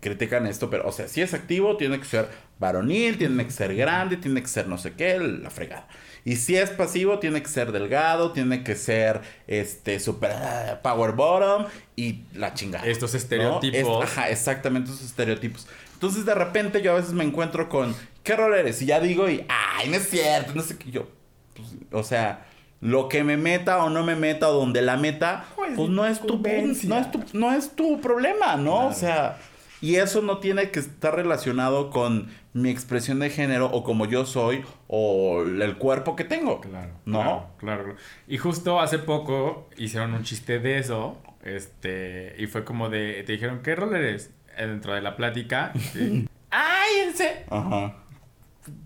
critican 0.01 0.45
esto, 0.45 0.69
pero 0.69 0.87
o 0.87 0.91
sea, 0.91 1.07
si 1.07 1.21
es 1.21 1.33
activo, 1.33 1.77
tiene 1.77 1.97
que 1.99 2.05
ser 2.05 2.27
varonil, 2.59 3.17
tiene 3.17 3.43
que 3.45 3.51
ser 3.51 3.75
grande, 3.75 4.17
tiene 4.17 4.41
que 4.41 4.47
ser 4.47 4.67
no 4.67 4.77
sé 4.77 4.93
qué, 4.93 5.17
la 5.19 5.49
fregada. 5.49 5.87
Y 6.27 6.35
si 6.35 6.57
es 6.57 6.69
pasivo, 6.71 7.19
tiene 7.19 7.41
que 7.41 7.47
ser 7.47 7.71
delgado, 7.71 8.33
tiene 8.33 8.61
que 8.61 8.75
ser 8.75 9.21
este 9.47 9.97
super 10.01 10.29
ah, 10.33 10.79
power 10.83 11.13
bottom 11.13 11.67
y 11.95 12.23
la 12.33 12.53
chingada. 12.53 12.85
Estos 12.85 13.13
¿no? 13.13 13.17
estereotipos. 13.17 14.03
Es- 14.03 14.11
ajá, 14.11 14.29
exactamente 14.29 14.91
esos 14.91 15.05
estereotipos. 15.05 15.67
Entonces 15.93 16.25
de 16.25 16.35
repente 16.35 16.81
yo 16.81 16.91
a 16.91 16.95
veces 16.95 17.13
me 17.13 17.23
encuentro 17.23 17.69
con 17.69 17.95
¿qué 18.23 18.35
rol 18.35 18.53
eres? 18.55 18.81
Y 18.81 18.87
ya 18.87 18.99
digo 18.99 19.29
y 19.29 19.45
ay, 19.47 19.87
no 19.87 19.95
es 19.95 20.09
cierto, 20.09 20.53
no 20.53 20.63
sé 20.63 20.77
qué 20.77 20.91
yo. 20.91 21.07
pues, 21.55 21.69
o 21.93 22.03
sea, 22.03 22.45
lo 22.81 23.07
que 23.07 23.23
me 23.23 23.37
meta 23.37 23.81
o 23.81 23.89
no 23.89 24.03
me 24.03 24.17
meta 24.17 24.49
o 24.49 24.53
donde 24.53 24.81
la 24.81 24.97
meta, 24.97 25.45
Pues, 25.55 25.75
pues 25.77 25.89
no 25.89 26.05
es 26.05 26.19
tu 26.19 26.41
no 26.83 26.97
es 26.97 27.09
tu 27.09 27.23
no 27.31 27.53
es 27.53 27.69
tu 27.69 28.01
problema, 28.01 28.57
¿no? 28.57 28.73
Claro. 28.79 28.87
O 28.89 28.93
sea, 28.93 29.37
y 29.81 29.95
eso 29.95 30.21
no 30.21 30.39
tiene 30.39 30.71
que 30.71 30.79
estar 30.79 31.15
relacionado 31.15 31.89
con 31.89 32.29
mi 32.53 32.69
expresión 32.69 33.19
de 33.19 33.29
género 33.29 33.67
o 33.67 33.83
como 33.83 34.05
yo 34.05 34.25
soy 34.25 34.63
o 34.87 35.43
el 35.43 35.77
cuerpo 35.77 36.15
que 36.15 36.23
tengo. 36.23 36.61
Claro. 36.61 36.91
¿No? 37.05 37.19
Claro, 37.19 37.47
claro, 37.57 37.83
claro. 37.83 37.99
Y 38.27 38.37
justo 38.37 38.79
hace 38.79 38.99
poco 38.99 39.69
hicieron 39.77 40.13
un 40.13 40.23
chiste 40.23 40.59
de 40.59 40.79
eso. 40.79 41.21
Este. 41.43 42.35
Y 42.39 42.47
fue 42.47 42.63
como 42.63 42.89
de. 42.89 43.23
Te 43.25 43.33
dijeron, 43.33 43.61
¿qué 43.63 43.75
rol 43.75 43.95
eres? 43.95 44.31
Dentro 44.57 44.93
de 44.93 45.01
la 45.01 45.15
plática. 45.15 45.71
¡Ay, 46.49 46.91
ese! 47.09 47.45
Ajá. 47.49 47.95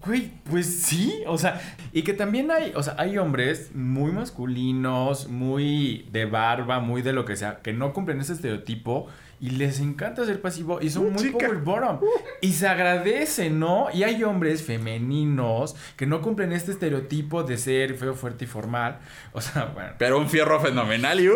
Güey, 0.06 0.32
pues 0.48 0.84
sí, 0.84 1.24
o 1.26 1.39
sea, 1.39 1.60
y 1.92 2.04
que 2.04 2.14
también 2.14 2.52
hay, 2.52 2.72
o 2.76 2.84
sea, 2.84 2.94
hay 3.00 3.18
hombres 3.18 3.74
muy 3.74 4.12
masculinos, 4.12 5.28
muy 5.28 6.08
de 6.12 6.26
barba, 6.26 6.80
muy 6.80 7.02
de 7.02 7.14
lo 7.14 7.26
que 7.26 7.36
sea, 7.36 7.62
que 7.64 7.74
no 7.74 7.92
cumplen 7.92 8.20
ese 8.22 8.34
estereotipo 8.34 9.08
y 9.42 9.50
les 9.50 9.80
encanta 9.80 10.24
ser 10.24 10.39
pasivo 10.39 10.80
y 10.82 10.92
son 10.92 11.14
muy 11.14 11.32
power 11.32 11.58
bottom. 11.58 12.00
Y 12.42 12.54
se 12.54 12.68
agradece, 12.68 13.50
¿no? 13.50 13.88
Y 13.92 14.04
hay 14.04 14.24
hombres 14.24 14.62
femeninos 14.62 15.76
que 15.98 16.06
no 16.06 16.22
cumplen 16.22 16.54
este 16.54 16.72
estereotipo 16.72 17.42
de 17.42 17.58
ser 17.58 17.96
feo, 17.96 18.14
fuerte 18.14 18.46
y 18.46 18.48
formal. 18.48 19.00
O 19.34 19.42
sea, 19.42 19.66
bueno. 19.66 19.94
Pero 19.98 20.20
un 20.20 20.30
fierro 20.30 20.60
fenomenal 20.60 21.20
y... 21.20 21.30
¡uh! 21.30 21.36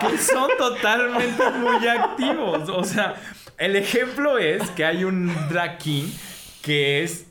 que 0.00 0.18
son 0.18 0.50
totalmente 0.58 1.50
muy 1.50 1.86
activos. 1.86 2.68
O 2.68 2.82
sea, 2.82 3.14
el 3.56 3.76
ejemplo 3.76 4.38
es 4.38 4.68
que 4.70 4.84
hay 4.84 5.04
un 5.04 5.32
drag 5.48 5.78
king 5.78 6.10
que 6.62 7.04
es 7.04 7.26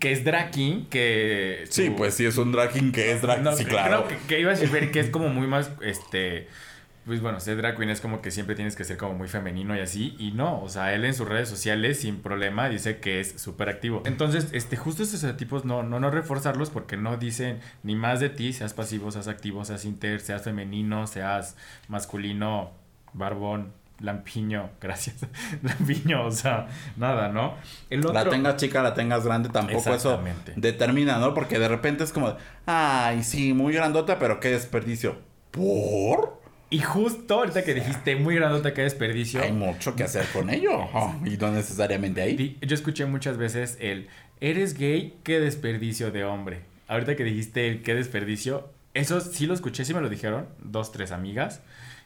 que 0.00 0.10
es 0.10 0.24
drag 0.24 0.50
king, 0.50 0.86
que... 0.90 1.64
Sí, 1.70 1.90
pues 1.90 2.14
sí, 2.14 2.26
es 2.26 2.38
un 2.38 2.50
drag 2.50 2.72
king 2.72 2.90
que 2.90 3.12
es 3.12 3.22
drag, 3.22 3.56
sí, 3.56 3.64
claro. 3.64 4.04
Creo 4.06 4.18
que, 4.18 4.26
que 4.26 4.40
iba 4.40 4.50
a 4.50 4.56
decir 4.56 4.90
que 4.90 4.98
es 4.98 5.10
como 5.10 5.28
muy 5.28 5.46
más, 5.46 5.70
este 5.80 6.48
pues 7.06 7.20
bueno, 7.20 7.38
ser 7.38 7.56
drag 7.56 7.76
queen 7.76 7.88
es 7.90 8.00
como 8.00 8.20
que 8.20 8.32
siempre 8.32 8.56
tienes 8.56 8.74
que 8.74 8.82
ser 8.82 8.96
como 8.96 9.14
muy 9.14 9.28
femenino 9.28 9.76
y 9.76 9.80
así. 9.80 10.16
Y 10.18 10.32
no, 10.32 10.60
o 10.60 10.68
sea, 10.68 10.92
él 10.92 11.04
en 11.04 11.14
sus 11.14 11.28
redes 11.28 11.48
sociales 11.48 12.00
sin 12.00 12.20
problema 12.20 12.68
dice 12.68 12.98
que 12.98 13.20
es 13.20 13.40
súper 13.40 13.68
activo. 13.68 14.02
Entonces, 14.06 14.48
este, 14.50 14.76
justo 14.76 15.04
estos 15.04 15.36
tipos 15.36 15.64
no, 15.64 15.84
no, 15.84 16.00
no 16.00 16.10
reforzarlos 16.10 16.70
porque 16.70 16.96
no 16.96 17.16
dicen 17.16 17.60
ni 17.84 17.94
más 17.94 18.18
de 18.18 18.28
ti, 18.28 18.52
seas 18.52 18.74
pasivo, 18.74 19.12
seas 19.12 19.28
activo, 19.28 19.64
seas 19.64 19.84
inter, 19.84 20.20
seas 20.20 20.42
femenino, 20.42 21.06
seas 21.06 21.56
masculino, 21.86 22.72
barbón, 23.12 23.72
lampiño, 24.00 24.70
gracias, 24.80 25.24
lampiño, 25.62 26.26
o 26.26 26.32
sea, 26.32 26.66
nada, 26.96 27.28
¿no? 27.28 27.54
La 27.88 28.28
tengas 28.28 28.56
chica, 28.56 28.82
la 28.82 28.94
tengas 28.94 29.24
grande, 29.24 29.48
tampoco 29.48 29.94
eso 29.94 30.20
determina, 30.56 31.18
¿no? 31.18 31.34
Porque 31.34 31.60
de 31.60 31.68
repente 31.68 32.02
es 32.02 32.12
como, 32.12 32.36
ay, 32.66 33.22
sí, 33.22 33.52
muy 33.52 33.72
grandota, 33.72 34.18
pero 34.18 34.40
qué 34.40 34.50
desperdicio. 34.50 35.18
¿Por? 35.52 36.45
Y 36.68 36.80
justo 36.80 37.34
ahorita 37.34 37.62
que 37.62 37.74
dijiste 37.74 38.16
muy 38.16 38.34
grandota 38.34 38.74
que 38.74 38.82
desperdicio. 38.82 39.40
Hay 39.40 39.52
mucho 39.52 39.94
que 39.94 40.02
hacer 40.02 40.26
con 40.32 40.50
ello. 40.50 40.88
y 41.24 41.36
no 41.36 41.52
necesariamente 41.52 42.22
ahí. 42.22 42.58
Yo 42.60 42.74
escuché 42.74 43.06
muchas 43.06 43.36
veces 43.36 43.78
el 43.80 44.08
eres 44.40 44.76
gay, 44.76 45.18
qué 45.22 45.38
desperdicio 45.40 46.10
de 46.10 46.24
hombre. 46.24 46.62
Ahorita 46.88 47.16
que 47.16 47.24
dijiste 47.24 47.68
el 47.68 47.82
qué 47.82 47.94
desperdicio, 47.94 48.70
eso 48.94 49.20
sí 49.20 49.46
lo 49.46 49.54
escuché, 49.54 49.84
sí 49.84 49.94
me 49.94 50.00
lo 50.00 50.08
dijeron, 50.08 50.48
dos, 50.60 50.90
tres 50.92 51.12
amigas. 51.12 51.62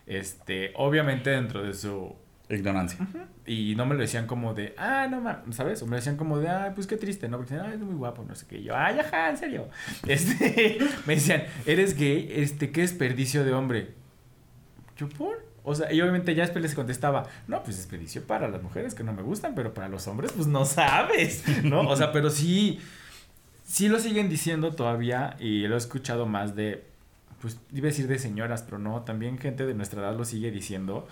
Este, 0.07 0.73
obviamente 0.75 1.31
dentro 1.31 1.63
de 1.63 1.73
su 1.73 2.15
ignorancia. 2.51 2.99
Y 3.47 3.75
no 3.77 3.87
me 3.87 3.95
lo 3.95 4.01
decían 4.01 4.27
como 4.27 4.55
de, 4.55 4.75
ah, 4.77 5.07
no 5.11 5.21
mames, 5.21 5.57
¿sabes? 5.57 5.83
O 5.83 5.87
me 5.87 5.97
decían 5.97 6.17
como 6.17 6.39
de, 6.39 6.49
ah, 6.49 6.73
pues 6.75 6.87
qué 6.87 6.97
triste, 6.97 7.29
¿no? 7.29 7.37
Porque 7.39 7.55
ah, 7.55 7.71
es 7.73 7.81
muy 7.81 7.95
guapo, 7.95 8.25
no 8.27 8.35
sé 8.35 8.47
qué. 8.47 8.59
Y 8.59 8.65
yo, 8.65 8.77
ay, 8.77 8.99
ajá, 8.99 9.31
en 9.31 9.37
serio. 9.37 9.69
Este, 10.07 10.79
me 11.07 11.15
decían, 11.15 11.45
eres 11.67 11.97
gay, 11.97 12.31
este, 12.31 12.71
qué 12.71 12.83
desperdicio 12.83 13.45
de 13.45 13.53
hombre. 13.53 14.00
Yo, 15.01 15.09
¿por? 15.09 15.43
O 15.65 15.75
sea, 15.75 15.93
y 15.93 16.01
obviamente 16.01 16.35
ya 16.35 16.43
después 16.43 16.63
les 16.63 16.75
contestaba, 16.75 17.27
no, 17.49 17.63
pues 17.63 17.77
desperdicio 17.79 18.23
para 18.27 18.49
las 18.49 18.63
mujeres 18.63 18.95
que 18.95 19.03
no 19.03 19.15
me 19.15 19.23
gustan, 19.23 19.55
pero 19.55 19.73
para 19.73 19.89
los 19.89 20.07
hombres, 20.07 20.33
pues 20.33 20.47
no 20.47 20.65
sabes, 20.67 21.45
¿no? 21.65 21.89
O 21.89 21.97
sea, 21.97 22.13
pero 22.13 22.29
sí, 22.29 22.79
sí 23.65 23.89
lo 23.89 23.99
siguen 23.99 24.29
diciendo 24.29 24.73
todavía 24.73 25.37
y 25.39 25.67
lo 25.67 25.77
he 25.77 25.79
escuchado 25.79 26.27
más 26.27 26.55
de, 26.55 26.85
pues 27.41 27.59
iba 27.73 27.87
a 27.87 27.91
decir 27.91 28.09
de 28.09 28.19
señoras, 28.19 28.63
pero 28.63 28.79
no, 28.79 29.03
también 29.03 29.39
gente 29.39 29.65
de 29.65 29.75
nuestra 29.75 30.03
edad 30.03 30.15
lo 30.17 30.25
sigue 30.25 30.51
diciendo. 30.51 31.09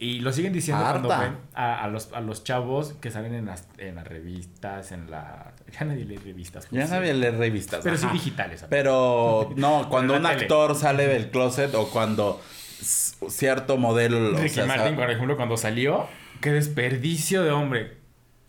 Y 0.00 0.20
lo 0.20 0.32
siguen 0.32 0.52
diciendo 0.52 0.84
cuando 0.84 1.08
ven 1.08 1.36
a, 1.54 1.88
los, 1.88 2.12
a 2.12 2.20
los 2.20 2.44
chavos 2.44 2.92
que 3.00 3.10
salen 3.10 3.34
en 3.34 3.46
las, 3.46 3.66
en 3.78 3.96
las 3.96 4.06
revistas, 4.06 4.92
en 4.92 5.10
la... 5.10 5.54
Ya 5.72 5.86
nadie 5.86 6.04
lee 6.04 6.18
revistas. 6.18 6.68
Ya 6.70 6.86
nadie 6.86 7.14
lee 7.14 7.30
revistas. 7.30 7.80
Pero 7.82 7.96
sí 7.96 8.06
digitales. 8.12 8.64
Pero 8.70 9.50
no, 9.56 9.88
cuando 9.90 10.16
un 10.16 10.24
actor 10.24 10.76
sale 10.76 11.08
del 11.08 11.30
closet 11.30 11.74
o 11.74 11.90
cuando 11.90 12.40
cierto 12.82 13.76
modelo. 13.76 14.36
Ricky 14.36 14.60
Martin, 14.62 14.96
por 14.96 15.10
ejemplo, 15.10 15.36
cuando 15.36 15.56
salió, 15.56 16.06
qué 16.40 16.52
desperdicio 16.52 17.42
de 17.42 17.50
hombre. 17.50 17.96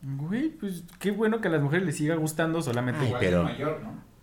Güey, 0.02 0.50
pues 0.50 0.84
qué 1.00 1.12
bueno 1.12 1.42
que 1.42 1.50
a 1.50 1.52
las 1.52 1.62
mujeres 1.62 1.86
les 1.86 1.98
siga 1.98 2.16
gustando 2.16 2.62
solamente. 2.62 3.14
pero, 3.20 3.44
mayor, 3.44 3.82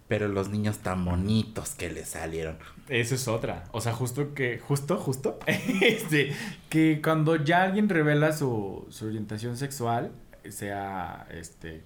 pero 0.08 0.28
los 0.28 0.48
niños 0.48 0.78
tan 0.78 1.04
bonitos 1.04 1.70
que 1.70 1.90
le 1.90 2.04
salieron. 2.04 2.58
Eso 2.88 3.14
es 3.14 3.28
otra. 3.28 3.64
O 3.72 3.80
sea, 3.80 3.92
justo 3.92 4.32
que, 4.34 4.58
justo, 4.58 4.96
justo, 4.96 5.38
este, 5.46 6.32
que 6.70 7.00
cuando 7.02 7.36
ya 7.36 7.62
alguien 7.62 7.88
revela 7.88 8.32
su, 8.32 8.86
su 8.90 9.06
orientación 9.06 9.56
sexual, 9.56 10.12
sea 10.48 11.26
este 11.30 11.82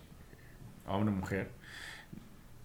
a 0.86 0.96
una 0.96 1.10
mujer, 1.10 1.50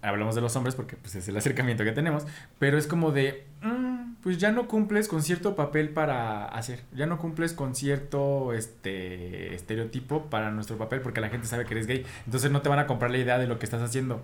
hablamos 0.01 0.35
de 0.35 0.41
los 0.41 0.55
hombres 0.55 0.75
porque 0.75 0.95
pues, 0.97 1.15
es 1.15 1.27
el 1.27 1.37
acercamiento 1.37 1.83
que 1.83 1.91
tenemos, 1.91 2.25
pero 2.59 2.77
es 2.77 2.87
como 2.87 3.11
de, 3.11 3.45
mm, 3.61 3.94
pues 4.25 4.39
ya 4.39 4.51
no 4.51 4.67
cumples 4.67 5.07
con 5.07 5.21
cierto 5.21 5.55
papel 5.55 5.89
para 5.89 6.45
hacer, 6.45 6.81
ya 6.95 7.05
no 7.05 7.19
cumples 7.19 7.53
con 7.53 7.75
cierto 7.75 8.53
este 8.53 9.53
estereotipo 9.53 10.31
para 10.31 10.49
nuestro 10.49 10.79
papel 10.79 11.01
porque 11.01 11.21
la 11.21 11.29
gente 11.29 11.45
sabe 11.45 11.65
que 11.65 11.75
eres 11.75 11.85
gay, 11.85 12.03
entonces 12.25 12.49
no 12.49 12.63
te 12.63 12.69
van 12.69 12.79
a 12.79 12.87
comprar 12.87 13.11
la 13.11 13.19
idea 13.19 13.37
de 13.37 13.45
lo 13.45 13.59
que 13.59 13.65
estás 13.65 13.83
haciendo. 13.83 14.23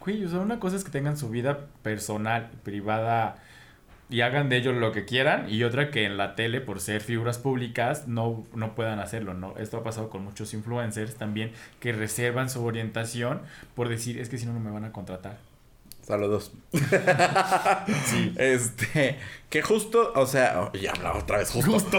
O 0.00 0.28
sea, 0.30 0.38
una 0.38 0.58
cosa 0.58 0.76
es 0.76 0.84
que 0.84 0.90
tengan 0.90 1.18
su 1.18 1.28
vida 1.28 1.66
personal, 1.82 2.48
privada, 2.62 3.36
y 4.08 4.22
hagan 4.22 4.48
de 4.48 4.56
ellos 4.56 4.74
lo 4.74 4.92
que 4.92 5.04
quieran 5.04 5.50
y 5.50 5.62
otra 5.62 5.90
que 5.90 6.06
en 6.06 6.16
la 6.16 6.34
tele 6.34 6.62
por 6.62 6.80
ser 6.80 7.02
figuras 7.02 7.36
públicas 7.36 8.08
no, 8.08 8.46
no 8.54 8.74
puedan 8.74 8.98
hacerlo, 8.98 9.34
¿no? 9.34 9.58
Esto 9.58 9.76
ha 9.76 9.84
pasado 9.84 10.08
con 10.08 10.24
muchos 10.24 10.54
influencers 10.54 11.16
también 11.16 11.52
que 11.80 11.92
reservan 11.92 12.48
su 12.48 12.64
orientación 12.64 13.42
por 13.74 13.90
decir, 13.90 14.18
es 14.18 14.30
que 14.30 14.38
si 14.38 14.46
no, 14.46 14.54
no 14.54 14.60
me 14.60 14.70
van 14.70 14.86
a 14.86 14.92
contratar. 14.92 15.36
Saludos. 16.08 16.52
sí. 18.06 18.32
Este, 18.36 19.18
que 19.50 19.62
justo, 19.62 20.12
o 20.16 20.26
sea, 20.26 20.72
ya 20.72 20.92
hablaba 20.92 21.18
otra 21.18 21.38
vez, 21.38 21.50
justo. 21.50 21.70
justo. 21.70 21.98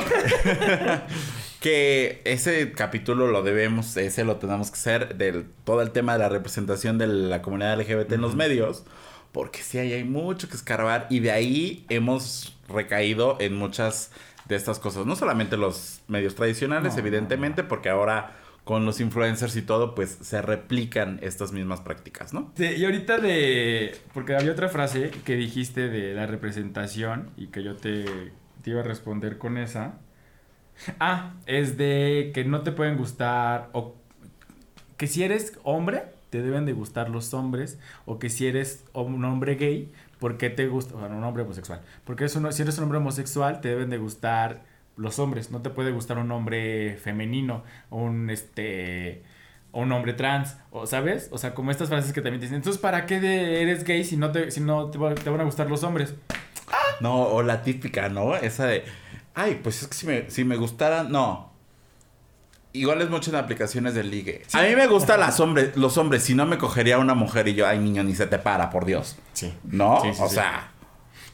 que 1.62 2.22
ese 2.26 2.72
capítulo 2.72 3.28
lo 3.28 3.44
debemos, 3.44 3.96
ese 3.98 4.26
lo 4.26 4.38
tenemos 4.38 4.72
que 4.72 4.78
hacer 4.78 5.16
del 5.16 5.46
todo 5.64 5.84
el 5.84 5.92
tema 5.92 6.14
de 6.14 6.20
la 6.20 6.30
representación 6.30 6.98
de 6.98 7.06
la 7.06 7.44
comunidad 7.44 7.80
LGBT 7.80 8.14
en 8.14 8.22
los 8.22 8.36
medios 8.36 8.84
porque 9.32 9.62
sí, 9.62 9.78
ahí 9.78 9.94
hay 9.94 10.04
mucho 10.04 10.50
que 10.50 10.56
escarbar 10.56 11.08
y 11.10 11.20
de 11.20 11.32
ahí 11.32 11.86
hemos 11.90 12.58
recaído 12.68 13.38
en 13.40 13.56
muchas 13.56 14.12
de 14.48 14.56
estas 14.56 14.80
cosas. 14.80 15.06
No 15.06 15.16
solamente 15.16 15.56
los 15.56 16.02
medios 16.08 16.36
tradicionales, 16.36 16.98
evidentemente, 16.98 17.64
porque 17.64 17.90
ahora 17.90 18.36
con 18.70 18.86
los 18.86 19.02
influencers 19.02 19.56
y 19.56 19.64
todo, 19.64 19.96
pues 19.96 20.20
se 20.22 20.44
replican 20.44 21.18
estas 21.24 21.52
mismas 21.52 21.82
prácticas, 21.82 22.36
¿no? 22.36 22.52
Sí, 22.56 22.66
y 22.66 22.86
ahorita 22.86 23.18
de... 23.18 23.98
Porque 24.14 24.36
había 24.36 24.52
otra 24.52 24.70
frase 24.70 25.10
que 25.26 25.36
dijiste 25.38 25.90
de 25.90 26.14
la 26.14 26.28
representación 26.28 27.32
y 27.36 27.48
que 27.48 27.64
yo 27.64 27.78
te, 27.78 28.06
iba 28.66 28.82
a 28.82 28.84
responder 28.84 29.40
con 29.40 29.58
esa. 29.58 29.96
Ah, 31.00 31.34
es 31.48 31.80
de 31.80 32.30
que 32.32 32.46
no 32.46 32.62
te 32.62 32.72
pueden 32.72 32.96
gustar 32.96 33.70
o 33.74 33.96
que 34.98 35.08
si 35.08 35.24
eres 35.24 35.58
hombre, 35.64 36.04
te 36.30 36.44
deben 36.44 36.68
de 36.68 36.74
gustar 36.74 37.10
los 37.10 37.34
hombres, 37.34 37.80
o 38.06 38.20
que 38.20 38.30
si 38.30 38.46
eres 38.46 38.86
un 38.94 39.26
hombre 39.26 39.56
gay, 39.56 39.92
¿por 40.20 40.38
qué 40.38 40.52
te 40.52 40.68
gusta? 40.68 40.94
Bueno, 40.94 41.18
un 41.18 41.24
hombre 41.24 41.42
homosexual. 41.42 41.82
Porque 42.06 42.30
si 42.30 42.38
eres 42.38 42.78
un 42.78 42.84
hombre 42.84 43.00
homosexual, 43.00 43.62
te 43.62 43.70
deben 43.70 43.90
de 43.90 43.98
gustar 43.98 44.62
los 45.00 45.18
hombres. 45.20 45.52
No 45.52 45.62
te 45.62 45.70
puede 45.70 45.92
gustar 45.92 46.18
un 46.18 46.32
hombre 46.32 46.98
femenino, 46.98 47.64
un 47.90 48.30
este 48.30 49.24
un 49.72 49.92
hombre 49.92 50.14
trans, 50.14 50.58
o 50.72 50.88
¿sabes? 50.88 51.30
O 51.32 51.38
sea, 51.38 51.54
como 51.54 51.72
estas 51.72 51.90
frases 51.90 52.12
que 52.12 52.22
también 52.22 52.42
dicen, 52.42 52.56
entonces, 52.56 52.82
¿para 52.82 53.06
qué 53.06 53.18
eres 53.62 53.84
gay 53.84 54.04
si 54.04 54.18
no 54.18 54.32
te, 54.32 54.50
si 54.50 54.62
no 54.62 54.90
te, 54.90 54.98
van 54.98 55.42
a 55.42 55.44
gustar 55.44 55.70
los 55.70 55.84
hombres? 55.84 56.16
No, 57.02 57.22
o 57.22 57.44
la 57.44 57.62
típica, 57.62 58.10
¿no? 58.10 58.36
Esa 58.36 58.66
de, 58.66 58.84
ay, 59.36 59.60
pues 59.62 59.84
es 59.84 59.88
que 59.88 59.94
si 59.94 60.08
me, 60.08 60.30
si 60.30 60.44
me 60.44 60.56
gustara, 60.56 61.04
no, 61.04 61.50
Igual 62.72 63.02
es 63.02 63.10
mucho 63.10 63.32
en 63.32 63.38
aplicaciones 63.38 63.96
de 63.96 64.04
ligue. 64.04 64.44
A 64.54 64.62
mí 64.62 64.76
me 64.76 64.86
gustan 64.86 65.20
las 65.20 65.40
hombres, 65.40 65.76
los 65.76 65.98
hombres. 65.98 66.24
Si 66.24 66.36
no 66.36 66.46
me 66.46 66.60
cogería 66.60 67.00
una 67.00 67.16
mujer 67.16 67.48
y 67.48 67.56
yo, 67.56 67.66
ay, 67.68 67.80
niño, 67.80 68.04
ni 68.04 68.14
se 68.14 68.28
te 68.28 68.38
para, 68.38 68.70
por 68.70 68.86
Dios. 68.86 69.18
Sí. 69.34 69.52
¿No? 69.64 69.96
o 69.96 70.30
sea. 70.30 70.72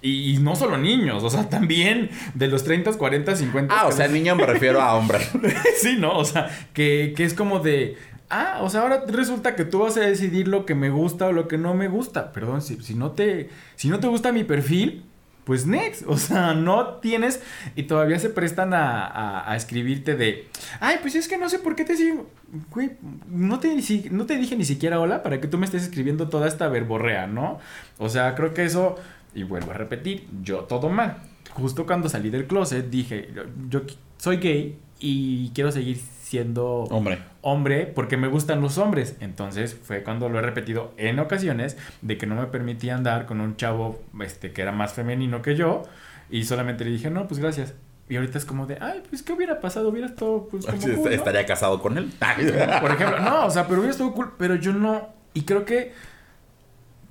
Y, 0.01 0.37
no 0.39 0.55
solo 0.55 0.77
niños, 0.77 1.23
o 1.23 1.29
sea, 1.29 1.49
también 1.49 2.09
de 2.33 2.47
los 2.47 2.63
30, 2.63 2.93
40, 2.93 3.35
50. 3.35 3.75
Ah, 3.75 3.87
o 3.87 3.91
sea, 3.91 4.07
niño 4.07 4.35
me 4.35 4.45
refiero 4.45 4.81
a 4.81 4.95
hombre. 4.95 5.19
sí, 5.81 5.97
¿no? 5.99 6.17
O 6.17 6.25
sea, 6.25 6.49
que, 6.73 7.13
que 7.15 7.23
es 7.23 7.33
como 7.33 7.59
de. 7.59 7.97
Ah, 8.29 8.59
o 8.61 8.69
sea, 8.69 8.81
ahora 8.81 9.03
resulta 9.07 9.55
que 9.55 9.65
tú 9.65 9.79
vas 9.79 9.97
a 9.97 10.01
decidir 10.01 10.47
lo 10.47 10.65
que 10.65 10.73
me 10.73 10.89
gusta 10.89 11.27
o 11.27 11.31
lo 11.31 11.47
que 11.47 11.57
no 11.57 11.73
me 11.73 11.87
gusta. 11.87 12.31
Perdón, 12.31 12.61
si, 12.61 12.81
si 12.81 12.95
no 12.95 13.11
te. 13.11 13.49
Si 13.75 13.89
no 13.89 13.99
te 13.99 14.07
gusta 14.07 14.31
mi 14.31 14.43
perfil, 14.43 15.05
pues 15.45 15.67
next, 15.67 16.03
o 16.07 16.17
sea, 16.17 16.53
no 16.53 16.95
tienes 16.95 17.41
y 17.75 17.83
todavía 17.83 18.19
se 18.19 18.29
prestan 18.29 18.73
a, 18.73 19.49
a, 19.49 19.55
escribirte 19.55 20.15
de, 20.15 20.47
ay, 20.79 20.97
pues 21.01 21.13
es 21.15 21.27
que 21.27 21.37
no 21.37 21.49
sé 21.49 21.59
por 21.59 21.75
qué 21.75 21.85
te 21.85 21.95
sigo, 21.95 22.27
güey, 22.71 22.93
no 23.29 23.59
te, 23.59 23.75
no 24.09 24.25
te 24.25 24.37
dije 24.37 24.55
ni 24.55 24.65
siquiera 24.65 24.99
hola 24.99 25.21
para 25.21 25.39
que 25.39 25.47
tú 25.47 25.59
me 25.59 25.65
estés 25.65 25.83
escribiendo 25.83 26.29
toda 26.29 26.47
esta 26.47 26.67
verborrea, 26.67 27.27
¿no? 27.27 27.59
O 27.99 28.09
sea, 28.09 28.33
creo 28.33 28.55
que 28.55 28.65
eso, 28.65 28.97
y 29.35 29.43
vuelvo 29.43 29.71
a 29.71 29.75
repetir, 29.75 30.27
yo 30.41 30.59
todo 30.61 30.89
mal. 30.89 31.17
Justo 31.53 31.85
cuando 31.85 32.09
salí 32.09 32.29
del 32.29 32.47
closet 32.47 32.89
dije, 32.89 33.29
yo 33.69 33.81
soy 34.17 34.37
gay 34.37 34.79
y 34.99 35.49
quiero 35.51 35.71
seguir 35.71 35.97
siendo 35.97 36.83
Hombre. 36.89 37.19
hombre 37.41 37.85
porque 37.85 38.17
me 38.17 38.27
gustan 38.27 38.61
los 38.61 38.77
hombres. 38.77 39.15
Entonces 39.19 39.77
fue 39.81 40.03
cuando 40.03 40.27
lo 40.29 40.39
he 40.39 40.41
repetido 40.41 40.93
en 40.97 41.19
ocasiones 41.19 41.77
de 42.01 42.17
que 42.17 42.25
no 42.25 42.35
me 42.35 42.47
permitía 42.47 42.95
andar 42.95 43.25
con 43.25 43.41
un 43.41 43.55
chavo 43.57 44.01
este, 44.21 44.51
que 44.51 44.61
era 44.63 44.71
más 44.71 44.93
femenino 44.93 45.41
que 45.41 45.55
yo 45.55 45.83
y 46.29 46.45
solamente 46.45 46.83
le 46.83 46.91
dije, 46.91 47.09
no, 47.11 47.27
pues 47.27 47.39
gracias. 47.39 47.75
Y 48.09 48.15
ahorita 48.17 48.37
es 48.37 48.45
como 48.45 48.67
de, 48.67 48.77
ay, 48.81 49.01
pues 49.09 49.23
¿qué 49.23 49.33
hubiera 49.33 49.59
pasado? 49.59 49.89
Hubiera 49.89 50.07
estado 50.07 50.47
pues 50.49 50.65
como 50.65 50.79
Sí, 50.79 50.91
cool, 50.91 51.05
¿no?". 51.05 51.09
Estaría 51.11 51.45
casado 51.45 51.81
con 51.81 51.97
él. 51.97 52.11
Por 52.81 52.91
ejemplo, 52.91 53.19
no, 53.19 53.45
o 53.45 53.49
sea, 53.49 53.65
pero 53.67 53.79
hubiera 53.79 53.91
estado 53.91 54.13
cool, 54.13 54.33
pero 54.37 54.55
yo 54.55 54.73
no. 54.73 55.09
Y 55.33 55.41
creo 55.41 55.65
que 55.65 55.93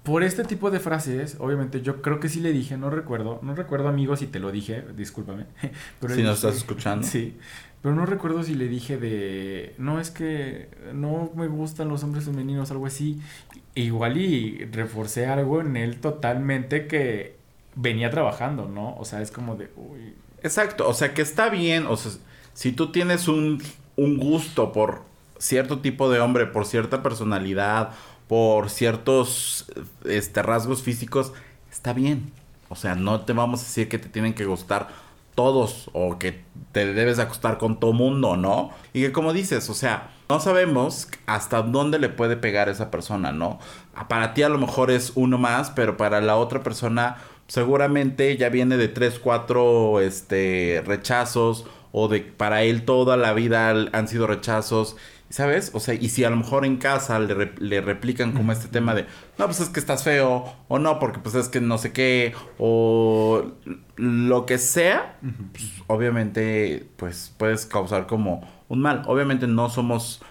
por 0.04 0.22
este 0.24 0.44
tipo 0.44 0.70
de 0.70 0.80
frases, 0.80 1.36
obviamente 1.40 1.82
yo 1.82 2.02
creo 2.02 2.20
que 2.20 2.28
sí 2.30 2.40
le 2.40 2.52
dije, 2.52 2.76
no 2.78 2.90
recuerdo, 2.90 3.40
no 3.42 3.54
recuerdo 3.56 3.88
amigo 3.88 4.16
si 4.16 4.26
te 4.28 4.40
lo 4.40 4.52
dije, 4.52 4.84
discúlpame. 4.96 5.46
Pero 6.00 6.14
si 6.14 6.22
nos 6.22 6.36
dije- 6.36 6.36
estás 6.36 6.56
escuchando. 6.56 7.06
Sí, 7.06 7.38
pero 7.82 7.94
no 7.94 8.06
recuerdo 8.06 8.42
si 8.42 8.54
le 8.54 8.68
dije 8.68 8.96
de, 8.98 9.74
no 9.78 10.00
es 10.00 10.10
que 10.10 10.70
no 10.94 11.30
me 11.36 11.48
gustan 11.48 11.88
los 11.88 12.02
hombres 12.04 12.24
femeninos, 12.24 12.70
algo 12.70 12.86
así. 12.86 13.20
Igual 13.74 14.16
y 14.18 14.64
reforcé 14.66 15.26
algo 15.26 15.60
en 15.60 15.76
él 15.76 16.00
totalmente 16.00 16.86
que 16.86 17.36
venía 17.74 18.10
trabajando, 18.10 18.68
¿no? 18.68 18.96
O 18.96 19.04
sea, 19.04 19.20
es 19.20 19.30
como 19.32 19.56
de, 19.56 19.70
uy, 19.76 20.14
Exacto, 20.42 20.88
o 20.88 20.94
sea 20.94 21.14
que 21.14 21.22
está 21.22 21.48
bien, 21.48 21.86
o 21.86 21.96
sea, 21.96 22.12
si 22.52 22.72
tú 22.72 22.92
tienes 22.92 23.28
un, 23.28 23.62
un 23.96 24.18
gusto 24.18 24.72
por 24.72 25.02
cierto 25.38 25.80
tipo 25.80 26.10
de 26.10 26.20
hombre, 26.20 26.46
por 26.46 26.66
cierta 26.66 27.02
personalidad, 27.02 27.90
por 28.28 28.70
ciertos 28.70 29.66
este, 30.04 30.42
rasgos 30.42 30.82
físicos, 30.82 31.32
está 31.70 31.92
bien. 31.92 32.32
O 32.68 32.76
sea, 32.76 32.94
no 32.94 33.20
te 33.20 33.32
vamos 33.32 33.60
a 33.60 33.64
decir 33.64 33.88
que 33.88 33.98
te 33.98 34.08
tienen 34.08 34.34
que 34.34 34.46
gustar 34.46 34.88
todos 35.34 35.90
o 35.92 36.18
que 36.18 36.44
te 36.72 36.92
debes 36.92 37.18
acostar 37.18 37.58
con 37.58 37.78
todo 37.78 37.92
mundo, 37.92 38.36
¿no? 38.36 38.70
Y 38.92 39.02
que 39.02 39.12
como 39.12 39.32
dices, 39.32 39.68
o 39.68 39.74
sea, 39.74 40.10
no 40.28 40.40
sabemos 40.40 41.08
hasta 41.26 41.62
dónde 41.62 41.98
le 41.98 42.08
puede 42.08 42.36
pegar 42.36 42.68
esa 42.68 42.90
persona, 42.90 43.32
¿no? 43.32 43.58
Para 44.08 44.34
ti 44.34 44.42
a 44.42 44.48
lo 44.48 44.58
mejor 44.58 44.90
es 44.90 45.12
uno 45.14 45.38
más, 45.38 45.70
pero 45.70 45.96
para 45.96 46.20
la 46.20 46.36
otra 46.36 46.62
persona 46.62 47.16
seguramente 47.46 48.36
ya 48.36 48.48
viene 48.48 48.76
de 48.76 48.88
tres, 48.88 49.18
cuatro 49.18 50.00
este, 50.00 50.82
rechazos 50.86 51.66
o 51.92 52.08
de 52.08 52.20
para 52.20 52.62
él 52.62 52.84
toda 52.84 53.16
la 53.16 53.32
vida 53.34 53.70
han 53.70 54.08
sido 54.08 54.26
rechazos, 54.26 54.96
¿sabes? 55.34 55.70
O 55.74 55.80
sea, 55.80 55.94
y 55.94 56.08
si 56.10 56.24
a 56.24 56.30
lo 56.30 56.36
mejor 56.36 56.64
en 56.64 56.76
casa 56.76 57.18
le, 57.18 57.34
re- 57.34 57.54
le 57.58 57.80
replican 57.80 58.32
como 58.32 58.52
este 58.52 58.68
tema 58.68 58.94
de, 58.94 59.02
no, 59.38 59.46
pues 59.46 59.60
es 59.60 59.68
que 59.68 59.80
estás 59.80 60.04
feo, 60.04 60.44
o 60.68 60.78
no, 60.78 60.98
porque 60.98 61.18
pues 61.18 61.34
es 61.34 61.48
que 61.48 61.60
no 61.60 61.78
sé 61.78 61.92
qué, 61.92 62.34
o 62.58 63.44
lo 63.96 64.46
que 64.46 64.58
sea, 64.58 65.18
pues, 65.52 65.64
obviamente, 65.88 66.86
pues 66.96 67.34
puedes 67.36 67.66
causar 67.66 68.06
como 68.06 68.48
un 68.68 68.80
mal. 68.80 69.02
Obviamente 69.06 69.46
no 69.46 69.70
somos 69.70 70.22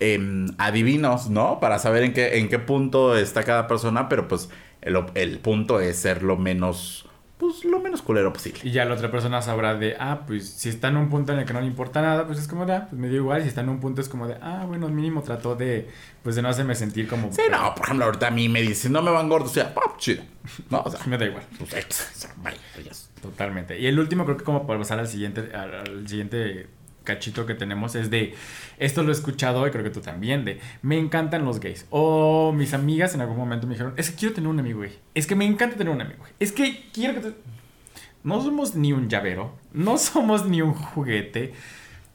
em, 0.00 0.48
adivinos, 0.58 1.30
¿no? 1.30 1.60
Para 1.60 1.78
saber 1.78 2.02
en 2.04 2.12
qué, 2.12 2.38
en 2.38 2.48
qué 2.48 2.58
punto 2.58 3.16
está 3.16 3.44
cada 3.44 3.66
persona, 3.66 4.08
pero 4.08 4.28
pues 4.28 4.50
el, 4.82 4.96
el 5.14 5.38
punto 5.38 5.80
es 5.80 5.96
ser 5.98 6.22
lo 6.22 6.36
menos, 6.36 7.08
pues 7.44 7.64
lo 7.64 7.78
menos 7.78 8.00
culero 8.00 8.32
posible. 8.32 8.60
Y 8.62 8.70
ya 8.70 8.84
la 8.86 8.94
otra 8.94 9.10
persona 9.10 9.42
sabrá 9.42 9.74
de, 9.74 9.96
ah, 9.98 10.22
pues 10.26 10.48
si 10.48 10.70
está 10.70 10.88
en 10.88 10.96
un 10.96 11.10
punto 11.10 11.32
en 11.32 11.40
el 11.40 11.44
que 11.44 11.52
no 11.52 11.60
le 11.60 11.66
importa 11.66 12.00
nada, 12.00 12.26
pues 12.26 12.38
es 12.38 12.48
como 12.48 12.64
de, 12.64 12.72
ah, 12.74 12.86
pues 12.88 12.98
me 12.98 13.08
dio 13.08 13.18
igual. 13.18 13.42
Si 13.42 13.48
está 13.48 13.60
en 13.60 13.68
un 13.68 13.80
punto 13.80 14.00
es 14.00 14.08
como 14.08 14.26
de, 14.26 14.36
ah, 14.40 14.64
bueno, 14.66 14.88
mínimo 14.88 15.22
trató 15.22 15.54
de, 15.54 15.88
pues 16.22 16.36
de 16.36 16.42
no 16.42 16.48
hacerme 16.48 16.74
sentir 16.74 17.06
como... 17.06 17.30
Sí, 17.32 17.42
no, 17.50 17.74
por 17.74 17.84
ejemplo, 17.84 18.06
ahorita 18.06 18.28
a 18.28 18.30
mí 18.30 18.48
me 18.48 18.62
dicen, 18.62 18.92
no 18.92 19.02
me 19.02 19.10
van 19.10 19.28
gordos, 19.28 19.50
o 19.50 19.54
sea, 19.54 19.74
ah, 19.76 19.94
chido, 19.98 20.22
¿no? 20.70 20.80
O 20.80 20.90
sea, 20.90 21.00
Me 21.06 21.18
da 21.18 21.26
igual. 21.26 21.44
pues, 21.58 21.74
o 21.74 22.18
sea, 22.18 22.34
vaya, 22.38 22.56
pues, 22.74 23.10
Totalmente. 23.20 23.78
Y 23.78 23.86
el 23.86 23.98
último, 23.98 24.24
creo 24.24 24.36
que 24.36 24.44
como 24.44 24.66
para 24.66 24.78
pasar 24.78 24.98
al 24.98 25.08
siguiente, 25.08 25.50
al, 25.54 25.74
al 25.74 26.08
siguiente 26.08 26.68
cachito 27.04 27.46
que 27.46 27.54
tenemos 27.54 27.94
es 27.94 28.10
de, 28.10 28.34
esto 28.78 29.02
lo 29.02 29.10
he 29.10 29.12
escuchado 29.12 29.66
y 29.66 29.70
creo 29.70 29.84
que 29.84 29.90
tú 29.90 30.00
también, 30.00 30.44
de, 30.44 30.58
me 30.82 30.98
encantan 30.98 31.44
los 31.44 31.60
gays. 31.60 31.86
O 31.90 32.52
mis 32.52 32.74
amigas 32.74 33.14
en 33.14 33.20
algún 33.20 33.36
momento 33.36 33.66
me 33.66 33.74
dijeron, 33.74 33.94
es 33.96 34.10
que 34.10 34.16
quiero 34.16 34.34
tener 34.34 34.48
un 34.48 34.58
amigo 34.58 34.80
gay. 34.80 34.98
Es 35.14 35.26
que 35.26 35.36
me 35.36 35.44
encanta 35.44 35.76
tener 35.76 35.92
un 35.92 36.00
amigo 36.00 36.24
gay. 36.24 36.32
Es 36.40 36.50
que 36.52 36.88
quiero 36.92 37.14
que... 37.14 37.20
te-". 37.20 37.34
No 38.24 38.42
somos 38.42 38.74
ni 38.74 38.92
un 38.92 39.08
llavero, 39.08 39.52
no 39.72 39.98
somos 39.98 40.46
ni 40.46 40.62
un 40.62 40.74
juguete, 40.74 41.54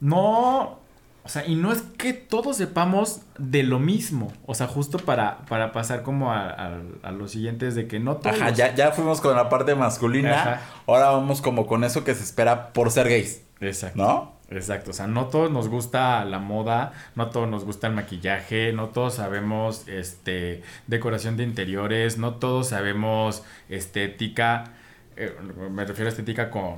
no... 0.00 0.78
O 1.22 1.28
sea, 1.28 1.46
y 1.46 1.54
no 1.54 1.70
es 1.70 1.82
que 1.82 2.14
todos 2.14 2.56
sepamos 2.56 3.20
de 3.38 3.62
lo 3.62 3.78
mismo. 3.78 4.32
O 4.46 4.54
sea, 4.54 4.66
justo 4.66 4.98
para, 4.98 5.44
para 5.46 5.70
pasar 5.70 6.02
como 6.02 6.32
a, 6.32 6.48
a, 6.48 6.80
a 7.02 7.12
los 7.12 7.32
siguientes 7.32 7.74
de 7.74 7.86
que 7.86 8.00
no 8.00 8.16
todos... 8.16 8.40
Ajá, 8.40 8.50
ya, 8.50 8.74
ya 8.74 8.90
fuimos 8.92 9.20
con 9.20 9.36
la 9.36 9.50
parte 9.50 9.74
masculina, 9.74 10.40
Ajá. 10.40 10.60
ahora 10.86 11.10
vamos 11.10 11.42
como 11.42 11.66
con 11.66 11.84
eso 11.84 12.04
que 12.04 12.14
se 12.14 12.24
espera 12.24 12.72
por 12.72 12.90
ser 12.90 13.10
gays, 13.10 13.42
Exacto. 13.60 13.98
¿no? 14.02 14.39
Exacto, 14.50 14.90
o 14.90 14.94
sea, 14.94 15.06
no 15.06 15.26
todos 15.26 15.50
nos 15.50 15.68
gusta 15.68 16.24
la 16.24 16.40
moda, 16.40 16.92
no 17.14 17.30
todos 17.30 17.48
nos 17.48 17.64
gusta 17.64 17.86
el 17.86 17.94
maquillaje, 17.94 18.72
no 18.72 18.88
todos 18.88 19.14
sabemos 19.14 19.86
este 19.86 20.62
decoración 20.88 21.36
de 21.36 21.44
interiores, 21.44 22.18
no 22.18 22.34
todos 22.34 22.70
sabemos 22.70 23.44
estética, 23.68 24.72
eh, 25.16 25.32
me 25.70 25.84
refiero 25.84 26.08
a 26.08 26.10
estética 26.10 26.50
con, 26.50 26.76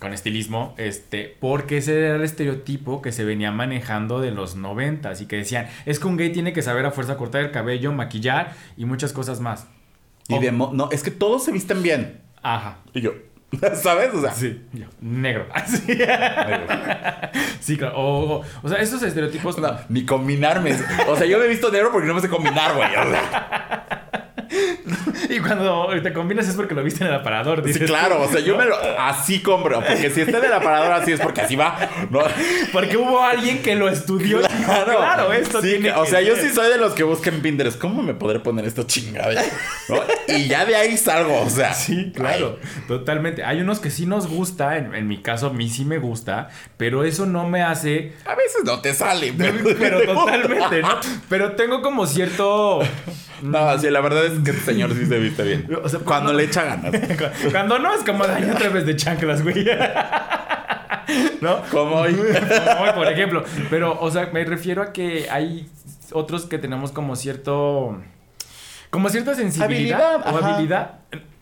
con 0.00 0.12
estilismo, 0.12 0.74
este, 0.76 1.36
porque 1.38 1.76
ese 1.76 2.04
era 2.04 2.16
el 2.16 2.22
estereotipo 2.22 3.00
que 3.00 3.12
se 3.12 3.24
venía 3.24 3.52
manejando 3.52 4.20
de 4.20 4.32
los 4.32 4.56
noventas 4.56 5.20
y 5.20 5.26
que 5.26 5.36
decían, 5.36 5.68
es 5.86 6.00
que 6.00 6.08
un 6.08 6.16
gay 6.16 6.32
tiene 6.32 6.52
que 6.52 6.62
saber 6.62 6.84
a 6.84 6.90
fuerza 6.90 7.16
cortar 7.16 7.42
el 7.42 7.52
cabello, 7.52 7.92
maquillar 7.92 8.56
y 8.76 8.86
muchas 8.86 9.12
cosas 9.12 9.38
más. 9.38 9.68
Y 10.26 10.34
Oh. 10.34 10.40
de 10.40 10.50
no, 10.50 10.88
es 10.90 11.04
que 11.04 11.12
todos 11.12 11.44
se 11.44 11.52
visten 11.52 11.80
bien. 11.82 12.20
Ajá. 12.42 12.78
Y 12.92 13.02
yo, 13.02 13.12
¿sabes? 13.74 14.14
O 14.14 14.20
sea, 14.20 14.32
Sí, 14.32 14.62
yo, 14.72 14.86
negro. 15.00 15.46
Así. 15.52 15.98
Sí, 17.60 17.76
claro. 17.76 17.96
O, 17.96 18.36
o, 18.38 18.44
o 18.62 18.68
sea, 18.68 18.78
esos 18.78 19.02
estereotipos. 19.02 19.58
no, 19.58 19.76
ni 19.88 20.04
combinarme. 20.04 20.76
O 21.06 21.16
sea, 21.16 21.26
yo 21.26 21.38
me 21.38 21.44
he 21.44 21.48
visto 21.48 21.70
negro 21.70 21.90
porque 21.92 22.08
no 22.08 22.14
me 22.14 22.20
sé 22.20 22.28
combinar, 22.28 22.74
güey. 22.74 22.88
O 22.88 23.10
sea, 23.10 24.08
Y 25.28 25.38
cuando 25.40 25.88
te 26.02 26.12
combinas 26.12 26.48
es 26.48 26.54
porque 26.56 26.74
lo 26.74 26.82
viste 26.82 27.04
en 27.04 27.08
el 27.10 27.14
aparador. 27.16 27.62
sí, 27.72 27.78
claro, 27.80 28.22
o 28.22 28.28
sea, 28.28 28.40
yo 28.40 28.52
¿no? 28.54 28.58
me 28.58 28.64
lo 28.66 28.76
así 28.98 29.40
compro. 29.40 29.80
Porque 29.80 30.10
si 30.10 30.20
está 30.22 30.38
en 30.38 30.44
el 30.46 30.52
aparador 30.52 30.92
así 30.92 31.12
es 31.12 31.20
porque 31.20 31.40
así 31.42 31.56
va. 31.56 31.78
No. 32.10 32.20
Porque 32.72 32.96
hubo 32.96 33.22
alguien 33.22 33.62
que 33.62 33.74
lo 33.74 33.88
estudió. 33.88 34.40
y 34.40 34.42
dijo, 34.42 34.64
Claro, 34.64 34.96
claro, 34.98 35.32
esto 35.32 35.60
Sí, 35.62 35.68
tiene 35.70 35.92
O 35.92 36.04
sea, 36.06 36.20
yo 36.20 36.34
ser". 36.34 36.48
sí 36.48 36.54
soy 36.54 36.70
de 36.70 36.76
los 36.78 36.92
que 36.94 37.02
buscan 37.04 37.40
Pinterest. 37.40 37.78
¿Cómo 37.78 38.02
me 38.02 38.14
podré 38.14 38.40
poner 38.40 38.64
esto 38.64 38.82
chingada? 38.84 39.42
¿No? 39.88 40.00
Y 40.28 40.48
ya 40.48 40.64
de 40.64 40.76
ahí 40.76 40.96
salgo, 40.96 41.40
o 41.42 41.50
sea. 41.50 41.72
Sí, 41.74 42.12
claro, 42.14 42.58
totalmente. 42.88 43.44
Hay 43.44 43.60
unos 43.60 43.78
que 43.80 43.90
sí 43.90 44.06
nos 44.06 44.26
gusta, 44.28 44.76
en, 44.76 44.94
en 44.94 45.08
mi 45.08 45.22
caso 45.22 45.48
a 45.48 45.52
mí 45.52 45.68
sí 45.68 45.84
me 45.84 45.98
gusta, 45.98 46.48
pero 46.76 47.04
eso 47.04 47.26
no 47.26 47.48
me 47.48 47.62
hace... 47.62 48.12
A 48.26 48.34
veces 48.34 48.62
no 48.64 48.80
te 48.80 48.92
sale, 48.94 49.32
pero. 49.36 49.54
Pero 49.78 50.02
totalmente, 50.14 50.82
¿no? 50.82 50.98
Pero 51.28 51.52
tengo 51.52 51.80
como 51.82 52.06
cierto... 52.06 52.80
No, 53.42 53.76
sí, 53.78 53.90
la 53.90 54.00
verdad 54.00 54.24
es 54.26 54.41
que 54.42 54.50
el 54.50 54.58
señor 54.60 54.92
sí 54.94 55.06
se 55.06 55.18
viste 55.18 55.42
bien. 55.42 55.68
O 55.82 55.88
sea, 55.88 56.00
Cuando 56.00 56.32
le 56.32 56.44
echa 56.44 56.64
ganas. 56.64 56.92
Cuando 57.50 57.78
no 57.78 57.94
es 57.94 58.02
como 58.04 58.26
daño 58.26 58.54
otra 58.54 58.68
vez 58.68 58.86
de 58.86 58.96
chanclas, 58.96 59.42
güey. 59.42 59.64
¿No? 61.40 61.62
Como 61.70 61.96
hoy. 61.96 62.14
Como 62.14 62.82
hoy, 62.82 62.90
por 62.94 63.08
ejemplo. 63.08 63.44
Pero, 63.70 63.98
o 64.00 64.10
sea, 64.10 64.30
me 64.32 64.44
refiero 64.44 64.82
a 64.82 64.92
que 64.92 65.28
hay 65.30 65.68
otros 66.12 66.46
que 66.46 66.58
tenemos 66.58 66.92
como 66.92 67.16
cierto. 67.16 68.00
Como 68.90 69.08
cierta 69.08 69.34
sensibilidad 69.34 70.16
Habilidad, 70.16 70.34
o 70.34 70.38
ajá. 70.38 70.54
habilidad. 70.54 70.90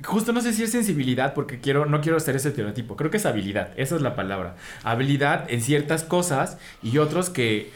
Justo 0.05 0.33
no 0.33 0.41
sé 0.41 0.53
si 0.53 0.63
es 0.63 0.71
sensibilidad 0.71 1.35
porque 1.35 1.59
quiero, 1.59 1.85
no 1.85 2.01
quiero 2.01 2.21
ser 2.21 2.37
ese 2.37 2.51
estereotipo. 2.51 2.97
Creo 2.97 3.11
que 3.11 3.17
es 3.17 3.27
habilidad. 3.27 3.71
Esa 3.77 3.97
es 3.97 4.03
la 4.03 4.15
palabra. 4.15 4.55
Habilidad 4.85 5.51
en 5.51 5.61
ciertas 5.61 6.05
cosas 6.05 6.59
y 6.81 6.99
otros 6.99 7.29
que, 7.29 7.73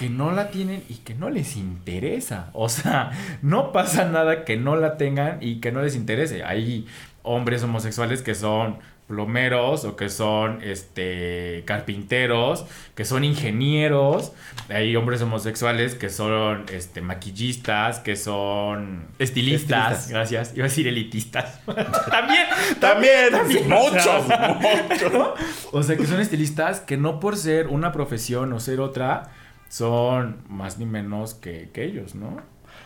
que 0.00 0.08
no 0.08 0.32
la 0.32 0.48
tienen 0.48 0.82
y 0.88 0.94
que 0.94 1.12
no 1.12 1.28
les 1.28 1.58
interesa. 1.58 2.48
O 2.54 2.70
sea, 2.70 3.10
no 3.42 3.70
pasa 3.70 4.06
nada 4.06 4.46
que 4.46 4.56
no 4.56 4.74
la 4.74 4.96
tengan 4.96 5.36
y 5.42 5.60
que 5.60 5.72
no 5.72 5.82
les 5.82 5.94
interese. 5.94 6.42
Hay 6.42 6.86
hombres 7.22 7.62
homosexuales 7.64 8.22
que 8.22 8.34
son 8.34 8.78
plomeros 9.08 9.84
o 9.84 9.96
que 9.96 10.08
son 10.08 10.60
este 10.62 11.64
carpinteros, 11.66 12.64
que 12.94 13.04
son 13.04 13.24
ingenieros, 13.24 14.32
hay 14.70 14.96
hombres 14.96 15.20
homosexuales 15.20 15.94
que 15.96 16.08
son 16.08 16.64
este 16.72 17.02
maquillistas, 17.02 17.98
que 17.98 18.16
son 18.16 19.04
estilistas, 19.18 19.98
Estilistas. 19.98 20.08
gracias, 20.08 20.52
iba 20.54 20.64
a 20.64 20.68
decir 20.68 20.88
elitistas. 20.88 21.60
también, 22.10 22.46
También, 22.80 23.34
muchos, 23.68 24.24
muchos. 24.88 25.28
o 25.72 25.82
sea, 25.82 25.94
que 25.98 26.06
son 26.06 26.20
estilistas 26.20 26.80
que 26.80 26.96
no 26.96 27.20
por 27.20 27.36
ser 27.36 27.66
una 27.66 27.92
profesión 27.92 28.50
o 28.54 28.60
ser 28.60 28.80
otra 28.80 29.30
son 29.70 30.42
más 30.48 30.78
ni 30.78 30.84
menos 30.84 31.34
que, 31.34 31.70
que 31.72 31.84
ellos, 31.84 32.14
¿no? 32.14 32.42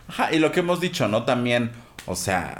Ajá, 0.06 0.32
y 0.32 0.38
lo 0.38 0.52
que 0.52 0.60
hemos 0.60 0.80
dicho, 0.80 1.08
¿no? 1.08 1.24
También, 1.24 1.72
o 2.06 2.14
sea, 2.14 2.58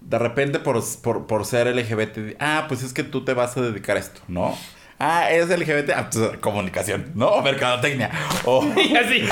de 0.00 0.18
repente 0.18 0.60
por, 0.60 0.80
por, 1.02 1.26
por 1.26 1.44
ser 1.44 1.66
LGBT, 1.74 2.36
ah, 2.38 2.66
pues 2.68 2.84
es 2.84 2.92
que 2.92 3.02
tú 3.02 3.24
te 3.24 3.34
vas 3.34 3.56
a 3.56 3.62
dedicar 3.62 3.96
a 3.96 4.00
esto, 4.00 4.20
¿no? 4.28 4.56
Ah, 5.00 5.30
es 5.30 5.48
LGBT, 5.48 5.90
ah, 5.96 6.08
pues, 6.10 6.38
comunicación, 6.38 7.10
¿no? 7.14 7.28
O 7.28 7.42
mercadotecnia. 7.42 8.10
O, 8.44 8.64
Y 8.76 8.96
así. 8.96 9.28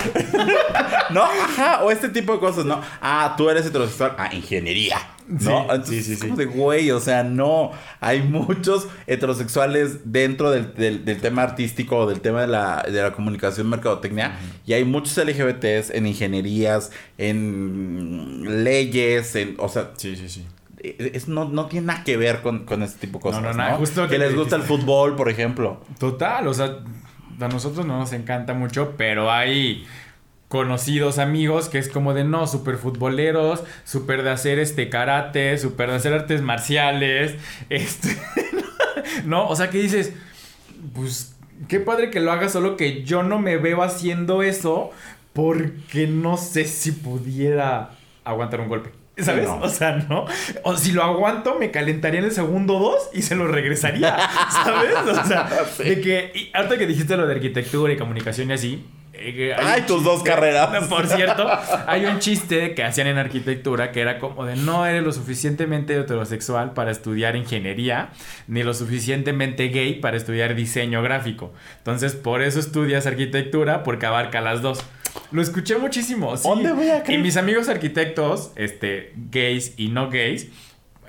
¿no? 1.10 1.22
Ajá, 1.22 1.84
o 1.84 1.90
este 1.92 2.08
tipo 2.08 2.32
de 2.32 2.40
cosas, 2.40 2.64
¿no? 2.64 2.80
Ah, 3.00 3.34
tú 3.36 3.48
eres 3.48 3.64
heterosexual, 3.64 4.16
ah, 4.18 4.30
ingeniería, 4.32 4.98
¿no? 5.28 5.66
sí, 5.84 6.02
sí, 6.02 6.16
sí. 6.16 6.22
Como 6.22 6.36
de 6.36 6.46
güey, 6.46 6.90
o 6.90 7.00
sea, 7.00 7.22
no. 7.22 7.72
Hay 8.00 8.22
muchos 8.22 8.88
heterosexuales 9.06 10.12
dentro 10.12 10.50
del, 10.50 10.74
del, 10.74 11.20
tema 11.20 11.42
artístico 11.42 11.98
o 11.98 12.08
del 12.08 12.20
tema 12.20 12.42
de 12.42 12.46
la, 12.48 12.82
de 12.82 13.02
la 13.02 13.12
comunicación 13.12 13.68
mercadotecnia. 13.68 14.38
Y 14.66 14.72
hay 14.72 14.84
muchos 14.84 15.16
LGBTs 15.16 15.90
en 15.90 16.06
ingenierías, 16.06 16.90
en 17.18 18.64
leyes, 18.64 19.34
en. 19.36 19.56
O 19.58 19.68
sea. 19.68 19.90
Sí, 19.96 20.16
sí, 20.16 20.28
sí. 20.28 20.46
Es, 20.80 21.26
no, 21.28 21.44
no 21.44 21.66
tiene 21.66 21.88
nada 21.88 22.04
que 22.04 22.16
ver 22.16 22.40
con, 22.40 22.64
con 22.64 22.82
este 22.82 23.00
tipo 23.00 23.18
de 23.18 23.22
cosas. 23.22 23.42
No, 23.42 23.52
no, 23.52 23.70
no. 23.70 23.76
Justo 23.76 24.08
que, 24.08 24.18
les 24.18 24.34
gusta 24.34 24.56
el 24.56 24.62
fútbol, 24.62 25.16
por 25.16 25.28
ejemplo. 25.28 25.80
Total, 25.98 26.46
o 26.46 26.54
sea, 26.54 26.78
a 27.40 27.48
nosotros 27.48 27.84
no 27.84 27.98
nos 27.98 28.12
encanta 28.12 28.54
mucho, 28.54 28.94
pero 28.96 29.30
hay 29.30 29.84
conocidos 30.48 31.18
amigos 31.18 31.68
que 31.68 31.78
es 31.78 31.88
como 31.88 32.14
de 32.14 32.24
no, 32.24 32.46
super 32.46 32.76
futboleros, 32.76 33.62
super 33.84 34.22
de 34.22 34.30
hacer 34.30 34.58
este 34.58 34.88
karate, 34.88 35.58
super 35.58 35.90
de 35.90 35.96
hacer 35.96 36.14
artes 36.14 36.42
marciales, 36.42 37.36
este, 37.68 38.16
no, 39.24 39.46
o 39.48 39.56
sea 39.56 39.70
que 39.70 39.78
dices, 39.78 40.12
pues 40.94 41.36
qué 41.68 41.80
padre 41.80 42.10
que 42.10 42.20
lo 42.20 42.32
haga, 42.32 42.48
solo 42.48 42.76
que 42.76 43.04
yo 43.04 43.22
no 43.22 43.38
me 43.38 43.56
veo 43.56 43.82
haciendo 43.82 44.42
eso 44.42 44.90
porque 45.32 46.06
no 46.06 46.36
sé 46.36 46.64
si 46.64 46.92
pudiera 46.92 47.90
aguantar 48.24 48.60
un 48.60 48.68
golpe. 48.68 48.90
¿Sabes? 49.18 49.48
O 49.48 49.68
sea, 49.68 49.96
¿no? 50.08 50.26
O 50.62 50.76
si 50.76 50.92
lo 50.92 51.02
aguanto, 51.02 51.56
me 51.58 51.72
calentaría 51.72 52.20
en 52.20 52.26
el 52.26 52.32
segundo 52.32 52.78
dos 52.78 53.10
y 53.12 53.22
se 53.22 53.34
lo 53.34 53.48
regresaría. 53.48 54.16
¿Sabes? 54.50 54.94
O 54.94 55.24
sea, 55.24 55.48
de 55.78 56.00
que. 56.00 56.32
Y 56.34 56.50
ahorita 56.54 56.78
que 56.78 56.86
dijiste 56.86 57.16
lo 57.16 57.26
de 57.26 57.34
arquitectura 57.34 57.92
y 57.92 57.96
comunicación 57.96 58.50
y 58.50 58.52
así, 58.52 58.84
eh, 59.18 59.54
Ay, 59.58 59.82
tus 59.82 60.04
dos 60.04 60.22
carreras. 60.22 60.86
Por 60.88 61.06
cierto, 61.06 61.48
hay 61.86 62.06
un 62.06 62.18
chiste 62.18 62.74
que 62.74 62.84
hacían 62.84 63.06
en 63.06 63.18
arquitectura 63.18 63.92
que 63.92 64.00
era 64.00 64.18
como 64.18 64.44
de 64.44 64.56
no 64.56 64.86
eres 64.86 65.02
lo 65.02 65.12
suficientemente 65.12 65.98
heterosexual 65.98 66.72
para 66.72 66.90
estudiar 66.90 67.36
ingeniería, 67.36 68.10
ni 68.46 68.62
lo 68.62 68.74
suficientemente 68.74 69.68
gay 69.68 69.94
para 70.00 70.16
estudiar 70.16 70.54
diseño 70.54 71.02
gráfico. 71.02 71.52
Entonces, 71.78 72.14
por 72.14 72.42
eso 72.42 72.60
estudias 72.60 73.06
arquitectura, 73.06 73.82
porque 73.82 74.06
abarca 74.06 74.40
las 74.40 74.62
dos. 74.62 74.84
Lo 75.30 75.42
escuché 75.42 75.76
muchísimo. 75.78 76.36
¿Dónde 76.36 76.72
voy 76.72 76.88
a 76.88 77.02
Y 77.10 77.18
mis 77.18 77.36
amigos 77.36 77.68
arquitectos, 77.68 78.52
este, 78.56 79.12
gays 79.30 79.74
y 79.76 79.88
no 79.88 80.10
gays, 80.10 80.48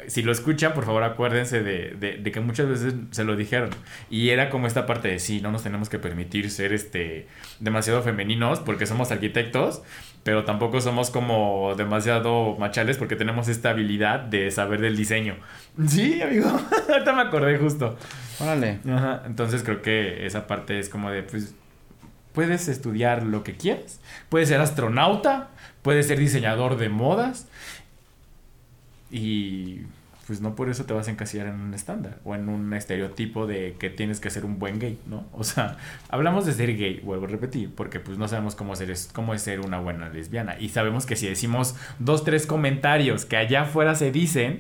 si 0.10 0.24
lo 0.24 0.32
escuchan, 0.32 0.74
por 0.74 0.86
favor 0.86 1.04
acuérdense 1.04 1.62
de, 1.62 2.32
que 2.32 2.40
muchas 2.40 2.68
veces 2.68 2.96
se 3.12 3.24
lo 3.24 3.36
dijeron. 3.36 3.70
Y 4.10 4.30
era 4.30 4.50
como 4.50 4.66
esta 4.66 4.86
parte 4.86 5.08
de 5.08 5.20
sí, 5.20 5.40
no 5.40 5.52
nos 5.52 5.64
tenemos 5.64 5.88
que 5.88 6.00
permitir 6.00 6.50
ser 6.50 6.74
este 6.74 7.28
demasiado 7.60 8.02
femeninos 8.02 8.60
porque 8.60 8.88
somos 8.88 9.12
arquitectos, 9.12 9.84
pero 10.24 10.46
tampoco 10.46 10.82
somos 10.82 11.12
como 11.12 11.76
demasiado 11.78 12.56
machales 12.58 12.98
porque 12.98 13.16
tenemos 13.16 13.48
esta 13.48 13.70
habilidad 13.70 14.20
de 14.20 14.50
saber 14.50 14.82
del 14.82 14.98
diseño. 14.98 15.36
Sí, 15.88 16.22
amigo. 16.22 16.50
Ahorita 16.90 17.14
me 17.14 17.22
acordé 17.22 17.58
justo. 17.58 17.98
Órale. 18.40 18.80
Ajá. 18.90 19.24
Entonces 19.26 19.64
creo 19.64 19.82
que 19.82 20.26
esa 20.26 20.48
parte 20.48 20.80
es 20.80 20.90
como 20.90 21.12
de, 21.12 21.24
pues, 21.24 21.54
puedes 22.34 22.68
estudiar 22.68 23.24
lo 23.24 23.44
que 23.44 23.56
quieras. 23.56 24.00
Puedes 24.30 24.50
ser 24.50 24.60
astronauta, 24.60 25.50
puedes 25.84 26.08
ser 26.08 26.18
diseñador 26.18 26.78
de 26.78 26.90
modas. 26.90 27.48
Y 29.12 29.82
pues 30.30 30.42
no 30.42 30.54
por 30.54 30.70
eso 30.70 30.86
te 30.86 30.94
vas 30.94 31.08
a 31.08 31.12
encasillar 31.12 31.48
en 31.48 31.56
un 31.56 31.74
estándar 31.74 32.20
o 32.24 32.36
en 32.36 32.50
un 32.50 32.72
estereotipo 32.76 33.48
de 33.48 33.76
que 33.80 33.90
tienes 33.90 34.20
que 34.20 34.30
ser 34.30 34.46
un 34.46 34.60
buen 34.60 34.78
gay, 34.78 35.00
¿no? 35.08 35.26
O 35.34 35.44
sea, 35.44 35.78
hablamos 36.08 36.46
de 36.46 36.54
ser 36.54 36.78
gay, 36.78 37.00
vuelvo 37.04 37.26
a 37.26 37.30
repetir, 37.30 37.74
porque 37.74 38.00
pues 38.00 38.20
no 38.20 38.28
sabemos 38.28 38.54
cómo, 38.54 38.76
ser, 38.76 38.94
cómo 39.12 39.34
es 39.34 39.42
ser 39.42 39.60
una 39.60 39.80
buena 39.80 40.08
lesbiana. 40.10 40.56
Y 40.60 40.70
sabemos 40.70 41.08
que 41.08 41.16
si 41.16 41.28
decimos 41.28 41.76
dos, 41.98 42.24
tres 42.24 42.46
comentarios 42.46 43.26
que 43.26 43.38
allá 43.38 43.64
afuera 43.64 43.96
se 43.96 44.12
dicen, 44.12 44.60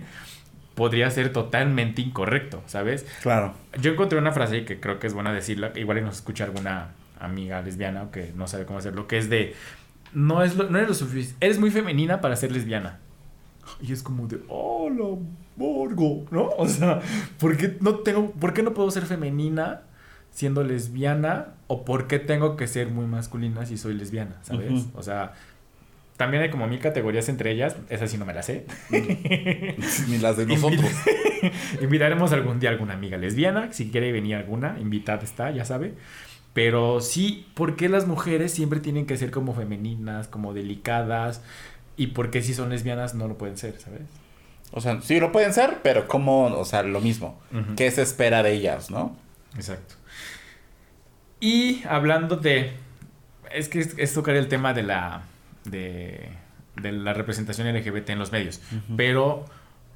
podría 0.74 1.12
ser 1.12 1.32
totalmente 1.32 2.02
incorrecto, 2.02 2.64
¿sabes? 2.66 3.06
Claro. 3.22 3.54
Yo 3.80 3.92
encontré 3.92 4.18
una 4.18 4.32
frase 4.32 4.66
que 4.66 4.80
creo 4.80 4.98
que 4.98 5.06
es 5.06 5.14
buena 5.14 5.32
decirla, 5.32 5.72
igual 5.76 6.04
nos 6.04 6.16
escucha 6.16 6.46
alguna 6.46 6.94
amiga 7.20 7.62
lesbiana 7.62 8.02
o 8.02 8.12
que 8.12 8.34
no 8.36 8.48
sabe 8.48 8.66
cómo 8.66 8.80
hacerlo, 8.80 9.06
que 9.06 9.20
es 9.20 9.30
de, 9.30 9.54
no, 10.14 10.42
es 10.42 10.56
lo, 10.56 10.68
no 10.68 10.80
eres 10.80 10.90
lo 10.90 10.96
suficiente, 10.96 11.46
eres 11.46 11.60
muy 11.60 11.70
femenina 11.70 12.22
para 12.22 12.36
ser 12.36 12.52
lesbiana. 12.52 12.98
Y 13.82 13.94
es 13.94 14.04
como 14.04 14.28
de, 14.28 14.40
hola, 14.48 15.18
Borgo, 15.56 16.26
¿no? 16.32 16.50
O 16.58 16.68
sea, 16.68 17.02
¿por 17.40 17.58
qué 17.58 17.78
no 17.82 17.96
tengo, 17.96 18.32
por 18.32 18.54
qué 18.54 18.64
no 18.64 18.74
puedo 18.74 18.90
ser 18.92 19.06
femenina 19.06 19.82
siendo 20.32 20.64
lesbiana? 20.64 21.56
¿O 21.68 21.86
por 21.86 22.08
qué 22.08 22.20
tengo 22.20 22.56
que 22.56 22.68
ser 22.68 22.90
muy 22.90 23.06
masculina 23.06 23.66
si 23.66 23.78
soy 23.78 23.94
lesbiana? 23.94 24.38
¿Sabes? 24.42 24.88
O 24.96 25.04
sea, 25.04 25.34
también 26.18 26.44
hay 26.44 26.50
como 26.50 26.68
mil 26.68 26.80
categorías 26.80 27.30
entre 27.30 27.52
ellas. 27.52 27.78
Esa 27.90 28.08
sí 28.08 28.18
no 28.18 28.26
me 28.26 28.34
la 28.34 28.44
sé. 28.44 28.66
Ni 30.10 30.18
las 30.18 30.36
de 30.36 30.46
nosotros. 30.48 30.92
Invitaremos 31.82 32.32
algún 32.34 32.60
día 32.60 32.70
a 32.70 32.74
alguna 32.74 32.94
amiga 32.94 33.18
lesbiana. 33.18 33.72
Si 33.72 33.90
quiere 33.90 34.12
venir 34.12 34.36
alguna, 34.36 34.78
invitada 34.82 35.24
está, 35.24 35.52
ya 35.52 35.64
sabe. 35.64 35.94
Pero 36.54 37.00
sí, 37.00 37.48
¿por 37.54 37.76
qué 37.78 37.88
las 37.88 38.06
mujeres 38.06 38.52
siempre 38.52 38.82
tienen 38.82 39.06
que 39.06 39.16
ser 39.16 39.32
como 39.32 39.54
femeninas, 39.54 40.28
como 40.28 40.54
delicadas? 40.54 41.42
¿Y 42.00 42.08
por 42.08 42.32
qué 42.32 42.42
si 42.42 42.54
son 42.54 42.70
lesbianas 42.70 43.14
no 43.14 43.28
lo 43.28 43.38
pueden 43.38 43.58
ser, 43.58 43.78
sabes? 43.78 44.04
O 44.72 44.80
sea, 44.80 45.02
sí 45.02 45.20
lo 45.20 45.34
pueden 45.34 45.54
ser, 45.54 45.80
pero 45.84 46.08
como, 46.08 46.46
o 46.46 46.64
sea, 46.64 46.82
lo 46.82 47.02
mismo. 47.02 47.38
¿Qué 47.76 47.92
se 47.92 48.02
espera 48.02 48.42
de 48.42 48.54
ellas, 48.54 48.90
no? 48.90 49.18
Exacto. 49.58 49.96
Y 51.42 51.84
hablando 51.86 52.38
de... 52.38 52.72
Es 53.52 53.68
que 53.68 53.80
es, 53.80 54.14
tocar 54.14 54.38
el 54.38 54.48
tema 54.48 54.74
de 54.74 54.84
la... 54.84 55.24
De, 55.66 56.30
de 56.82 56.94
la 56.94 57.14
representación 57.14 57.68
LGBT 57.68 58.12
en 58.12 58.20
los 58.20 58.32
medios. 58.32 58.62
Pero 58.96 59.44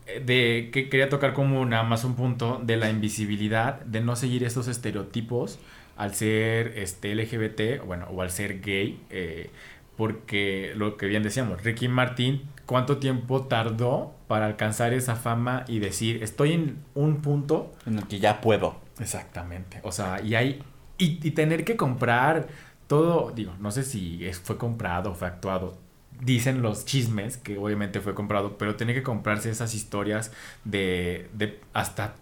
eh, 0.05 0.21
de 0.25 0.71
que 0.73 0.89
quería 0.89 1.07
tocar 1.07 1.31
como 1.31 1.65
nada 1.65 1.83
más 1.83 2.03
un 2.03 2.15
punto 2.15 2.59
de 2.61 2.75
la 2.75 2.89
invisibilidad, 2.89 3.79
de 3.85 4.01
no 4.01 4.17
seguir 4.17 4.43
estos 4.43 4.67
estereotipos 4.67 5.57
al 5.95 6.13
ser 6.15 6.77
este 6.77 7.15
LGBT, 7.15 7.85
bueno, 7.85 8.07
o 8.11 8.21
al 8.21 8.29
ser 8.29 8.59
gay. 8.59 8.99
Eh, 9.09 9.51
porque 9.95 10.73
lo 10.75 10.97
que 10.97 11.05
bien 11.05 11.23
decíamos, 11.23 11.63
Ricky 11.63 11.87
Martin, 11.87 12.49
¿cuánto 12.65 12.97
tiempo 12.97 13.43
tardó 13.43 14.15
para 14.27 14.45
alcanzar 14.45 14.93
esa 14.93 15.15
fama 15.15 15.65
y 15.67 15.79
decir, 15.79 16.23
estoy 16.23 16.53
en 16.53 16.83
un 16.95 17.21
punto 17.21 17.71
en 17.85 17.99
el 17.99 18.07
que 18.07 18.19
ya 18.19 18.41
puedo? 18.41 18.81
Exactamente. 18.99 19.79
O 19.83 19.91
sea, 19.91 20.21
y 20.21 20.35
hay 20.35 20.63
y, 20.97 21.31
tener 21.31 21.65
que 21.65 21.75
comprar 21.75 22.47
todo, 22.87 23.31
digo, 23.31 23.53
no 23.59 23.71
sé 23.71 23.83
si 23.83 24.29
fue 24.43 24.57
comprado 24.57 25.15
fue 25.15 25.27
actuado. 25.27 25.77
Dicen 26.21 26.61
los 26.61 26.85
chismes 26.85 27.37
que 27.37 27.57
obviamente 27.57 27.99
fue 27.99 28.13
comprado, 28.13 28.57
pero 28.57 28.75
tiene 28.75 28.93
que 28.93 29.03
comprarse 29.03 29.49
esas 29.49 29.73
historias 29.73 30.31
de, 30.63 31.29
de 31.33 31.59
hasta 31.73 32.15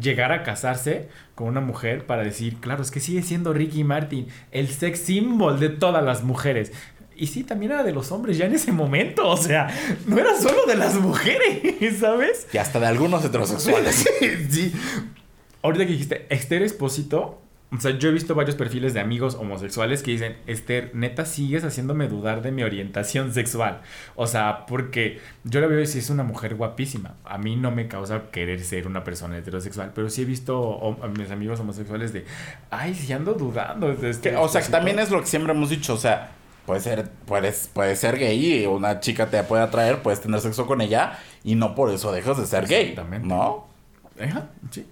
llegar 0.00 0.32
a 0.32 0.42
casarse 0.42 1.08
con 1.34 1.48
una 1.48 1.60
mujer 1.60 2.06
para 2.06 2.22
decir, 2.22 2.56
claro, 2.58 2.82
es 2.82 2.90
que 2.90 3.00
sigue 3.00 3.22
siendo 3.22 3.52
Ricky 3.52 3.84
Martin, 3.84 4.28
el 4.50 4.68
sex 4.68 5.00
symbol 5.00 5.60
de 5.60 5.68
todas 5.68 6.02
las 6.02 6.22
mujeres. 6.22 6.72
Y 7.16 7.26
sí, 7.26 7.44
también 7.44 7.72
era 7.72 7.82
de 7.82 7.92
los 7.92 8.10
hombres 8.12 8.38
ya 8.38 8.46
en 8.46 8.54
ese 8.54 8.72
momento. 8.72 9.28
O 9.28 9.36
sea, 9.36 9.68
no 10.06 10.18
era 10.18 10.38
solo 10.38 10.66
de 10.66 10.76
las 10.76 10.94
mujeres, 10.94 11.98
¿sabes? 12.00 12.46
Y 12.52 12.58
hasta 12.58 12.80
de 12.80 12.86
algunos 12.86 13.24
heterosexuales. 13.24 14.04
sí. 14.50 14.72
Ahorita 15.62 15.86
que 15.86 15.92
dijiste, 15.92 16.26
Esther 16.30 16.62
Espósito. 16.62 17.38
O 17.74 17.80
sea, 17.80 17.92
yo 17.92 18.10
he 18.10 18.12
visto 18.12 18.34
varios 18.34 18.54
perfiles 18.54 18.92
de 18.92 19.00
amigos 19.00 19.34
homosexuales 19.34 20.02
que 20.02 20.10
dicen, 20.10 20.36
Esther, 20.46 20.90
neta, 20.92 21.24
sigues 21.24 21.64
haciéndome 21.64 22.06
dudar 22.06 22.42
de 22.42 22.52
mi 22.52 22.62
orientación 22.62 23.32
sexual. 23.32 23.80
O 24.14 24.26
sea, 24.26 24.66
porque 24.66 25.20
yo 25.44 25.58
la 25.62 25.68
veo 25.68 25.80
y 25.80 25.86
sí 25.86 26.00
es 26.00 26.10
una 26.10 26.22
mujer 26.22 26.54
guapísima. 26.54 27.14
A 27.24 27.38
mí 27.38 27.56
no 27.56 27.70
me 27.70 27.88
causa 27.88 28.24
querer 28.30 28.60
ser 28.60 28.86
una 28.86 29.04
persona 29.04 29.38
heterosexual, 29.38 29.92
pero 29.94 30.10
sí 30.10 30.20
he 30.20 30.24
visto 30.26 30.98
a 31.02 31.08
mis 31.08 31.30
amigos 31.30 31.60
homosexuales 31.60 32.12
de, 32.12 32.26
ay, 32.68 32.92
sí 32.94 33.10
ando 33.10 33.32
dudando. 33.32 33.94
De 33.94 34.10
este 34.10 34.36
o 34.36 34.48
sea, 34.48 34.60
que 34.60 34.68
también 34.68 34.98
es 34.98 35.10
lo 35.10 35.20
que 35.20 35.26
siempre 35.26 35.54
hemos 35.54 35.70
dicho, 35.70 35.94
o 35.94 35.98
sea, 35.98 36.32
puede 36.66 36.80
ser, 36.80 37.10
puedes, 37.26 37.68
puede 37.72 37.96
ser 37.96 38.18
gay 38.18 38.62
y 38.62 38.66
una 38.66 39.00
chica 39.00 39.26
te 39.26 39.42
puede 39.42 39.62
atraer, 39.62 40.02
puedes 40.02 40.20
tener 40.20 40.40
sexo 40.40 40.66
con 40.66 40.80
ella 40.80 41.18
y 41.44 41.54
no 41.54 41.74
por 41.74 41.90
eso 41.90 42.12
dejas 42.12 42.38
de 42.38 42.46
ser 42.46 42.66
gay. 42.66 42.96
¿No? 43.22 43.68
Ajá, 44.20 44.50
sí. 44.70 44.86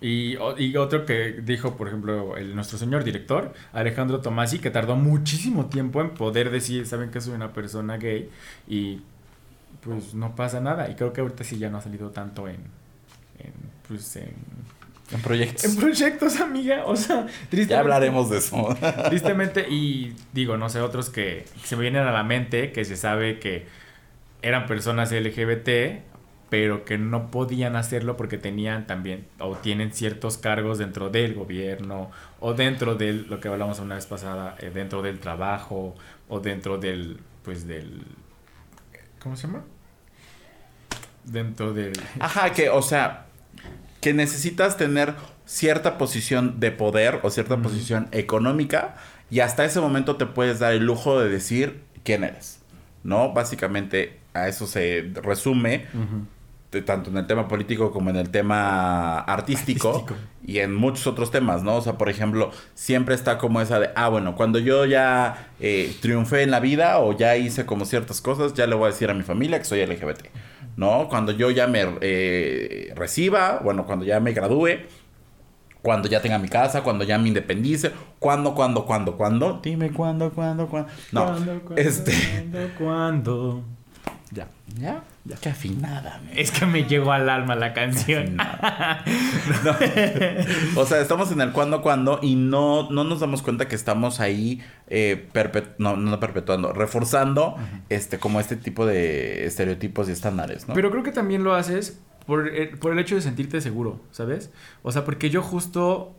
Y, 0.00 0.36
y, 0.58 0.76
otro 0.76 1.06
que 1.06 1.32
dijo, 1.32 1.76
por 1.76 1.88
ejemplo, 1.88 2.36
el, 2.36 2.54
nuestro 2.54 2.76
señor 2.76 3.04
director, 3.04 3.54
Alejandro 3.72 4.20
Tomasi, 4.20 4.58
que 4.58 4.70
tardó 4.70 4.96
muchísimo 4.96 5.66
tiempo 5.66 6.02
en 6.02 6.10
poder 6.10 6.50
decir, 6.50 6.86
saben 6.86 7.10
que 7.10 7.22
soy 7.22 7.32
una 7.32 7.54
persona 7.54 7.96
gay 7.96 8.28
y 8.68 9.00
pues 9.80 10.12
no 10.12 10.36
pasa 10.36 10.60
nada. 10.60 10.90
Y 10.90 10.94
creo 10.94 11.14
que 11.14 11.22
ahorita 11.22 11.44
sí 11.44 11.58
ya 11.58 11.70
no 11.70 11.78
ha 11.78 11.80
salido 11.80 12.10
tanto 12.10 12.48
en, 12.48 12.56
en 13.38 13.52
pues 13.88 14.16
en 14.16 14.34
en 15.14 15.20
proyectos. 15.20 15.64
En 15.64 15.76
proyectos, 15.76 16.40
amiga. 16.40 16.84
O 16.86 16.96
sea, 16.96 17.26
tristemente. 17.26 17.72
Ya 17.72 17.80
hablaremos 17.80 18.30
de 18.30 18.38
eso. 18.38 18.76
tristemente, 19.08 19.66
y 19.68 20.14
digo, 20.32 20.56
no 20.56 20.68
sé, 20.68 20.80
otros 20.80 21.10
que 21.10 21.44
se 21.64 21.76
me 21.76 21.82
vienen 21.82 22.02
a 22.02 22.12
la 22.12 22.22
mente, 22.22 22.72
que 22.72 22.84
se 22.84 22.96
sabe 22.96 23.38
que 23.38 23.66
eran 24.42 24.66
personas 24.66 25.12
LGBT, 25.12 26.02
pero 26.50 26.84
que 26.84 26.98
no 26.98 27.30
podían 27.30 27.76
hacerlo 27.76 28.16
porque 28.16 28.38
tenían 28.38 28.86
también 28.86 29.26
o 29.38 29.56
tienen 29.56 29.92
ciertos 29.92 30.36
cargos 30.36 30.78
dentro 30.78 31.08
del 31.08 31.34
gobierno 31.34 32.10
o 32.40 32.52
dentro 32.52 32.94
de 32.94 33.12
lo 33.14 33.40
que 33.40 33.48
hablamos 33.48 33.80
una 33.80 33.94
vez 33.94 34.06
pasada, 34.06 34.54
eh, 34.60 34.70
dentro 34.72 35.02
del 35.02 35.18
trabajo 35.18 35.94
o 36.28 36.40
dentro 36.40 36.78
del, 36.78 37.18
pues 37.42 37.66
del, 37.66 38.02
¿cómo 39.20 39.36
se 39.36 39.46
llama? 39.46 39.64
dentro 41.24 41.72
de... 41.72 41.92
Ajá, 42.20 42.52
que, 42.52 42.68
o 42.68 42.82
sea, 42.82 43.26
que 44.04 44.12
necesitas 44.12 44.76
tener 44.76 45.14
cierta 45.46 45.96
posición 45.96 46.60
de 46.60 46.70
poder 46.70 47.20
o 47.22 47.30
cierta 47.30 47.56
posición 47.56 48.06
económica 48.12 48.96
y 49.30 49.40
hasta 49.40 49.64
ese 49.64 49.80
momento 49.80 50.16
te 50.16 50.26
puedes 50.26 50.58
dar 50.58 50.74
el 50.74 50.84
lujo 50.84 51.18
de 51.18 51.30
decir 51.30 51.80
quién 52.02 52.22
eres, 52.22 52.58
¿no? 53.02 53.32
Básicamente 53.32 54.18
a 54.34 54.46
eso 54.46 54.66
se 54.66 55.10
resume 55.22 55.86
tanto 56.82 57.08
en 57.08 57.16
el 57.16 57.26
tema 57.26 57.48
político 57.48 57.92
como 57.92 58.10
en 58.10 58.16
el 58.16 58.28
tema 58.28 59.20
artístico, 59.20 60.04
y 60.46 60.58
en 60.58 60.74
muchos 60.74 61.06
otros 61.06 61.30
temas, 61.30 61.62
¿no? 61.62 61.76
O 61.76 61.80
sea, 61.80 61.94
por 61.94 62.10
ejemplo, 62.10 62.50
siempre 62.74 63.14
está 63.14 63.38
como 63.38 63.62
esa 63.62 63.80
de, 63.80 63.90
ah, 63.94 64.08
bueno, 64.08 64.36
cuando 64.36 64.58
yo 64.58 64.84
ya 64.84 65.48
eh, 65.60 65.94
triunfé 66.02 66.42
en 66.42 66.50
la 66.50 66.60
vida 66.60 66.98
o 66.98 67.16
ya 67.16 67.36
hice 67.36 67.64
como 67.64 67.86
ciertas 67.86 68.20
cosas, 68.20 68.52
ya 68.52 68.66
le 68.66 68.74
voy 68.74 68.88
a 68.88 68.90
decir 68.90 69.08
a 69.08 69.14
mi 69.14 69.22
familia 69.22 69.58
que 69.58 69.64
soy 69.64 69.84
LGBT, 69.86 70.26
¿no? 70.76 71.08
Cuando 71.08 71.32
yo 71.32 71.50
ya 71.50 71.66
me 71.66 71.84
eh, 72.00 72.92
reciba, 72.96 73.60
bueno, 73.62 73.84
cuando 73.86 74.04
ya 74.04 74.20
me 74.20 74.32
gradúe, 74.32 74.80
cuando 75.82 76.08
ya 76.08 76.22
tenga 76.22 76.38
mi 76.38 76.48
casa, 76.48 76.82
cuando 76.82 77.04
ya 77.04 77.18
me 77.18 77.28
independice, 77.28 77.92
cuando, 78.18 78.54
cuando, 78.54 78.86
cuando, 78.86 79.16
cuando, 79.16 79.60
dime 79.62 79.92
cuándo, 79.92 80.30
cuándo, 80.32 80.66
cuándo. 80.68 80.90
No, 81.12 81.24
¿Cuándo, 81.26 81.60
cuándo, 81.60 81.76
este. 81.76 82.12
¿Cuándo, 82.12 82.70
cuándo? 82.78 83.64
Ya. 84.34 84.48
¿Ya? 84.78 85.04
Ya. 85.24 85.36
Qué 85.36 85.48
afinada. 85.50 86.20
Es 86.34 86.50
que 86.50 86.66
me 86.66 86.84
llegó 86.84 87.12
al 87.12 87.28
alma 87.28 87.54
la 87.54 87.72
canción. 87.72 88.36
O 90.76 90.84
sea, 90.84 91.00
estamos 91.00 91.30
en 91.30 91.40
el 91.40 91.52
cuando, 91.52 91.82
cuando 91.82 92.18
y 92.22 92.34
no, 92.34 92.90
no 92.90 93.04
nos 93.04 93.20
damos 93.20 93.42
cuenta 93.42 93.68
que 93.68 93.76
estamos 93.76 94.20
ahí 94.20 94.62
eh, 94.88 95.28
no, 95.78 95.96
no 95.96 96.20
perpetuando, 96.20 96.72
reforzando 96.72 97.56
este 97.88 98.18
como 98.18 98.40
este 98.40 98.56
tipo 98.56 98.86
de 98.86 99.46
estereotipos 99.46 100.08
y 100.08 100.12
estándares, 100.12 100.66
¿no? 100.66 100.74
Pero 100.74 100.90
creo 100.90 101.02
que 101.02 101.12
también 101.12 101.44
lo 101.44 101.54
haces 101.54 102.00
por 102.26 102.48
el, 102.48 102.78
por 102.78 102.92
el 102.92 102.98
hecho 102.98 103.14
de 103.14 103.20
sentirte 103.20 103.60
seguro, 103.60 104.00
¿sabes? 104.10 104.50
O 104.82 104.90
sea, 104.92 105.04
porque 105.04 105.30
yo 105.30 105.42
justo 105.42 106.16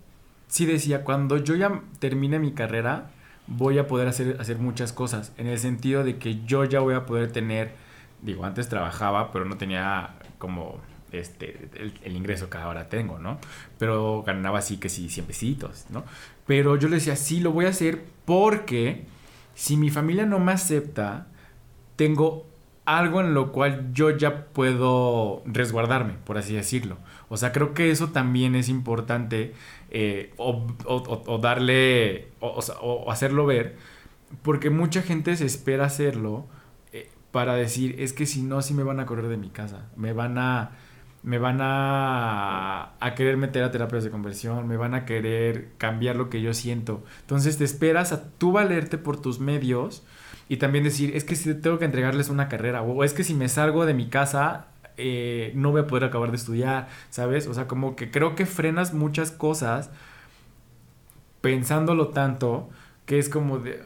sí 0.48 0.66
decía, 0.66 1.04
cuando 1.04 1.38
yo 1.38 1.56
ya 1.56 1.82
termine 2.00 2.40
mi 2.40 2.54
carrera, 2.54 3.10
voy 3.48 3.78
a 3.78 3.88
poder 3.88 4.08
hacer, 4.08 4.38
hacer 4.40 4.58
muchas 4.58 4.94
cosas. 4.94 5.34
En 5.38 5.48
el 5.48 5.60
sentido 5.60 6.04
de 6.04 6.18
que 6.18 6.44
yo 6.46 6.64
ya 6.66 6.80
voy 6.80 6.96
a 6.96 7.06
poder 7.06 7.32
tener 7.32 7.74
digo, 8.22 8.46
antes 8.46 8.70
trabajaba, 8.70 9.32
pero 9.32 9.46
no 9.46 9.58
tenía 9.58 10.16
como 10.38 10.80
este, 11.12 11.70
el, 12.04 12.16
ingreso 12.16 12.50
que 12.50 12.58
ahora 12.58 12.90
tengo, 12.90 13.20
¿no? 13.20 13.40
Pero 13.78 14.24
ganaba 14.24 14.60
así 14.60 14.78
que 14.78 14.90
sí, 14.90 15.10
100 15.10 15.26
pesitos, 15.26 15.86
¿no? 15.90 16.04
Pero 16.46 16.76
yo 16.76 16.90
le 16.90 16.96
decía, 16.96 17.16
sí, 17.16 17.40
lo 17.40 17.52
voy 17.52 17.66
a 17.66 17.70
hacer 17.70 18.04
porque 18.26 19.06
si 19.54 19.78
mi 19.78 19.90
familia 19.90 20.26
no 20.26 20.40
me 20.40 20.52
acepta, 20.52 21.28
tengo 21.96 22.46
algo 22.86 23.22
en 23.22 23.34
lo 23.34 23.52
cual 23.52 23.92
yo 23.94 24.12
ya 24.12 24.46
puedo 24.48 25.42
resguardarme, 25.46 26.14
por 26.26 26.38
así 26.38 26.54
decirlo. 26.54 26.98
O 27.30 27.38
sea, 27.38 27.52
creo 27.52 27.74
que 27.74 27.90
eso 27.90 28.10
también 28.10 28.56
es 28.56 28.70
importante 28.70 29.54
eh, 29.90 30.34
o, 30.38 30.68
o, 30.86 31.38
darle 31.40 32.28
o 32.40 33.12
hacerlo 33.12 33.46
ver, 33.46 33.76
porque 34.44 34.70
mucha 34.70 35.02
gente 35.02 35.36
se 35.36 35.46
espera 35.46 35.86
hacerlo 35.86 36.46
para 37.36 37.56
decir, 37.56 37.98
es 38.00 38.14
que 38.14 38.26
si 38.26 38.42
no, 38.42 38.62
sí 38.62 38.74
me 38.74 38.84
van 38.84 39.02
a 39.02 39.06
correr 39.06 39.28
de 39.28 39.36
mi 39.36 39.50
casa, 39.50 39.90
me 39.98 40.14
van 40.14 40.38
a, 40.38 40.72
me 41.22 41.38
van 41.38 41.60
a, 41.60 42.94
a 42.98 43.14
querer 43.14 43.36
meter 43.36 43.62
a 43.62 43.72
terapias 43.72 44.06
de 44.06 44.10
conversión, 44.10 44.70
me 44.70 44.78
van 44.78 44.94
a 44.94 45.04
querer 45.04 45.72
cambiar 45.78 46.16
lo 46.16 46.30
que 46.30 46.42
yo 46.42 46.54
siento. 46.54 47.04
Entonces 47.20 47.58
te 47.58 47.66
esperas 47.66 48.14
a 48.14 48.30
tú 48.38 48.54
valerte 48.54 48.98
por 48.98 49.20
tus 49.20 49.42
medios 49.42 50.02
y 50.48 50.56
también 50.56 50.86
decir, 50.86 51.14
es 51.14 51.26
que 51.26 51.36
si 51.36 51.54
tengo 51.56 51.78
que 51.78 51.84
entregarles 51.84 52.30
una 52.30 52.48
carrera, 52.48 52.82
o 52.84 53.04
es 53.04 53.12
que 53.12 53.26
si 53.26 53.34
me 53.34 53.50
salgo 53.50 53.86
de 53.86 53.94
mi 53.94 54.08
casa, 54.08 54.68
eh, 54.96 55.52
no 55.56 55.72
voy 55.72 55.82
a 55.82 55.88
poder 55.88 56.06
acabar 56.06 56.32
de 56.32 56.38
estudiar, 56.38 56.88
¿sabes? 57.10 57.48
O 57.48 57.54
sea, 57.54 57.68
como 57.68 57.98
que 57.98 58.12
creo 58.12 58.36
que 58.36 58.46
frenas 58.46 58.94
muchas 58.94 59.32
cosas 59.32 59.90
pensándolo 61.42 62.08
tanto 62.08 62.70
que 63.06 63.20
es 63.20 63.28
como 63.28 63.60
de, 63.60 63.84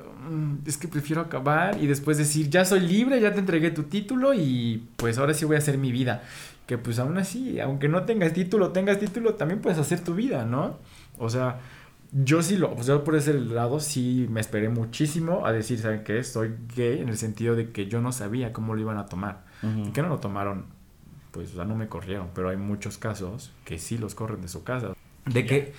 es 0.65 0.77
que 0.77 0.87
prefiero 0.87 1.21
acabar 1.21 1.81
y 1.81 1.87
después 1.87 2.17
decir, 2.17 2.49
ya 2.49 2.65
soy 2.65 2.81
libre, 2.81 3.19
ya 3.19 3.33
te 3.33 3.39
entregué 3.39 3.71
tu 3.71 3.83
título 3.83 4.33
y 4.33 4.87
pues 4.95 5.17
ahora 5.17 5.33
sí 5.33 5.45
voy 5.45 5.55
a 5.55 5.59
hacer 5.59 5.77
mi 5.77 5.91
vida. 5.91 6.23
Que 6.67 6.77
pues 6.77 6.99
aún 6.99 7.17
así, 7.17 7.59
aunque 7.59 7.87
no 7.89 8.03
tengas 8.03 8.33
título, 8.33 8.71
tengas 8.71 8.99
título, 8.99 9.35
también 9.35 9.59
puedes 9.59 9.79
hacer 9.79 10.01
tu 10.01 10.13
vida, 10.13 10.45
¿no? 10.45 10.77
O 11.17 11.29
sea, 11.29 11.59
yo 12.11 12.41
sí 12.41 12.57
lo, 12.57 12.75
pues 12.75 12.87
yo 12.87 13.03
por 13.03 13.15
ese 13.15 13.33
lado 13.33 13.79
sí 13.79 14.27
me 14.29 14.39
esperé 14.39 14.69
muchísimo 14.69 15.45
a 15.45 15.51
decir, 15.51 15.79
¿saben 15.79 16.03
qué? 16.03 16.23
Soy 16.23 16.53
gay 16.75 16.99
en 16.99 17.09
el 17.09 17.17
sentido 17.17 17.55
de 17.55 17.71
que 17.71 17.87
yo 17.87 18.01
no 18.01 18.11
sabía 18.11 18.53
cómo 18.53 18.75
lo 18.75 18.81
iban 18.81 18.97
a 18.97 19.05
tomar. 19.07 19.43
¿Y 19.61 19.91
que 19.91 20.01
no 20.01 20.09
lo 20.09 20.19
tomaron? 20.19 20.65
Pues 21.31 21.53
ya 21.53 21.65
no 21.65 21.75
me 21.75 21.87
corrieron, 21.87 22.29
pero 22.33 22.49
hay 22.49 22.57
muchos 22.57 22.97
casos 22.97 23.51
que 23.65 23.77
sí 23.77 23.97
los 23.97 24.15
corren 24.15 24.41
de 24.41 24.47
su 24.47 24.63
casa. 24.63 24.93
De 25.25 25.45
que 25.45 25.73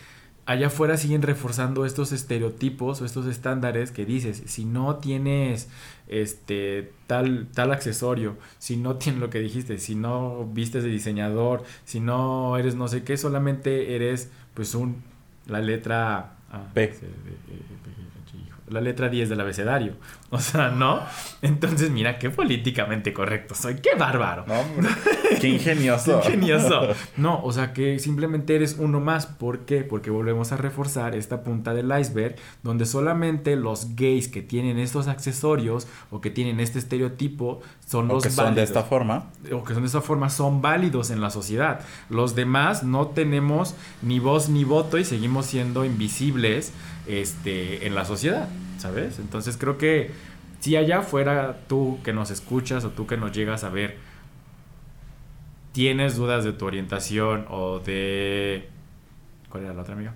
allá 0.51 0.67
afuera 0.67 0.97
siguen 0.97 1.23
reforzando 1.23 1.87
estos 1.87 2.11
estereotipos 2.11 3.01
o 3.01 3.05
estos 3.05 3.27
estándares 3.27 3.93
que 3.93 4.05
dices, 4.05 4.43
si 4.47 4.65
no 4.65 4.97
tienes 4.97 5.69
este 6.09 6.93
tal 7.07 7.47
tal 7.55 7.71
accesorio, 7.71 8.37
si 8.59 8.77
no 8.77 8.97
tienes 8.97 9.21
lo 9.21 9.31
que 9.31 9.39
dijiste, 9.39 9.79
si 9.79 9.95
no 9.95 10.45
vistes 10.53 10.83
de 10.83 10.91
diseñador, 10.91 11.63
si 11.85 12.01
no 12.01 12.59
eres 12.59 12.75
no 12.75 12.89
sé 12.89 13.05
qué, 13.05 13.17
solamente 13.17 13.95
eres 13.95 14.29
pues 14.55 14.75
un 14.75 15.05
la 15.47 15.61
letra 15.61 16.35
ah, 16.51 16.65
P 16.75 16.95
la 18.69 18.81
letra 18.81 19.09
10 19.09 19.29
del 19.29 19.41
abecedario. 19.41 19.95
O 20.33 20.39
sea, 20.39 20.69
¿no? 20.71 21.01
Entonces, 21.43 21.91
mira, 21.91 22.19
qué 22.21 22.31
políticamente 22.31 23.13
correcto 23.13 23.57
soy. 23.57 23.77
¡Qué 23.77 23.97
bárbaro! 23.99 24.45
No, 24.47 24.63
qué 25.41 25.49
ingenioso. 25.55 26.21
qué 26.21 26.35
ingenioso. 26.35 26.89
No, 27.17 27.43
o 27.43 27.53
sea, 27.53 27.73
que 27.73 27.99
simplemente 27.99 28.55
eres 28.55 28.77
uno 28.79 29.01
más. 29.01 29.27
¿Por 29.27 29.61
qué? 29.61 29.83
Porque 29.83 30.11
volvemos 30.11 30.53
a 30.53 30.57
reforzar 30.57 31.17
esta 31.17 31.43
punta 31.43 31.75
del 31.75 31.91
iceberg, 31.99 32.37
donde 32.63 32.87
solamente 32.87 33.57
los 33.57 33.97
gays 33.97 34.29
que 34.29 34.43
tienen 34.43 34.79
estos 34.79 35.09
accesorios 35.09 35.89
o 36.11 36.21
que 36.21 36.31
tienen 36.31 36.61
este 36.61 36.79
estereotipo 36.79 37.61
son 37.85 38.11
o 38.11 38.15
los 38.15 38.23
que 38.23 38.31
son 38.31 38.55
de 38.55 38.63
esta 38.63 38.85
forma. 38.85 39.31
O 39.53 39.65
que 39.65 39.75
son 39.75 39.83
de 39.83 39.89
esta 39.89 40.01
forma, 40.01 40.31
son 40.31 40.63
válidos 40.63 41.11
en 41.11 41.21
la 41.21 41.31
sociedad. 41.31 41.81
Los 42.09 42.35
demás 42.37 42.85
no 42.85 43.09
tenemos 43.09 43.75
ni 44.03 44.21
voz 44.21 44.49
ni 44.49 44.65
voto 44.65 44.97
y 44.99 45.05
seguimos 45.05 45.47
siendo 45.47 45.85
invisibles 45.85 46.73
este, 47.07 47.87
en 47.87 47.95
la 47.95 48.05
sociedad, 48.05 48.49
¿sabes? 48.81 49.19
Entonces 49.19 49.57
creo 49.57 49.79
que 49.79 50.11
si 50.61 50.77
allá 50.77 51.03
fuera 51.03 51.61
tú 51.69 51.99
que 52.03 52.13
nos 52.13 52.31
escuchas 52.31 52.85
o 52.85 52.91
tú 52.91 53.07
que 53.07 53.17
nos 53.17 53.33
llegas 53.33 53.65
a 53.65 53.69
ver, 53.69 53.99
tienes 55.73 56.17
dudas 56.17 56.45
de 56.45 56.53
tu 56.53 56.67
orientación 56.67 57.47
o 57.49 57.79
de... 57.79 58.69
¿Cuál 59.49 59.65
era 59.65 59.75
la 59.75 59.83
otra 59.83 59.95
amiga? 59.95 60.15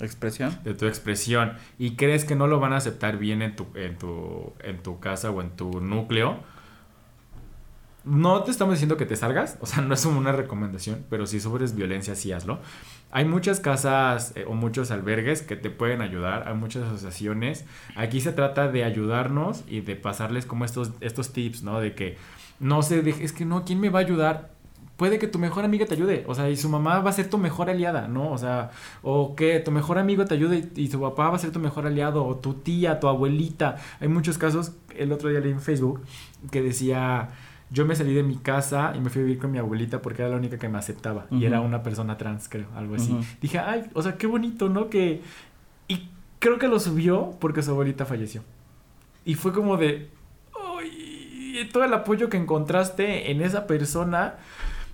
Expresión. 0.00 0.58
De 0.64 0.74
tu 0.74 0.86
expresión 0.86 1.54
y 1.78 1.96
crees 1.96 2.24
que 2.24 2.36
no 2.36 2.46
lo 2.46 2.60
van 2.60 2.72
a 2.72 2.76
aceptar 2.76 3.18
bien 3.18 3.42
en 3.42 3.56
tu, 3.56 3.66
en 3.74 3.96
tu, 3.98 4.52
en 4.60 4.82
tu 4.82 5.00
casa 5.00 5.30
o 5.30 5.40
en 5.40 5.50
tu 5.50 5.80
núcleo, 5.80 6.38
no 8.04 8.42
te 8.42 8.50
estamos 8.50 8.74
diciendo 8.74 8.96
que 8.96 9.06
te 9.06 9.16
salgas, 9.16 9.58
o 9.60 9.66
sea, 9.66 9.82
no 9.82 9.92
es 9.92 10.04
una 10.04 10.32
recomendación, 10.32 11.04
pero 11.10 11.26
si 11.26 11.40
sobres 11.40 11.74
violencia, 11.74 12.14
sí 12.14 12.32
hazlo. 12.32 12.60
Hay 13.10 13.24
muchas 13.24 13.60
casas 13.60 14.32
eh, 14.36 14.44
o 14.46 14.52
muchos 14.54 14.90
albergues 14.90 15.42
que 15.42 15.56
te 15.56 15.70
pueden 15.70 16.02
ayudar, 16.02 16.46
hay 16.46 16.54
muchas 16.54 16.84
asociaciones. 16.84 17.64
Aquí 17.96 18.20
se 18.20 18.32
trata 18.32 18.68
de 18.68 18.84
ayudarnos 18.84 19.64
y 19.66 19.80
de 19.80 19.96
pasarles 19.96 20.44
como 20.44 20.64
estos, 20.64 20.92
estos 21.00 21.32
tips, 21.32 21.62
¿no? 21.62 21.80
De 21.80 21.94
que 21.94 22.18
no 22.60 22.82
se 22.82 23.02
deje, 23.02 23.24
es 23.24 23.32
que 23.32 23.44
no, 23.44 23.64
¿quién 23.64 23.80
me 23.80 23.88
va 23.88 24.00
a 24.00 24.02
ayudar? 24.02 24.50
Puede 24.98 25.18
que 25.18 25.28
tu 25.28 25.38
mejor 25.38 25.64
amiga 25.64 25.86
te 25.86 25.94
ayude, 25.94 26.24
o 26.26 26.34
sea, 26.34 26.50
y 26.50 26.56
su 26.56 26.68
mamá 26.68 26.98
va 26.98 27.10
a 27.10 27.12
ser 27.12 27.30
tu 27.30 27.38
mejor 27.38 27.70
aliada, 27.70 28.08
¿no? 28.08 28.32
O 28.32 28.36
sea, 28.36 28.72
o 29.02 29.36
que 29.36 29.60
tu 29.60 29.70
mejor 29.70 29.96
amigo 29.96 30.24
te 30.24 30.34
ayude 30.34 30.68
y 30.74 30.88
su 30.88 31.00
papá 31.00 31.30
va 31.30 31.36
a 31.36 31.38
ser 31.38 31.52
tu 31.52 31.60
mejor 31.60 31.86
aliado, 31.86 32.26
o 32.26 32.36
tu 32.36 32.54
tía, 32.54 32.98
tu 32.98 33.06
abuelita. 33.06 33.76
Hay 34.00 34.08
muchos 34.08 34.38
casos, 34.38 34.72
el 34.96 35.12
otro 35.12 35.28
día 35.28 35.38
leí 35.38 35.52
en 35.52 35.60
Facebook 35.60 36.02
que 36.50 36.62
decía 36.62 37.28
yo 37.70 37.84
me 37.84 37.94
salí 37.94 38.14
de 38.14 38.22
mi 38.22 38.36
casa 38.36 38.92
y 38.94 39.00
me 39.00 39.10
fui 39.10 39.22
a 39.22 39.24
vivir 39.24 39.38
con 39.38 39.50
mi 39.50 39.58
abuelita 39.58 40.00
porque 40.00 40.22
era 40.22 40.30
la 40.30 40.36
única 40.36 40.58
que 40.58 40.68
me 40.68 40.78
aceptaba. 40.78 41.26
Y 41.30 41.44
era 41.44 41.60
una 41.60 41.82
persona 41.82 42.16
trans, 42.16 42.48
creo, 42.48 42.66
algo 42.74 42.94
así. 42.94 43.18
Dije, 43.40 43.58
ay, 43.58 43.84
o 43.94 44.02
sea, 44.02 44.16
qué 44.16 44.26
bonito, 44.26 44.68
¿no? 44.68 44.88
Que... 44.88 45.22
Y 45.86 46.08
creo 46.38 46.58
que 46.58 46.68
lo 46.68 46.80
subió 46.80 47.36
porque 47.40 47.62
su 47.62 47.70
abuelita 47.72 48.06
falleció. 48.06 48.42
Y 49.24 49.34
fue 49.34 49.52
como 49.52 49.76
de... 49.76 50.08
Ay, 50.78 51.68
todo 51.72 51.84
el 51.84 51.92
apoyo 51.92 52.30
que 52.30 52.38
encontraste 52.38 53.30
en 53.30 53.42
esa 53.42 53.66
persona. 53.66 54.36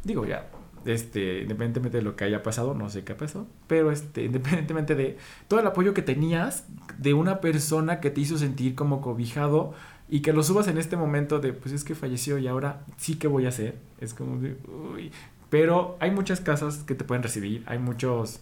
Digo, 0.03 0.27
ya, 0.27 0.49
este, 0.85 1.43
independientemente 1.43 1.99
de 1.99 2.03
lo 2.03 2.17
que 2.17 2.25
haya 2.25 2.43
pasado, 2.43 2.75
no 2.75 2.91
sé 2.91 3.05
qué 3.05 3.15
pasó, 3.15 3.47
pero 3.67 3.91
este, 3.91 4.25
independientemente 4.25 4.95
de 4.95 5.17
todo 5.49 5.61
el 5.61 5.67
apoyo 5.67 5.95
que 5.95 6.03
tenías 6.03 6.67
de 6.99 7.15
una 7.15 7.41
persona 7.41 8.01
que 8.01 8.11
te 8.11 8.21
hizo 8.21 8.39
sentir 8.39 8.75
como 8.75 9.01
cobijado 9.01 9.75
y 10.09 10.21
que 10.21 10.33
lo 10.33 10.43
subas 10.43 10.69
en 10.69 10.79
este 10.79 10.97
momento 10.97 11.41
de, 11.41 11.53
pues 11.53 11.73
es 11.75 11.85
que 11.85 11.95
falleció 11.95 12.39
y 12.39 12.47
ahora 12.47 12.85
sí 12.97 13.17
que 13.17 13.29
voy 13.29 13.47
a 13.47 13.49
hacer. 13.49 13.79
Es 14.01 14.15
como 14.15 14.39
de, 14.39 14.57
uy. 14.69 15.11
Pero 15.51 15.97
hay 16.01 16.11
muchas 16.11 16.41
casas 16.41 16.79
que 16.79 16.95
te 16.95 17.05
pueden 17.05 17.23
recibir, 17.23 17.63
hay 17.67 17.79
muchos, 17.79 18.41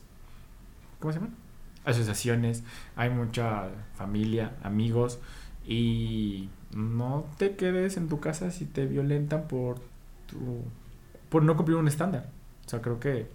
¿cómo 0.99 1.13
se 1.13 1.19
llaman? 1.19 1.35
Asociaciones, 1.85 2.65
hay 2.97 3.11
mucha 3.11 3.69
familia, 3.95 4.53
amigos 4.63 5.19
y 5.67 6.49
no 6.75 7.27
te 7.39 7.57
quedes 7.57 7.97
en 7.97 8.09
tu 8.09 8.19
casa 8.19 8.51
si 8.51 8.65
te 8.65 8.87
violentan 8.87 9.47
por 9.47 9.81
tu 10.27 10.65
por 11.29 11.43
no 11.43 11.57
cumplir 11.57 11.77
un 11.79 11.89
estándar. 11.89 12.29
O 12.67 12.69
sea, 12.69 12.81
creo 12.81 13.01
que 13.01 13.27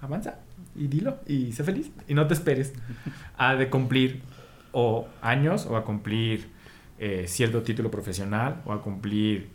avanza 0.00 0.38
y 0.74 0.88
dilo 0.88 1.18
y 1.26 1.52
sé 1.52 1.64
feliz 1.64 1.90
y 2.08 2.14
no 2.14 2.26
te 2.26 2.34
esperes 2.34 2.72
a 3.36 3.54
de 3.54 3.70
cumplir 3.70 4.22
o 4.72 5.06
años 5.22 5.66
o 5.66 5.76
a 5.76 5.84
cumplir 5.84 6.55
eh, 6.98 7.26
cierto 7.28 7.62
título 7.62 7.90
profesional 7.90 8.62
o 8.64 8.72
a 8.72 8.82
cumplir, 8.82 9.48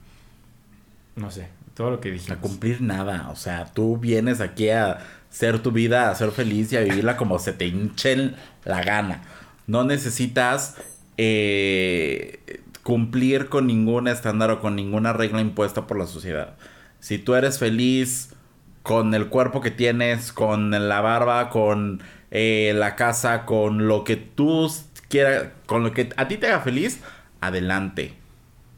no 1.15 1.31
sé, 1.31 1.47
todo 1.73 1.91
lo 1.91 1.99
que 1.99 2.11
dijimos. 2.11 2.37
A 2.37 2.41
cumplir 2.41 2.81
nada, 2.81 3.29
o 3.31 3.35
sea, 3.35 3.65
tú 3.65 3.97
vienes 3.97 4.41
aquí 4.41 4.69
a 4.69 4.99
ser 5.29 5.59
tu 5.59 5.71
vida, 5.71 6.09
a 6.09 6.15
ser 6.15 6.31
feliz 6.31 6.71
y 6.71 6.77
a 6.77 6.81
vivirla 6.81 7.17
como 7.17 7.39
se 7.39 7.53
te 7.53 7.65
hinche 7.67 8.33
la 8.65 8.83
gana. 8.83 9.23
No 9.67 9.83
necesitas 9.83 10.75
eh, 11.17 12.61
cumplir 12.83 13.47
con 13.47 13.67
ningún 13.67 14.07
estándar 14.07 14.51
o 14.51 14.59
con 14.59 14.75
ninguna 14.75 15.13
regla 15.13 15.41
impuesta 15.41 15.87
por 15.87 15.97
la 15.97 16.07
sociedad. 16.07 16.55
Si 16.99 17.17
tú 17.17 17.35
eres 17.35 17.59
feliz 17.59 18.33
con 18.83 19.13
el 19.13 19.27
cuerpo 19.27 19.61
que 19.61 19.71
tienes, 19.71 20.31
con 20.31 20.71
la 20.71 21.01
barba, 21.01 21.49
con 21.49 22.01
eh, 22.31 22.73
la 22.75 22.95
casa, 22.95 23.45
con 23.45 23.87
lo 23.87 24.03
que 24.03 24.15
tú 24.17 24.71
quieras, 25.09 25.49
con 25.65 25.83
lo 25.83 25.93
que 25.93 26.09
a 26.17 26.27
ti 26.27 26.37
te 26.37 26.47
haga 26.47 26.61
feliz, 26.61 26.99
adelante. 27.41 28.13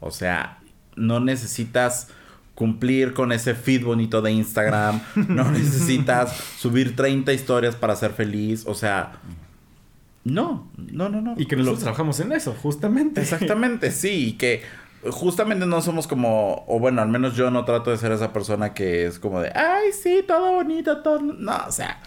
O 0.00 0.10
sea, 0.10 0.58
no 0.96 1.20
necesitas 1.20 2.08
cumplir 2.54 3.14
con 3.14 3.32
ese 3.32 3.54
feed 3.54 3.84
bonito 3.84 4.22
de 4.22 4.32
Instagram, 4.32 5.00
no 5.28 5.50
necesitas 5.50 6.36
subir 6.58 6.94
30 6.94 7.32
historias 7.32 7.74
para 7.74 7.96
ser 7.96 8.12
feliz, 8.12 8.64
o 8.66 8.74
sea, 8.74 9.12
no, 10.24 10.70
no, 10.76 11.08
no, 11.08 11.20
no. 11.20 11.34
Y 11.36 11.46
que 11.46 11.56
nosotros 11.56 11.80
trabajamos 11.80 12.20
en 12.20 12.32
eso, 12.32 12.54
justamente. 12.54 13.20
Exactamente, 13.20 13.90
sí, 13.90 14.28
y 14.28 14.32
que 14.34 14.62
justamente 15.10 15.66
no 15.66 15.82
somos 15.82 16.06
como, 16.06 16.64
o 16.66 16.78
bueno, 16.78 17.02
al 17.02 17.08
menos 17.08 17.36
yo 17.36 17.50
no 17.50 17.64
trato 17.64 17.90
de 17.90 17.98
ser 17.98 18.12
esa 18.12 18.32
persona 18.32 18.72
que 18.72 19.06
es 19.06 19.18
como 19.18 19.40
de, 19.40 19.50
ay, 19.54 19.92
sí, 19.92 20.24
todo 20.26 20.52
bonito, 20.52 21.02
todo, 21.02 21.20
no, 21.20 21.56
o 21.66 21.72
sea, 21.72 22.00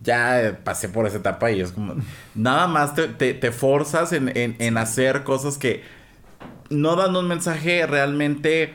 ya 0.00 0.60
pasé 0.64 0.88
por 0.88 1.06
esa 1.06 1.18
etapa 1.18 1.50
y 1.50 1.60
es 1.60 1.72
como, 1.72 1.96
nada 2.34 2.66
más 2.68 2.94
te, 2.94 3.34
te, 3.34 3.52
forzas 3.52 4.12
en, 4.12 4.30
en, 4.34 4.78
hacer 4.78 5.24
cosas 5.24 5.58
que 5.58 5.82
no 6.70 6.96
dan 6.96 7.16
un 7.16 7.26
mensaje 7.26 7.86
realmente 7.86 8.74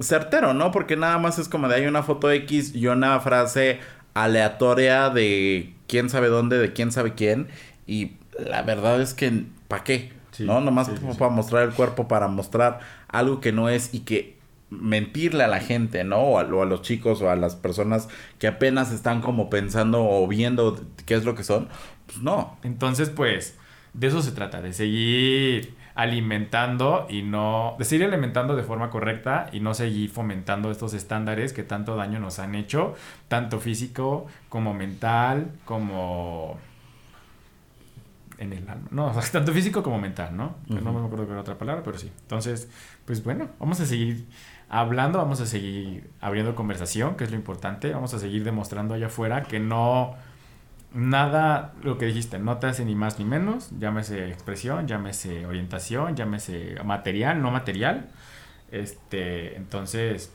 certero, 0.00 0.54
¿no? 0.54 0.70
Porque 0.72 0.96
nada 0.96 1.18
más 1.18 1.38
es 1.38 1.48
como 1.48 1.68
de 1.68 1.76
hay 1.76 1.86
una 1.86 2.02
foto 2.02 2.30
X 2.30 2.74
y 2.74 2.86
una 2.86 3.20
frase 3.20 3.80
aleatoria 4.14 5.10
de 5.10 5.74
quién 5.86 6.10
sabe 6.10 6.28
dónde, 6.28 6.58
de 6.58 6.72
quién 6.72 6.92
sabe 6.92 7.14
quién, 7.14 7.48
y 7.86 8.12
la 8.38 8.62
verdad 8.62 9.00
es 9.00 9.14
que, 9.14 9.44
¿para 9.68 9.84
qué? 9.84 10.12
¿No? 10.38 10.60
Nomás 10.60 10.90
para 11.18 11.30
mostrar 11.30 11.62
el 11.62 11.74
cuerpo, 11.74 12.08
para 12.08 12.26
mostrar 12.26 12.80
algo 13.08 13.40
que 13.40 13.52
no 13.52 13.68
es 13.68 13.94
y 13.94 14.00
que 14.00 14.36
mentirle 14.70 15.44
a 15.44 15.48
la 15.48 15.60
gente, 15.60 16.02
¿no? 16.02 16.16
O 16.18 16.38
a, 16.38 16.44
los 16.44 16.82
chicos 16.82 17.22
o 17.22 17.30
a 17.30 17.36
las 17.36 17.54
personas 17.54 18.08
que 18.38 18.48
apenas 18.48 18.92
están 18.92 19.20
como 19.20 19.48
pensando 19.48 20.04
o 20.04 20.26
viendo 20.26 20.80
qué 21.06 21.14
es 21.14 21.24
lo 21.24 21.36
que 21.36 21.44
son. 21.44 21.68
Pues 22.06 22.18
no. 22.18 22.58
Entonces, 22.64 23.10
pues, 23.10 23.56
de 23.92 24.08
eso 24.08 24.22
se 24.22 24.32
trata, 24.32 24.60
de 24.60 24.72
seguir 24.72 25.74
alimentando 25.94 27.06
y 27.08 27.22
no, 27.22 27.76
de 27.78 27.84
seguir 27.84 28.06
alimentando 28.06 28.56
de 28.56 28.62
forma 28.62 28.90
correcta 28.90 29.48
y 29.52 29.60
no 29.60 29.74
seguir 29.74 30.10
fomentando 30.10 30.70
estos 30.70 30.92
estándares 30.94 31.52
que 31.52 31.62
tanto 31.62 31.94
daño 31.96 32.18
nos 32.18 32.38
han 32.38 32.54
hecho, 32.54 32.94
tanto 33.28 33.60
físico 33.60 34.26
como 34.48 34.74
mental, 34.74 35.52
como 35.64 36.58
en 38.38 38.52
el 38.52 38.68
alma. 38.68 38.88
No, 38.90 39.12
tanto 39.32 39.52
físico 39.52 39.82
como 39.82 39.98
mental, 39.98 40.36
¿no? 40.36 40.56
No 40.68 40.92
me 40.92 41.06
acuerdo 41.06 41.26
qué 41.26 41.34
otra 41.34 41.56
palabra, 41.56 41.82
pero 41.84 41.98
sí. 41.98 42.10
Entonces, 42.22 42.68
pues 43.04 43.22
bueno, 43.22 43.48
vamos 43.60 43.80
a 43.80 43.86
seguir 43.86 44.26
hablando, 44.68 45.18
vamos 45.18 45.40
a 45.40 45.46
seguir 45.46 46.10
abriendo 46.20 46.54
conversación, 46.54 47.16
que 47.16 47.24
es 47.24 47.30
lo 47.30 47.36
importante. 47.36 47.92
Vamos 47.92 48.14
a 48.14 48.18
seguir 48.18 48.42
demostrando 48.44 48.94
allá 48.94 49.06
afuera 49.06 49.44
que 49.44 49.60
no. 49.60 50.16
Nada, 50.94 51.74
lo 51.82 51.98
que 51.98 52.06
dijiste, 52.06 52.38
no 52.38 52.58
te 52.58 52.68
hace 52.68 52.84
ni 52.84 52.94
más 52.94 53.18
ni 53.18 53.24
menos. 53.24 53.70
Llámese 53.78 54.28
expresión, 54.28 54.86
llámese 54.86 55.44
orientación, 55.44 56.16
llámese 56.16 56.76
material, 56.84 57.42
no 57.42 57.50
material. 57.50 58.08
Este, 58.70 59.56
entonces, 59.56 60.32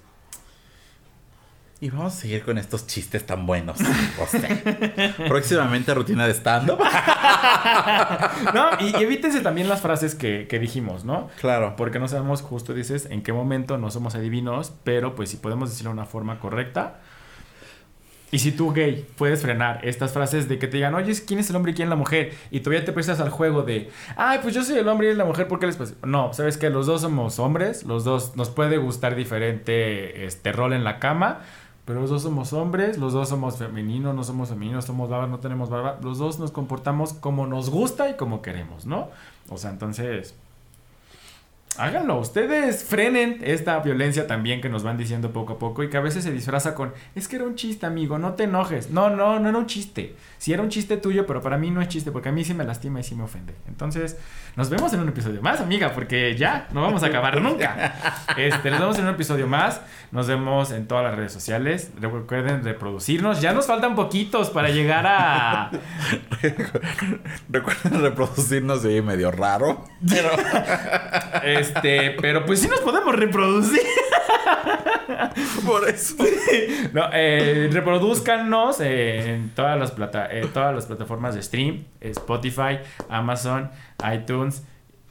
y 1.82 1.90
vamos 1.92 2.14
a 2.14 2.18
seguir 2.18 2.44
con 2.44 2.58
estos 2.58 2.88
chistes 2.88 3.26
tan 3.26 3.46
buenos. 3.46 3.78
Próximamente 5.30 5.94
rutina 5.94 6.28
de 6.28 6.34
stand-up. 6.34 6.78
no, 8.54 8.72
y, 8.82 9.02
evítense 9.02 9.40
también 9.40 9.70
las 9.70 9.80
frases 9.80 10.14
que, 10.14 10.46
dijimos, 10.60 11.06
¿no? 11.06 11.30
Claro. 11.40 11.76
Porque 11.78 12.00
no 12.00 12.10
sabemos, 12.10 12.42
justo 12.42 12.74
dices, 12.74 13.08
en 13.10 13.24
qué 13.24 13.32
momento 13.32 13.78
no 13.78 13.92
somos 13.92 14.16
adivinos, 14.16 14.74
pero 14.84 15.16
pues 15.16 15.30
si 15.30 15.38
podemos 15.38 15.70
decirlo 15.70 15.92
de 15.92 15.94
una 15.94 16.06
forma 16.06 16.40
correcta. 16.40 17.00
Y 18.32 18.40
si 18.40 18.52
tú, 18.52 18.72
gay, 18.74 19.08
puedes 19.18 19.42
frenar 19.42 19.80
estas 19.84 20.12
frases 20.12 20.48
de 20.48 20.60
que 20.60 20.68
te 20.68 20.78
digan, 20.78 20.94
oye, 20.94 21.14
¿quién 21.26 21.40
es 21.40 21.50
el 21.50 21.56
hombre 21.56 21.72
y 21.72 21.76
quién 21.76 21.88
es 21.88 21.90
la 21.90 21.96
mujer? 21.96 22.34
Y 22.52 22.60
todavía 22.60 22.86
te 22.86 22.94
prestas 22.94 23.20
al 23.20 23.30
juego 23.30 23.64
de, 23.64 23.90
ay, 24.16 24.40
pues 24.42 24.54
yo 24.54 24.64
soy 24.64 24.78
el 24.78 24.88
hombre 24.88 25.08
y 25.08 25.12
es 25.12 25.18
la 25.18 25.26
mujer, 25.26 25.48
¿por 25.48 25.60
qué 25.60 25.66
les 25.66 25.78
pasa? 25.78 25.96
No, 26.04 26.34
¿sabes 26.34 26.58
que 26.58 26.70
Los 26.70 26.86
dos 26.86 27.02
somos 27.02 27.40
hombres, 27.40 27.84
los 27.84 28.04
dos 28.04 28.36
nos 28.36 28.50
puede 28.50 28.78
gustar 28.78 29.16
diferente 29.16 30.26
este 30.26 30.52
rol 30.52 30.74
en 30.74 30.84
la 30.84 31.00
cama 31.00 31.42
pero 31.90 32.02
los 32.02 32.12
dos 32.12 32.22
somos 32.22 32.54
hombres, 32.54 33.00
los 33.00 33.14
dos 33.14 33.30
somos 33.30 33.58
femeninos, 33.58 34.14
no 34.14 34.24
somos 34.24 34.50
femeninos, 34.50 34.86
somos 34.86 35.10
barba, 35.10 35.26
no 35.26 35.40
tenemos 35.40 35.72
barba. 35.72 35.98
Los 36.04 36.20
dos 36.20 36.38
nos 36.38 36.52
comportamos 36.52 37.14
como 37.14 37.48
nos 37.48 37.72
gusta 37.72 38.08
y 38.12 38.14
como 38.14 38.44
queremos, 38.44 38.86
¿no? 38.86 39.10
O 39.50 39.58
sea, 39.58 39.72
entonces, 39.72 40.36
háganlo. 41.78 42.20
Ustedes 42.20 42.84
frenen 42.84 43.40
esta 43.42 43.80
violencia 43.80 44.28
también 44.28 44.62
que 44.62 44.70
nos 44.70 44.84
van 44.84 44.98
diciendo 44.98 45.32
poco 45.32 45.54
a 45.54 45.60
poco 45.60 45.84
y 45.84 45.90
que 45.90 45.98
a 45.98 46.02
veces 46.02 46.24
se 46.24 46.32
disfraza 46.32 46.76
con, 46.76 46.94
es 47.16 47.28
que 47.28 47.38
era 47.38 47.46
un 47.46 47.56
chiste, 47.56 47.86
amigo, 47.86 48.18
no 48.18 48.34
te 48.34 48.44
enojes. 48.44 48.90
No, 48.90 49.10
no, 49.10 49.40
no 49.40 49.50
era 49.50 49.58
un 49.58 49.66
chiste. 49.66 50.16
Sí 50.38 50.54
era 50.54 50.62
un 50.62 50.70
chiste 50.70 50.98
tuyo, 50.98 51.26
pero 51.26 51.42
para 51.42 51.58
mí 51.58 51.72
no 51.72 51.82
es 51.82 51.88
chiste 51.88 52.12
porque 52.12 52.30
a 52.30 52.32
mí 52.32 52.44
sí 52.44 52.54
me 52.54 52.64
lastima 52.64 53.00
y 53.00 53.04
sí 53.04 53.16
me 53.16 53.24
ofende. 53.24 53.54
Entonces, 53.68 54.18
nos 54.56 54.70
vemos 54.70 54.92
en 54.94 55.00
un 55.00 55.10
episodio 55.10 55.42
más, 55.42 55.62
amiga, 55.62 55.94
porque 55.94 56.36
ya 56.36 56.68
no 56.74 56.82
vamos 56.82 57.04
a 57.04 57.08
acabar 57.08 57.42
nunca. 57.42 57.94
Este, 58.38 58.72
nos 58.72 58.80
vemos 58.80 58.98
en 59.00 59.06
un 59.06 59.12
episodio 59.12 59.48
más. 59.48 59.82
Nos 60.12 60.28
vemos 60.28 60.72
en 60.72 60.88
todas 60.88 61.04
las 61.04 61.16
redes 61.16 61.32
sociales. 61.32 61.92
Recuerden 62.00 62.64
reproducirnos. 62.64 63.42
Ya 63.42 63.54
nos 63.54 63.68
faltan 63.68 63.96
poquitos 63.96 64.50
para 64.50 64.70
llegar 64.70 65.06
a. 65.08 65.72
Recuerden 67.50 68.02
reproducirnos, 68.02 68.84
de 68.84 69.02
medio 69.02 69.32
raro. 69.32 69.86
Pero. 70.08 70.30
Este, 71.60 72.16
pero 72.22 72.46
pues 72.46 72.60
sí 72.60 72.68
nos 72.68 72.80
podemos 72.82 73.16
reproducir. 73.16 73.82
Por 75.66 75.90
eso. 75.90 76.16
No, 76.94 77.04
eh, 77.14 77.70
reproduzcanos 77.72 78.80
en 78.80 79.52
todas 79.56 79.78
las, 79.80 79.92
plata 79.92 80.30
todas 80.54 80.74
las 80.74 80.86
plataformas 80.86 81.36
de 81.36 81.44
stream: 81.44 81.86
Spotify, 82.02 82.80
Amazon, 83.10 83.70
iTunes 84.12 84.64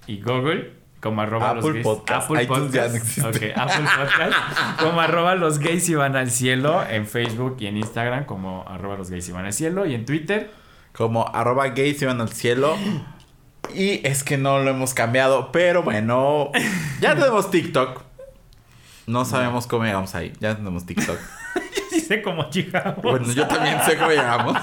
y 0.07 0.21
Google. 0.21 0.73
Como 1.01 1.21
arroba 1.21 1.55
los 1.55 1.73
gays. 1.73 1.87
Apple 1.87 2.47
Podcast. 2.47 3.25
Okay, 3.25 3.53
Apple 3.55 3.87
Podcast. 3.99 4.81
como 4.81 5.01
arroba 5.01 5.37
los 5.37 5.61
gays 5.61 5.89
y 5.89 5.95
van 5.95 6.17
al 6.17 6.31
cielo. 6.31 6.83
En 6.89 7.07
Facebook 7.07 7.57
y 7.61 7.67
en 7.67 7.77
Instagram 7.77 8.25
como 8.25 8.65
arroba 8.67 8.97
los 8.97 9.11
gays 9.11 9.29
y 9.29 9.33
van 9.33 9.47
al 9.47 9.53
cielo. 9.53 9.87
Y 9.87 9.95
en 9.95 10.05
Twitter. 10.05 10.51
Como 10.93 11.29
arroba 11.29 11.69
gays 11.69 12.03
y 12.03 12.07
van 12.07 12.21
al 12.21 12.31
cielo. 12.31 12.77
Y 13.75 14.07
es 14.07 14.23
que 14.25 14.37
no 14.37 14.59
lo 14.59 14.71
hemos 14.71 14.95
cambiado, 14.95 15.53
pero 15.53 15.83
bueno, 15.83 16.51
ya 17.01 17.15
tenemos 17.17 17.51
TikTok. 17.51 18.03
No 19.07 19.25
sabemos 19.25 19.67
cómo 19.67 19.85
llegamos 19.85 20.15
ahí. 20.15 20.33
Ya 20.41 20.55
tenemos 20.55 20.85
TikTok. 20.85 21.19
yo 21.55 21.83
sí 21.91 22.01
sé 22.01 22.23
cómo 22.23 22.49
llegamos. 22.51 23.03
Bueno, 23.03 23.33
yo 23.33 23.47
también 23.47 23.79
sé 23.87 23.97
cómo 23.97 24.11
llegamos. 24.11 24.59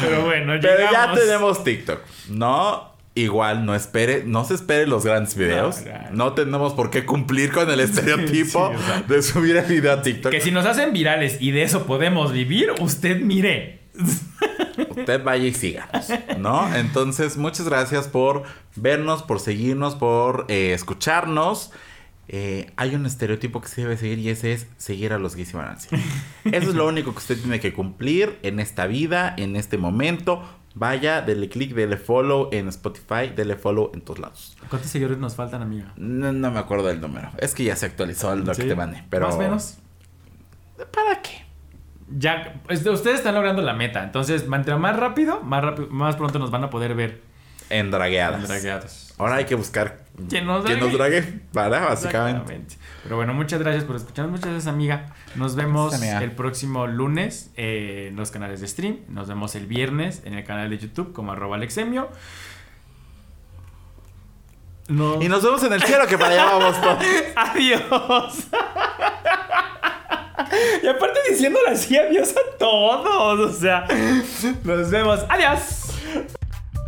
pero 0.00 0.24
bueno, 0.24 0.54
llegamos. 0.56 0.62
Pero 0.62 0.92
ya 0.92 1.12
tenemos 1.14 1.62
TikTok. 1.62 2.00
No, 2.30 2.92
igual 3.14 3.66
no 3.66 3.74
espere, 3.74 4.24
no 4.24 4.44
se 4.44 4.54
espere 4.54 4.86
los 4.86 5.04
grandes 5.04 5.36
videos. 5.36 5.82
No, 6.12 6.32
tenemos 6.32 6.72
por 6.72 6.90
qué 6.90 7.04
cumplir 7.04 7.52
con 7.52 7.70
el 7.70 7.80
estereotipo 7.80 8.72
de 9.08 9.22
subir 9.22 9.56
el 9.56 9.66
video 9.66 9.92
a 9.92 10.02
TikTok. 10.02 10.32
Que 10.32 10.40
si 10.40 10.50
nos 10.50 10.66
hacen 10.66 10.92
virales 10.92 11.36
y 11.40 11.50
de 11.50 11.62
eso 11.62 11.86
podemos 11.86 12.32
vivir, 12.32 12.72
usted 12.80 13.20
mire. 13.20 13.80
Usted 15.02 15.22
vaya 15.22 15.46
y 15.46 15.54
síganos, 15.54 16.08
¿no? 16.38 16.74
Entonces, 16.74 17.36
muchas 17.36 17.68
gracias 17.68 18.08
por 18.08 18.44
vernos, 18.76 19.22
por 19.22 19.40
seguirnos, 19.40 19.94
por 19.94 20.46
eh, 20.48 20.72
escucharnos. 20.72 21.70
Eh, 22.28 22.70
hay 22.76 22.94
un 22.94 23.04
estereotipo 23.04 23.60
que 23.60 23.68
se 23.68 23.82
debe 23.82 23.96
seguir 23.96 24.18
y 24.20 24.30
ese 24.30 24.52
es 24.52 24.66
seguir 24.78 25.12
a 25.12 25.18
los 25.18 25.34
gays 25.34 25.52
y 25.52 26.48
Eso 26.54 26.70
es 26.70 26.74
lo 26.74 26.86
único 26.86 27.12
que 27.12 27.18
usted 27.18 27.38
tiene 27.38 27.60
que 27.60 27.74
cumplir 27.74 28.38
en 28.42 28.60
esta 28.60 28.86
vida, 28.86 29.34
en 29.36 29.56
este 29.56 29.76
momento. 29.76 30.42
Vaya, 30.74 31.20
dele 31.20 31.48
click, 31.48 31.74
dele 31.74 31.98
follow 31.98 32.48
en 32.52 32.68
Spotify, 32.68 33.28
dele 33.36 33.56
follow 33.56 33.90
en 33.92 34.00
todos 34.00 34.20
lados. 34.20 34.56
¿Cuántos 34.70 34.90
seguidores 34.90 35.18
nos 35.18 35.34
faltan, 35.34 35.60
amiga? 35.60 35.92
No, 35.96 36.50
me 36.50 36.58
acuerdo 36.58 36.86
del 36.86 37.00
número. 37.00 37.30
Es 37.38 37.54
que 37.54 37.64
ya 37.64 37.76
se 37.76 37.86
actualizó 37.86 38.34
lo 38.34 38.54
que 38.54 38.64
te 38.64 38.74
mandé, 38.74 39.04
pero... 39.10 39.26
¿Más 39.26 39.34
o 39.34 39.38
menos? 39.38 39.78
¿Para 40.90 41.20
qué? 41.20 41.51
Ya, 42.18 42.60
este, 42.68 42.90
ustedes 42.90 43.16
están 43.16 43.34
logrando 43.34 43.62
la 43.62 43.74
meta. 43.74 44.02
Entonces, 44.02 44.48
mientras 44.48 44.78
más 44.78 44.96
rápido, 44.96 45.40
más 45.42 45.62
rápido, 45.62 45.88
más 45.90 46.16
pronto 46.16 46.38
nos 46.38 46.50
van 46.50 46.64
a 46.64 46.70
poder 46.70 46.94
ver. 46.94 47.20
En 47.70 47.90
dragueadas. 47.90 48.40
En 48.42 48.46
dragueadas. 48.48 49.14
Ahora 49.18 49.36
hay 49.36 49.44
que 49.44 49.54
buscar 49.54 50.04
quien 50.28 50.46
nos 50.46 50.64
drague. 50.64 50.80
nos 50.80 50.92
drague, 50.92 51.22
para, 51.52 51.80
básicamente. 51.80 52.40
Exactamente. 52.40 52.76
Pero 53.02 53.16
bueno, 53.16 53.34
muchas 53.34 53.60
gracias 53.60 53.84
por 53.84 53.96
escucharnos. 53.96 54.32
Muchas 54.32 54.50
gracias, 54.50 54.72
amiga. 54.72 55.14
Nos 55.36 55.54
vemos 55.54 55.90
Gracias, 55.90 56.10
amiga. 56.12 56.24
el 56.24 56.32
próximo 56.32 56.86
lunes 56.86 57.50
eh, 57.56 58.08
en 58.10 58.16
los 58.16 58.30
canales 58.30 58.60
de 58.60 58.68
stream. 58.68 58.98
Nos 59.08 59.28
vemos 59.28 59.54
el 59.54 59.66
viernes 59.66 60.22
en 60.24 60.34
el 60.34 60.44
canal 60.44 60.68
de 60.70 60.78
YouTube 60.78 61.12
como 61.12 61.32
arroba 61.32 61.56
alexemio. 61.56 62.10
Y 64.88 65.28
nos 65.28 65.42
vemos 65.42 65.62
en 65.62 65.72
el 65.72 65.82
cielo, 65.82 66.06
que 66.06 66.18
para 66.18 66.32
allá 66.32 66.44
vamos 66.44 66.80
todos. 66.80 66.98
Adiós. 67.36 68.48
y 70.82 70.86
aparte 70.86 71.18
diciéndole 71.30 71.70
así 71.70 71.96
adiós 71.96 72.32
a 72.32 72.58
todos. 72.58 73.50
O 73.50 73.60
sea, 73.60 73.86
nos 74.64 74.90
vemos. 74.90 75.20
Adiós. 75.28 75.88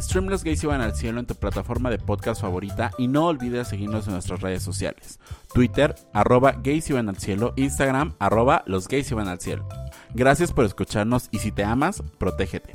Stream 0.01 0.27
Los 0.27 0.45
Gays 0.45 0.63
Iban 0.63 0.81
al 0.81 0.95
Cielo 0.95 1.21
en 1.21 1.27
tu 1.27 1.35
plataforma 1.35 1.89
de 1.89 1.99
podcast 1.99 2.41
favorita 2.41 2.91
y 2.99 3.09
no 3.09 3.27
olvides 3.27 3.69
seguirnos 3.69 4.07
en 4.07 4.15
nuestras 4.15 4.41
redes 4.41 4.63
sociales. 4.63 5.19
Twitter, 5.53 5.95
arroba 6.13 6.53
Gays 6.63 6.91
Iban 6.91 7.09
al 7.09 7.19
Cielo, 7.19 7.53
Instagram, 7.57 8.15
arroba 8.19 8.65
Los 8.67 8.89
Gays 8.89 9.11
Iban 9.11 9.29
al 9.29 9.41
Cielo. 9.41 9.67
Gracias 10.13 10.53
por 10.53 10.65
escucharnos 10.65 11.29
y 11.31 11.39
si 11.39 11.53
te 11.53 11.65
amas, 11.65 12.03
protégete. 12.19 12.73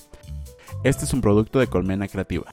Este 0.84 1.06
es 1.06 1.14
un 1.14 1.22
producto 1.22 1.60
de 1.60 1.68
Colmena 1.68 2.08
Creativa. 2.08 2.52